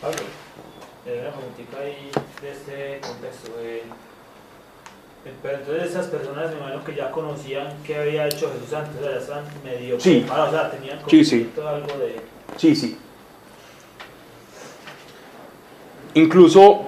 [0.00, 0.18] Pablo,
[1.78, 2.10] ahí
[2.42, 3.59] de este contexto.
[5.42, 9.02] Pero entonces esas personas me imagino que ya conocían qué había hecho Jesús antes, o
[9.04, 10.18] sea, ya estaban medio Sí.
[10.20, 11.50] preparados, o sea, tenían Sí, sí.
[11.56, 12.16] algo de...
[12.56, 12.98] Sí, sí.
[16.14, 16.82] Incluso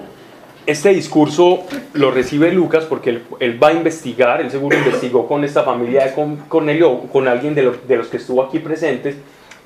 [0.65, 1.63] este discurso
[1.93, 6.05] lo recibe Lucas porque él, él va a investigar, él seguro investigó con esta familia
[6.05, 9.15] de Con- Cornelio, con alguien de, lo- de los que estuvo aquí presentes,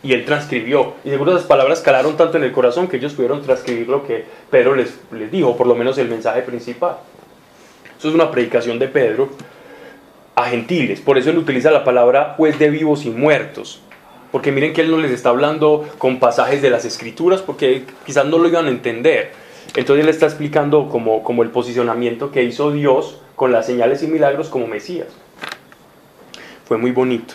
[0.04, 0.94] y él transcribió.
[1.04, 4.26] Y seguro esas palabras calaron tanto en el corazón que ellos pudieron transcribir lo que
[4.52, 6.98] Pedro les, les dijo, por lo menos el mensaje principal.
[7.98, 9.30] Eso es una predicación de Pedro
[10.36, 13.82] a gentiles, por eso él utiliza la palabra juez de vivos y muertos.
[14.32, 18.26] Porque miren que él no les está hablando con pasajes de las escrituras porque quizás
[18.26, 19.32] no lo iban a entender.
[19.76, 24.08] Entonces él está explicando como, como el posicionamiento que hizo Dios con las señales y
[24.08, 25.08] milagros como Mesías.
[26.66, 27.34] Fue muy bonito.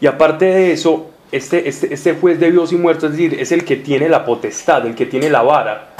[0.00, 3.52] Y aparte de eso, este, este, este juez de vivos y muertos, es decir, es
[3.52, 5.94] el que tiene la potestad, el que tiene la vara,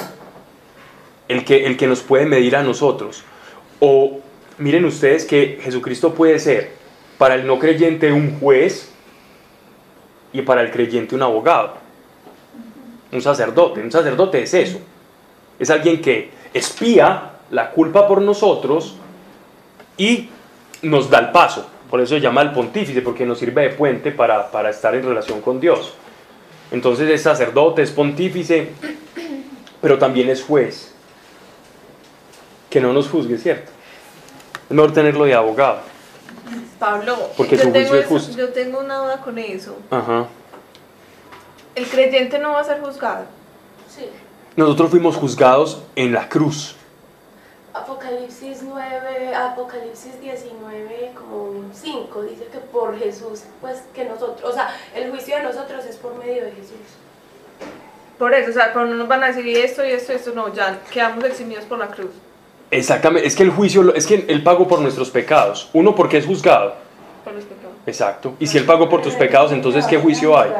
[1.28, 3.24] el que, el que nos puede medir a nosotros.
[3.80, 4.20] O
[4.58, 6.72] miren ustedes que Jesucristo puede ser
[7.16, 8.90] para el no creyente un juez
[10.32, 11.74] y para el creyente un abogado,
[13.12, 13.80] un sacerdote.
[13.80, 14.78] Un sacerdote es eso.
[15.58, 18.96] Es alguien que espía la culpa por nosotros
[19.96, 20.28] y
[20.82, 21.68] nos da el paso.
[21.90, 25.04] Por eso se llama el pontífice, porque nos sirve de puente para, para estar en
[25.04, 25.94] relación con Dios.
[26.70, 28.68] Entonces es sacerdote, es pontífice,
[29.80, 30.94] pero también es juez.
[32.70, 33.70] Que no nos juzgue, ¿cierto?
[34.68, 35.78] Es mejor tenerlo de abogado.
[36.78, 38.36] Pablo, Porque yo, su tengo juicio es eso- justo.
[38.38, 39.76] yo tengo una duda con eso.
[39.90, 40.26] Ajá.
[41.74, 43.24] El creyente no va a ser juzgado.
[43.94, 44.08] Sí.
[44.56, 46.74] Nosotros fuimos juzgados en la cruz.
[47.74, 54.68] Apocalipsis 9, Apocalipsis 19, como 5, dice que por Jesús, pues que nosotros, o sea,
[54.94, 56.76] el juicio de nosotros es por medio de Jesús.
[58.18, 60.52] Por eso, o sea, cuando nos van a decir esto y esto y esto, no,
[60.52, 62.10] ya quedamos eximidos por la cruz.
[62.70, 65.70] Exactamente, es que el juicio, lo- es que él pagó por nuestros pecados.
[65.72, 66.74] Uno, porque es juzgado.
[67.24, 67.76] Por los pecados.
[67.86, 68.34] Exacto.
[68.38, 70.50] Y si él pagó por tus pecados, entonces ¿qué juicio hay?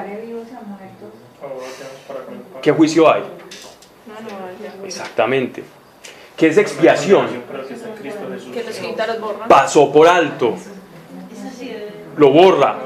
[2.63, 3.23] ¿Qué juicio hay?
[4.85, 5.63] Exactamente.
[6.37, 7.27] ¿Qué es expiación?
[9.49, 10.55] Pasó por alto.
[12.17, 12.77] Lo borra.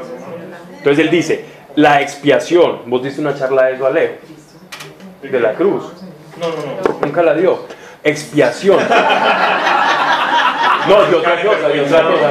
[0.79, 1.45] Entonces él dice,
[1.77, 4.15] la expiación, vos diste una charla de eso, Alejo.
[5.23, 5.85] de la cruz.
[6.41, 6.99] No, no, no.
[7.07, 7.67] Nunca la dio.
[8.05, 8.79] Expiación.
[10.89, 12.31] No, de otra cosa, de otra cosa.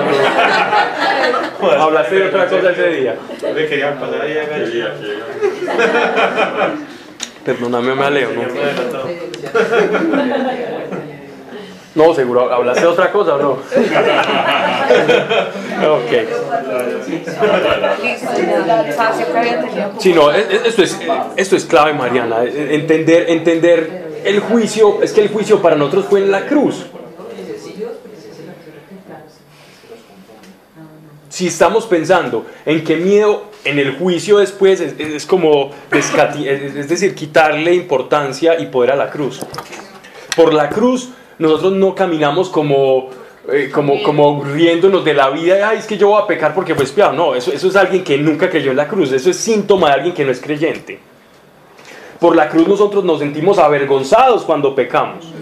[1.84, 3.16] Hablaste de otra cosa ese día.
[3.56, 4.36] Le quería pasar ahí.
[7.46, 8.42] Perdóname, me aleo, ¿no?
[11.94, 13.50] No, seguro, ¿hablaste de otra cosa o no?
[15.92, 16.12] ok.
[20.00, 20.98] Sí, no, es- es- esto es,
[21.36, 22.44] esto es clave, Mariana.
[22.46, 26.86] Entender, entender el juicio, es que el juicio para nosotros fue en la cruz.
[31.30, 37.74] Si estamos pensando en qué miedo en el juicio después, es, como, es decir, quitarle
[37.74, 39.40] importancia y poder a la cruz.
[40.36, 43.10] Por la cruz nosotros no caminamos como,
[43.52, 46.76] eh, como, como riéndonos de la vida, ay, es que yo voy a pecar porque
[46.76, 47.14] fue espiado.
[47.14, 49.94] No, eso, eso es alguien que nunca creyó en la cruz, eso es síntoma de
[49.94, 51.00] alguien que no es creyente.
[52.22, 55.34] Por la cruz nosotros nos sentimos avergonzados cuando pecamos.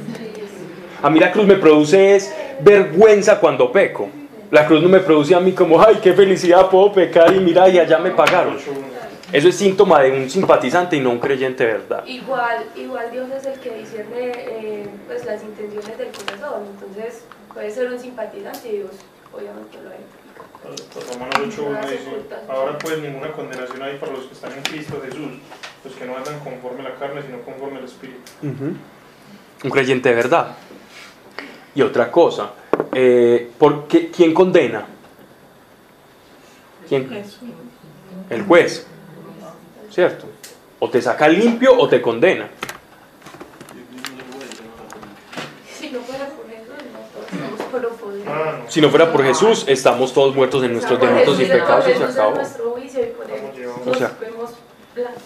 [1.02, 4.08] A mí la cruz me produce es vergüenza cuando peco.
[4.50, 7.68] La cruz no me produce a mí como, ay, qué felicidad, puedo pecar y mira,
[7.68, 8.56] y allá me pagaron.
[9.34, 12.06] Eso es síntoma de un simpatizante y no un creyente verdad.
[12.06, 17.72] Igual, igual Dios es el que discierne eh, pues, las intenciones del corazón, entonces puede
[17.72, 18.92] ser un simpatizante y Dios
[19.34, 20.20] obviamente lo identifica.
[20.94, 25.02] Pues Romanos 8.1 dice, ahora pues ninguna condenación hay para los que están en Cristo
[25.04, 25.40] Jesús,
[25.84, 28.20] los que no andan conforme a la carne, sino conforme al Espíritu.
[28.42, 30.56] Un creyente de verdad.
[31.76, 32.52] Y otra cosa,
[32.94, 34.86] eh, ¿por qué- ¿quién condena?
[36.88, 37.24] ¿Quién?
[38.30, 38.86] El juez.
[39.92, 40.28] ¿Cierto?
[40.80, 42.50] O te saca limpio o te condena.
[45.78, 48.26] Si no fuera por eso, no estamos por lo poder.
[48.26, 48.70] No.
[48.72, 52.04] Si no fuera por Jesús, estamos todos muertos en nuestros delitos y pecados y se
[52.04, 52.40] acabó.
[52.40, 52.44] O
[53.96, 54.08] sea.
[54.08, 54.52] nos vemos
[54.96, 55.24] blancos.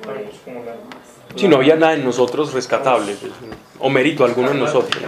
[0.00, 0.60] Estamos como
[1.36, 3.16] Si no había nada en nosotros rescatable,
[3.78, 5.02] o mérito alguno en nosotros.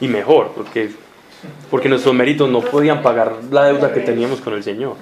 [0.00, 0.90] Y mejor, porque,
[1.70, 4.96] porque nuestros méritos no podían pagar la deuda que teníamos con el Señor.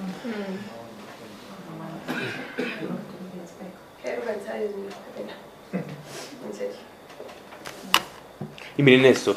[8.77, 9.35] Y miren esto.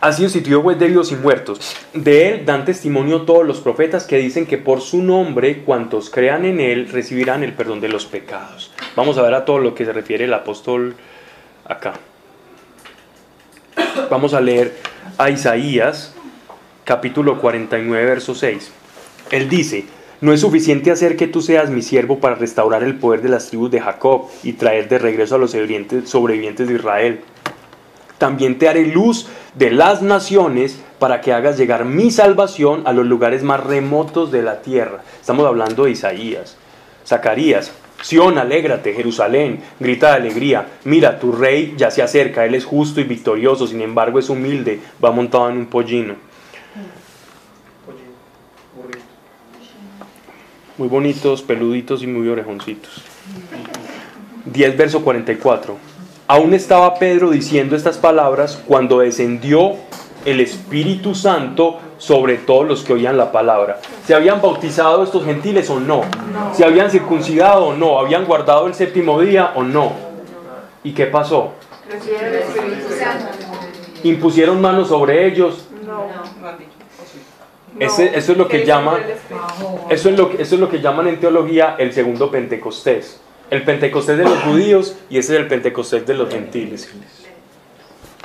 [0.00, 1.74] Ha sido instituido juez de vivos y muertos.
[1.92, 6.44] De él dan testimonio todos los profetas que dicen que por su nombre, cuantos crean
[6.44, 8.72] en él, recibirán el perdón de los pecados.
[8.98, 10.96] Vamos a ver a todo lo que se refiere el apóstol
[11.64, 11.92] acá.
[14.10, 14.74] Vamos a leer
[15.18, 16.16] a Isaías,
[16.82, 18.72] capítulo 49, verso 6.
[19.30, 19.84] Él dice,
[20.20, 23.46] no es suficiente hacer que tú seas mi siervo para restaurar el poder de las
[23.46, 27.20] tribus de Jacob y traer de regreso a los sobrevivientes de Israel.
[28.18, 33.06] También te haré luz de las naciones para que hagas llegar mi salvación a los
[33.06, 35.04] lugares más remotos de la tierra.
[35.20, 36.56] Estamos hablando de Isaías.
[37.06, 37.70] Zacarías,
[38.00, 40.66] Sión, alégrate, Jerusalén, grita de alegría.
[40.84, 44.80] Mira, tu rey ya se acerca, él es justo y victorioso, sin embargo es humilde,
[45.04, 46.14] va montado en un pollino.
[50.76, 53.02] Muy bonitos, peluditos y muy orejoncitos.
[54.44, 55.76] 10 verso 44.
[56.28, 59.76] Aún estaba Pedro diciendo estas palabras cuando descendió
[60.24, 63.80] el Espíritu Santo sobre todos los que oían la palabra.
[64.06, 66.02] ¿Se habían bautizado estos gentiles o no?
[66.52, 67.98] ¿Se habían circuncidado o no?
[67.98, 69.92] ¿Habían guardado el séptimo día o no?
[70.84, 71.52] ¿Y qué pasó?
[71.90, 73.24] Recibieron el Espíritu Santo.
[74.04, 75.66] ¿Impusieron manos sobre ellos?
[75.86, 76.06] No.
[77.80, 79.00] Ese- eso es lo que ¿Qué llaman,
[79.88, 83.20] eso es lo, que- eso es lo que llaman en teología el segundo Pentecostés.
[83.50, 86.88] El Pentecostés de los judíos y ese es el Pentecostés de los gentiles.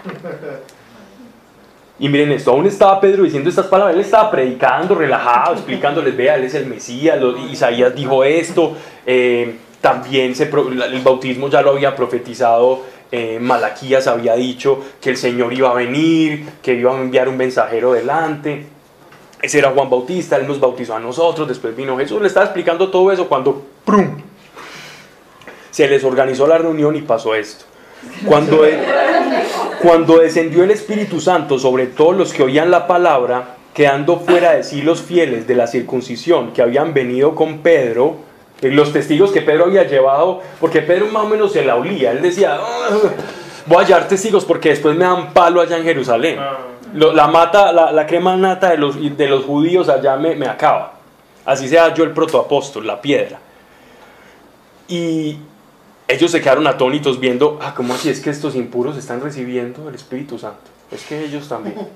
[2.03, 6.35] Y miren esto, aún estaba Pedro diciendo estas palabras, él estaba predicando, relajado, explicándoles, vea,
[6.35, 7.17] él es el Mesías,
[7.49, 8.75] Isaías dijo esto,
[9.05, 15.53] eh, también el bautismo ya lo había profetizado, eh, Malaquías había dicho que el Señor
[15.53, 18.65] iba a venir, que iba a enviar un mensajero delante.
[19.41, 22.91] Ese era Juan Bautista, él nos bautizó a nosotros, después vino Jesús, le estaba explicando
[22.91, 24.17] todo eso cuando ¡prum!
[25.71, 27.63] se les organizó la reunión y pasó esto.
[28.25, 28.79] Cuando, el-
[29.81, 34.63] cuando descendió el Espíritu Santo sobre todos los que oían la palabra, quedando fuera de
[34.63, 38.15] sí los fieles de la circuncisión que habían venido con Pedro,
[38.61, 42.11] eh, los testigos que Pedro había llevado, porque Pedro más o menos se la olía,
[42.11, 42.89] él decía, "Ah,
[43.65, 46.37] voy a hallar testigos porque después me dan palo allá en Jerusalén.
[46.39, 46.57] Ah,
[46.93, 50.93] la, mata, la, la crema nata de los, de los judíos allá me, me acaba.
[51.43, 53.39] Así sea yo el protoapóstol, la piedra.
[54.87, 55.37] Y
[56.07, 59.95] ellos se quedaron atónitos viendo, ah, ¿cómo así es que estos impuros están recibiendo el
[59.95, 60.59] Espíritu Santo?
[60.91, 61.75] Es que ellos también.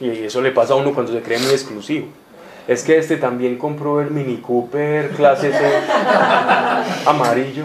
[0.00, 2.06] Y eso le pasa a uno cuando se cree muy exclusivo.
[2.66, 5.58] Es que este también compró el Mini Cooper clase C
[7.04, 7.64] amarillo.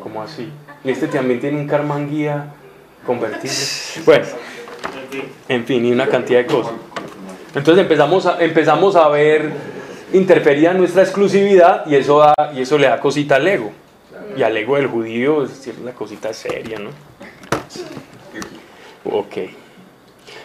[0.00, 0.48] ¿Cómo así?
[0.84, 2.52] Y este también tiene un Carman Guía
[3.04, 3.56] convertible.
[4.04, 4.26] Bueno,
[5.48, 6.74] en fin, y una cantidad de cosas.
[7.52, 9.50] Entonces empezamos a, empezamos a ver
[10.12, 13.72] interferida nuestra exclusividad y eso, da- y eso le da cosita al ego.
[14.36, 16.90] Y al ego del judío es decir, la cosita seria, ¿no?
[19.04, 19.36] Ok.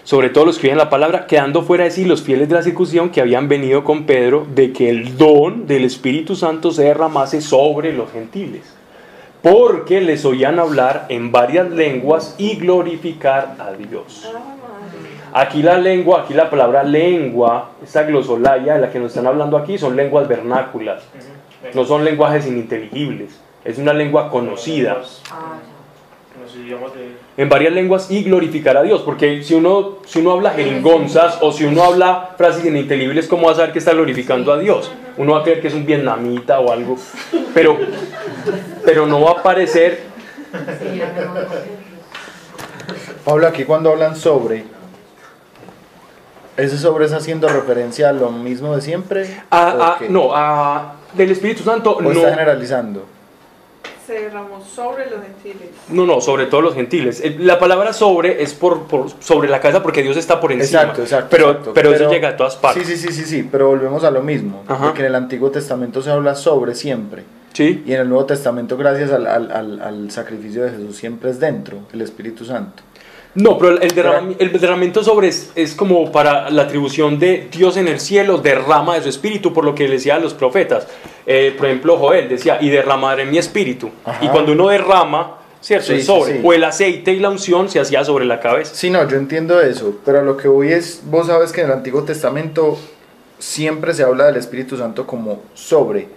[0.04, 2.64] Sobre todo los que oían la palabra, quedando fuera de sí los fieles de la
[2.64, 7.42] circuncisión que habían venido con Pedro, de que el don del Espíritu Santo se derramase
[7.42, 8.64] sobre los gentiles.
[9.42, 14.28] Porque les oían hablar en varias lenguas y glorificar a Dios.
[15.32, 19.58] Aquí la lengua, aquí la palabra lengua, esta glosolaya de la que nos están hablando
[19.58, 21.04] aquí, son lenguas vernáculas,
[21.76, 23.40] no son lenguajes ininteligibles,
[23.70, 25.02] es una lengua conocida
[27.38, 31.52] En varias lenguas y glorificar a Dios, porque si uno, si uno habla jeringonzas o
[31.52, 34.92] si uno habla frases ininteligibles, ¿cómo va a saber que está glorificando a Dios?
[35.18, 36.98] Uno va a creer que es un vietnamita o algo,
[37.54, 37.78] pero,
[38.84, 40.10] pero no va a parecer
[43.24, 44.64] Pablo, aquí cuando hablan sobre,
[46.58, 49.42] ¿ese sobre es haciendo referencia a lo mismo de siempre?
[50.10, 53.06] no, a, del Espíritu Santo, ¿O no, está generalizando?
[54.10, 55.70] Se derramó sobre los gentiles.
[55.90, 57.22] no, no, sobre todo los gentiles.
[57.24, 60.82] Eh, La palabra sobre es por, por- sobre la cabeza porque Dios está por encima.
[60.82, 61.28] Exacto, exacto.
[61.30, 61.72] Pero, exacto.
[61.76, 62.88] pero, eso llega a todas partes.
[62.88, 64.64] Sí, sí, sí, sí, sí, pero volvemos a lo mismo.
[64.68, 64.86] Ajá.
[64.86, 67.24] Porque en el Antiguo Testamento se habla sobre siempre.
[67.54, 67.84] Sí.
[67.86, 71.40] Y en el Nuevo Testamento, gracias al, al- al- al sacrificio de Jesús, siempre es
[71.40, 72.82] dentro, el Espíritu Santo.
[73.36, 77.78] No, pero el, derram- el derramamiento sobre es, es como para la atribución de Dios
[77.78, 80.88] en el cielo, derrama de su espíritu, por lo que decía a los profetas.
[81.28, 83.92] Eh, por ejemplo, Joel decía, y derramaré mi espíritu.
[84.04, 84.26] Ajá.
[84.26, 85.88] Y cuando uno derrama, ¿cierto?
[85.88, 86.40] Sí, el sobre, sí.
[86.44, 88.74] o el aceite y la unción se hacía sobre la cabeza.
[88.74, 91.74] Sí, no, yo entiendo eso, pero lo que voy es, vos sabes que en el
[91.74, 92.78] Antiguo Testamento
[93.38, 96.08] siempre se habla del Espíritu Santo como sobre,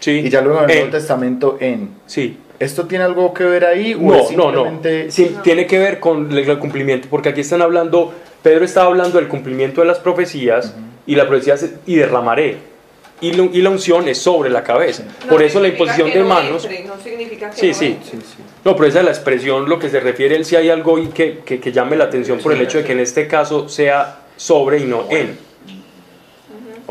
[0.00, 0.22] Sí.
[0.24, 0.76] y ya luego en el.
[0.78, 1.90] Nuevo Testamento en.
[2.06, 2.38] Sí.
[2.62, 3.94] ¿Esto tiene algo que ver ahí?
[3.94, 4.64] o No, es no, no.
[4.64, 8.12] simplemente- Sí, Tiene que ver con el cumplimiento, porque aquí están hablando,
[8.42, 10.74] Pedro está hablando del cumplimiento de las profecías,
[11.06, 12.58] y la profecía es, y derramaré.
[13.20, 15.04] Y, la- y la unción es sobre la cabeza.
[15.24, 16.64] No Por eso la imposición que de no manos.
[16.64, 17.86] entre, no significa que Sí, no sí.
[17.86, 18.18] entre.
[18.64, 21.06] No, pero esa es la expresión, lo que se refiere, él si hay algo y
[21.08, 24.20] que, que, que llame la atención por el hecho de que en este caso sea
[24.36, 25.36] sobre y no en.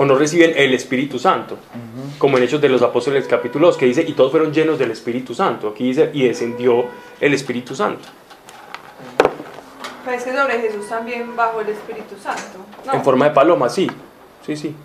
[0.01, 1.59] O no reciben el Espíritu Santo,
[2.17, 4.89] como en Hechos de los Apóstoles capítulo 2, que dice, y todos fueron llenos del
[4.89, 5.67] Espíritu Santo.
[5.67, 6.85] Aquí dice, y descendió
[7.19, 8.09] el Espíritu Santo.
[10.03, 12.65] Pero es que sobre Jesús también bajo el Espíritu Santo.
[12.83, 12.93] No.
[12.95, 13.91] En forma de paloma, sí.
[14.43, 14.75] Sí, sí.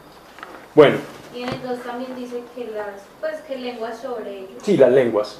[0.74, 0.98] Bueno,
[1.34, 4.50] Y en el 2 también dice que las, pues que lenguas sobre ellos.
[4.62, 5.38] sí, las lenguas.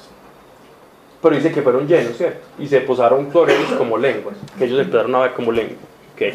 [1.21, 2.43] Pero dice que fueron llenos, ¿cierto?
[2.57, 5.77] Y se posaron sobre ellos como lenguas, que ellos empezaron a ver como lenguas.
[6.15, 6.33] Ok.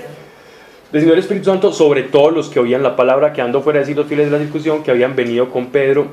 [0.92, 3.94] Descendió el Espíritu Santo sobre todos los que oían la palabra, quedando fuera de sí
[3.94, 6.08] los de la discusión que habían venido con Pedro.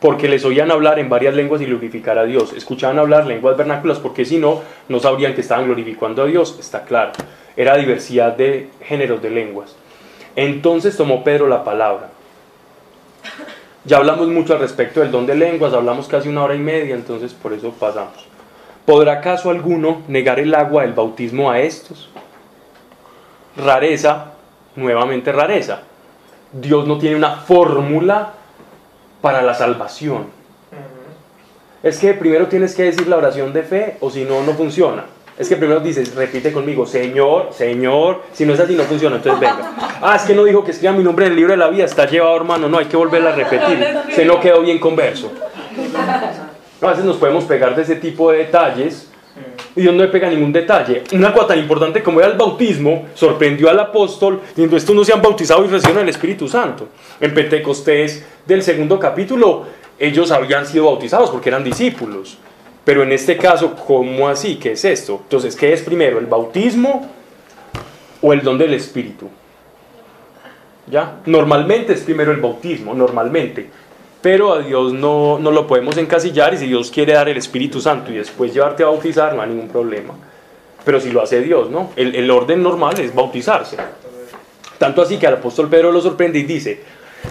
[0.00, 2.54] Porque les oían hablar en varias lenguas y glorificar a Dios.
[2.54, 6.56] Escuchaban hablar lenguas vernáculas porque si no, no sabrían que estaban glorificando a Dios.
[6.58, 7.12] Está claro.
[7.56, 9.76] Era diversidad de géneros de lenguas.
[10.36, 12.10] Entonces tomó Pedro la palabra.
[13.84, 16.94] Ya hablamos mucho al respecto del don de lenguas, hablamos casi una hora y media,
[16.94, 18.26] entonces por eso pasamos.
[18.86, 22.08] ¿Podrá acaso alguno negar el agua del bautismo a estos?
[23.56, 24.32] Rareza,
[24.76, 25.80] nuevamente rareza.
[26.52, 28.32] Dios no tiene una fórmula
[29.20, 30.26] para la salvación.
[31.82, 35.04] Es que primero tienes que decir la oración de fe o si no, no funciona.
[35.36, 39.40] Es que primero dices, repite conmigo, Señor, Señor, si no es así no funciona, entonces
[39.40, 39.72] venga.
[40.06, 41.86] Ah, es que no dijo que escriba mi nombre en el libro de la vida,
[41.86, 43.84] está llevado hermano, no, hay que volverla a repetir.
[44.14, 45.32] Se no quedó bien converso.
[46.82, 49.10] A veces nos podemos pegar de ese tipo de detalles
[49.76, 51.02] Dios no le pega ningún detalle.
[51.12, 55.12] Una cosa tan importante como era el bautismo sorprendió al apóstol diciendo estos no se
[55.12, 56.88] han bautizado y reciben el Espíritu Santo.
[57.20, 59.66] En Pentecostés del segundo capítulo
[59.98, 62.38] ellos habían sido bautizados porque eran discípulos.
[62.84, 64.56] Pero en este caso, ¿cómo así?
[64.56, 65.20] ¿Qué es esto?
[65.22, 66.18] Entonces, ¿qué es primero?
[66.18, 67.10] ¿El bautismo
[68.20, 69.30] o el don del Espíritu?
[70.90, 71.20] ¿Ya?
[71.24, 73.70] Normalmente es primero el bautismo, normalmente.
[74.24, 77.78] Pero a Dios no, no lo podemos encasillar y si Dios quiere dar el Espíritu
[77.78, 80.14] Santo y después llevarte a bautizar, no hay ningún problema.
[80.82, 81.90] Pero si lo hace Dios, ¿no?
[81.94, 83.76] El, el orden normal es bautizarse.
[84.78, 86.80] Tanto así que al apóstol Pedro lo sorprende y dice,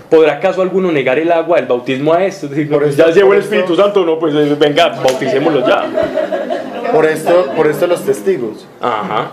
[0.07, 2.45] ¿podrá acaso alguno negar el agua del bautismo a esto?
[2.45, 6.91] Es decir, no, pues ya llevo el Espíritu Santo, no, pues eh, venga, bauticémoslo ya.
[6.91, 8.68] Por esto, por esto los testigos.
[8.80, 9.32] Ajá.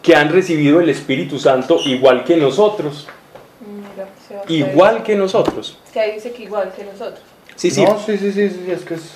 [0.00, 3.08] Que han recibido el Espíritu Santo igual que nosotros.
[3.60, 5.78] Mira, se va a Igual que nosotros.
[5.86, 7.20] Es que ahí dice que igual que nosotros.
[7.56, 7.84] Sí, sí.
[7.84, 9.12] No, sí, sí, sí, sí, es que es...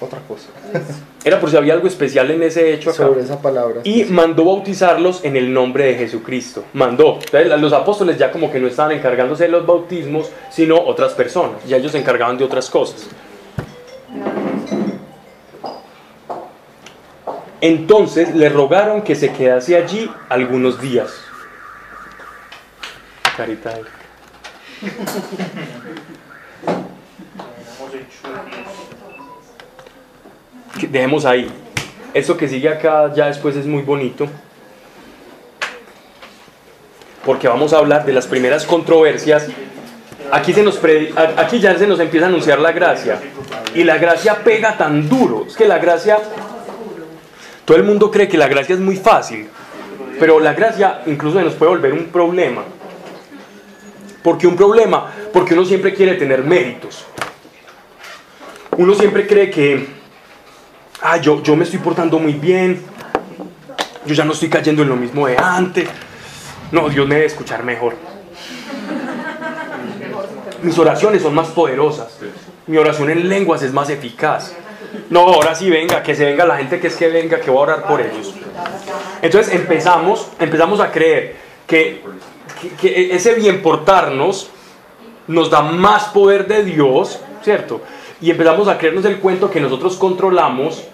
[0.00, 0.48] otra cosa.
[1.24, 3.04] Era por si había algo especial en ese hecho acá.
[3.04, 3.82] Sobre esa palabra.
[3.84, 6.64] Y mandó bautizarlos en el nombre de Jesucristo.
[6.72, 7.18] Mandó.
[7.24, 11.64] Entonces, los apóstoles ya como que no estaban encargándose de los bautismos, sino otras personas.
[11.68, 13.08] Ya ellos se encargaban de otras cosas.
[17.62, 21.12] Entonces le rogaron que se quedase allí algunos días.
[23.36, 23.78] Carita
[30.88, 31.50] Dejemos ahí.
[32.14, 34.26] Eso que sigue acá ya después es muy bonito.
[37.24, 39.48] Porque vamos a hablar de las primeras controversias.
[40.30, 43.20] Aquí, se nos pre- aquí ya se nos empieza a anunciar la gracia.
[43.74, 45.44] Y la gracia pega tan duro.
[45.46, 46.18] Es que la gracia...
[47.64, 49.48] Todo el mundo cree que la gracia es muy fácil.
[50.18, 52.62] Pero la gracia incluso se nos puede volver un problema.
[54.22, 55.10] ¿Por qué un problema?
[55.32, 57.04] Porque uno siempre quiere tener méritos.
[58.76, 59.86] Uno siempre cree que,
[61.02, 62.82] ah, yo, yo me estoy portando muy bien,
[64.06, 65.88] yo ya no estoy cayendo en lo mismo de antes.
[66.70, 67.96] No, Dios me debe escuchar mejor.
[70.62, 72.18] Mis oraciones son más poderosas.
[72.66, 74.54] Mi oración en lenguas es más eficaz.
[75.10, 77.58] No, ahora sí venga, que se venga la gente que es que venga, que voy
[77.58, 78.34] a orar por ellos.
[79.20, 81.36] Entonces empezamos, empezamos a creer
[81.66, 82.02] que,
[82.80, 84.50] que- ese bien portarnos
[85.28, 87.80] nos da más poder de Dios, ¿cierto?
[88.20, 90.84] Y empezamos a creernos el cuento que nosotros controlamos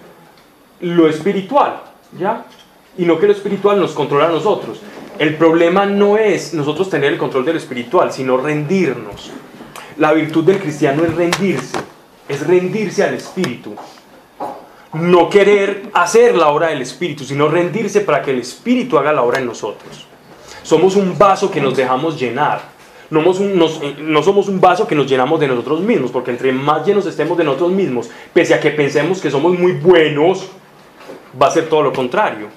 [0.81, 1.81] lo espiritual,
[2.17, 2.45] ¿ya?
[2.97, 4.79] Y no que lo espiritual nos controla a nosotros.
[5.17, 9.31] El problema no es nosotros tener el control de lo espiritual, sino rendirnos.
[9.97, 11.77] La virtud del cristiano es rendirse,
[12.27, 13.75] es rendirse al espíritu.
[14.93, 19.21] No querer hacer la obra del espíritu, sino rendirse para que el espíritu haga la
[19.21, 20.07] obra en nosotros.
[20.69, 22.61] Somos un vaso que nos dejamos llenar.
[23.09, 26.11] No, somos un- nos- eh, no somos un vaso que nos llenamos de nosotros mismos,
[26.11, 29.71] porque entre más llenos estemos de nosotros mismos, pese a que pensemos que somos muy
[29.71, 30.47] buenos,
[31.41, 32.49] va a ser todo lo contrario.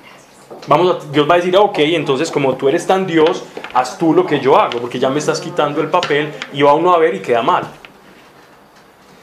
[0.69, 4.13] Vamos Dios va a decir, "Ah, ok, entonces como tú eres tan Dios, haz tú
[4.13, 6.99] lo que yo hago, porque ya me estás quitando el papel y va uno a
[6.99, 7.65] ver y queda mal,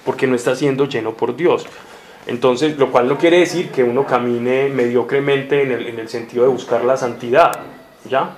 [0.03, 1.67] porque no está siendo lleno por Dios.
[2.25, 6.43] Entonces, lo cual no quiere decir que uno camine mediocremente en el, en el sentido
[6.45, 7.51] de buscar la santidad,
[8.09, 8.31] ¿ya?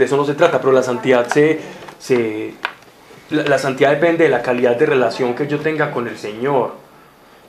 [0.00, 1.60] De eso no se trata, pero la santidad se,
[1.98, 2.54] se
[3.28, 6.72] la, santidad depende de la calidad de relación que yo tenga con el Señor.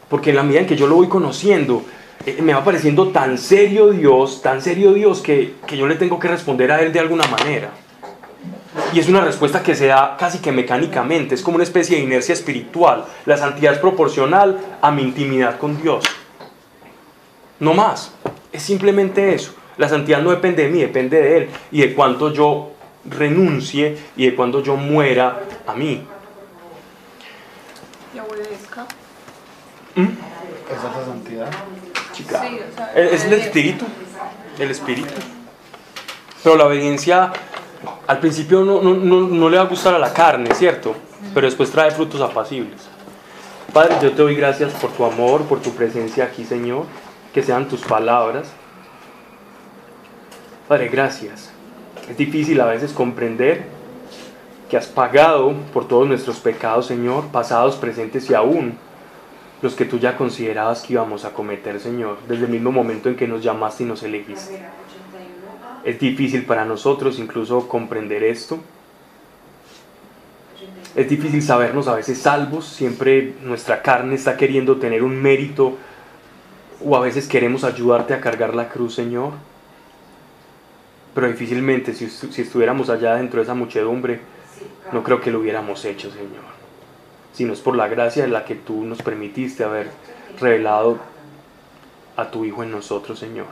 [0.09, 1.85] Porque en la medida en que yo lo voy conociendo,
[2.25, 6.19] eh, me va pareciendo tan serio Dios, tan serio Dios, que, que yo le tengo
[6.19, 7.69] que responder a Él de alguna manera.
[8.91, 12.03] Y es una respuesta que se da casi que mecánicamente, es como una especie de
[12.03, 13.05] inercia espiritual.
[13.25, 16.03] La santidad es proporcional a mi intimidad con Dios.
[17.61, 18.11] No más,
[18.51, 19.53] es simplemente eso.
[19.77, 22.71] La santidad no depende de mí, depende de Él y de cuánto yo
[23.09, 26.03] renuncie y de cuánto yo muera a mí.
[28.13, 28.85] Ya obedezca.
[29.95, 31.51] Esa es la santidad.
[32.13, 32.41] Chica.
[32.41, 33.85] Sí, o sea, Es el espíritu,
[34.59, 35.13] el espíritu.
[36.43, 37.31] Pero la obediencia
[38.07, 40.95] al principio no, no, no, no le va a gustar a la carne, ¿cierto?
[41.33, 42.81] Pero después trae frutos apacibles.
[43.73, 46.85] Padre, yo te doy gracias por tu amor, por tu presencia aquí, Señor.
[47.33, 48.51] Que sean tus palabras.
[50.71, 51.51] Padre, gracias.
[52.09, 53.65] Es difícil a veces comprender
[54.69, 58.77] que has pagado por todos nuestros pecados, Señor, pasados, presentes y aún
[59.61, 63.17] los que tú ya considerabas que íbamos a cometer, Señor, desde el mismo momento en
[63.17, 64.61] que nos llamaste y nos elegiste.
[65.83, 68.57] Es difícil para nosotros incluso comprender esto.
[70.95, 75.77] Es difícil sabernos a veces salvos, siempre nuestra carne está queriendo tener un mérito
[76.81, 79.50] o a veces queremos ayudarte a cargar la cruz, Señor.
[81.13, 84.19] Pero difícilmente si, si estuviéramos allá dentro de esa muchedumbre,
[84.91, 86.61] no creo que lo hubiéramos hecho, Señor
[87.33, 89.89] sino es por la gracia de la que tú nos permitiste haber
[90.39, 90.99] revelado
[92.17, 93.47] a tu Hijo en nosotros, Señor.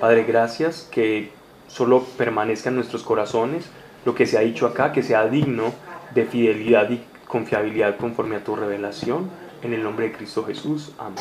[0.00, 1.30] Padre, gracias que
[1.68, 3.66] solo permanezca en nuestros corazones
[4.04, 5.72] lo que se ha dicho acá, que sea digno
[6.14, 9.30] de fidelidad y confiabilidad conforme a tu revelación.
[9.62, 10.92] En el nombre de Cristo Jesús.
[10.98, 11.16] Amén.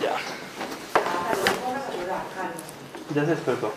[0.00, 0.37] Ya.
[3.14, 3.72] Ya se despertó.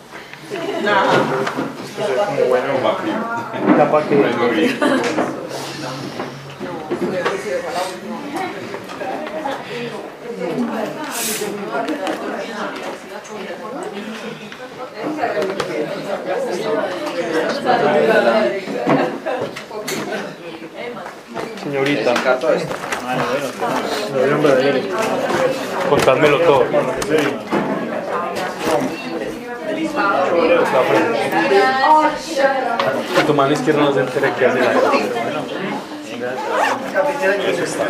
[2.26, 2.74] como bueno,
[3.78, 4.76] Ya para que-
[21.64, 22.14] Señorita.
[25.90, 26.66] Contádmelo todo.
[33.20, 34.72] Y tu mano izquierda no se entere que hace la
[37.50, 37.86] Eso está.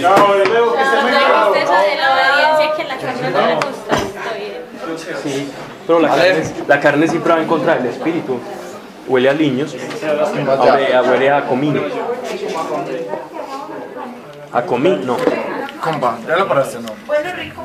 [0.00, 1.54] Chao, les veo que estén muy claros.
[1.54, 1.64] de
[1.96, 3.96] la obediencia que la carne no le gusta.
[3.96, 4.60] Está bien.
[5.22, 5.48] Sí,
[5.86, 8.38] pero la carne, la carne siempre va en contra del espíritu.
[9.06, 11.80] Huele a niños, huele, a- huele a comino.
[14.52, 15.16] A comino, no.
[15.80, 16.88] Comba, ya lo paraste, ¿no?
[17.06, 17.62] Bueno, rico.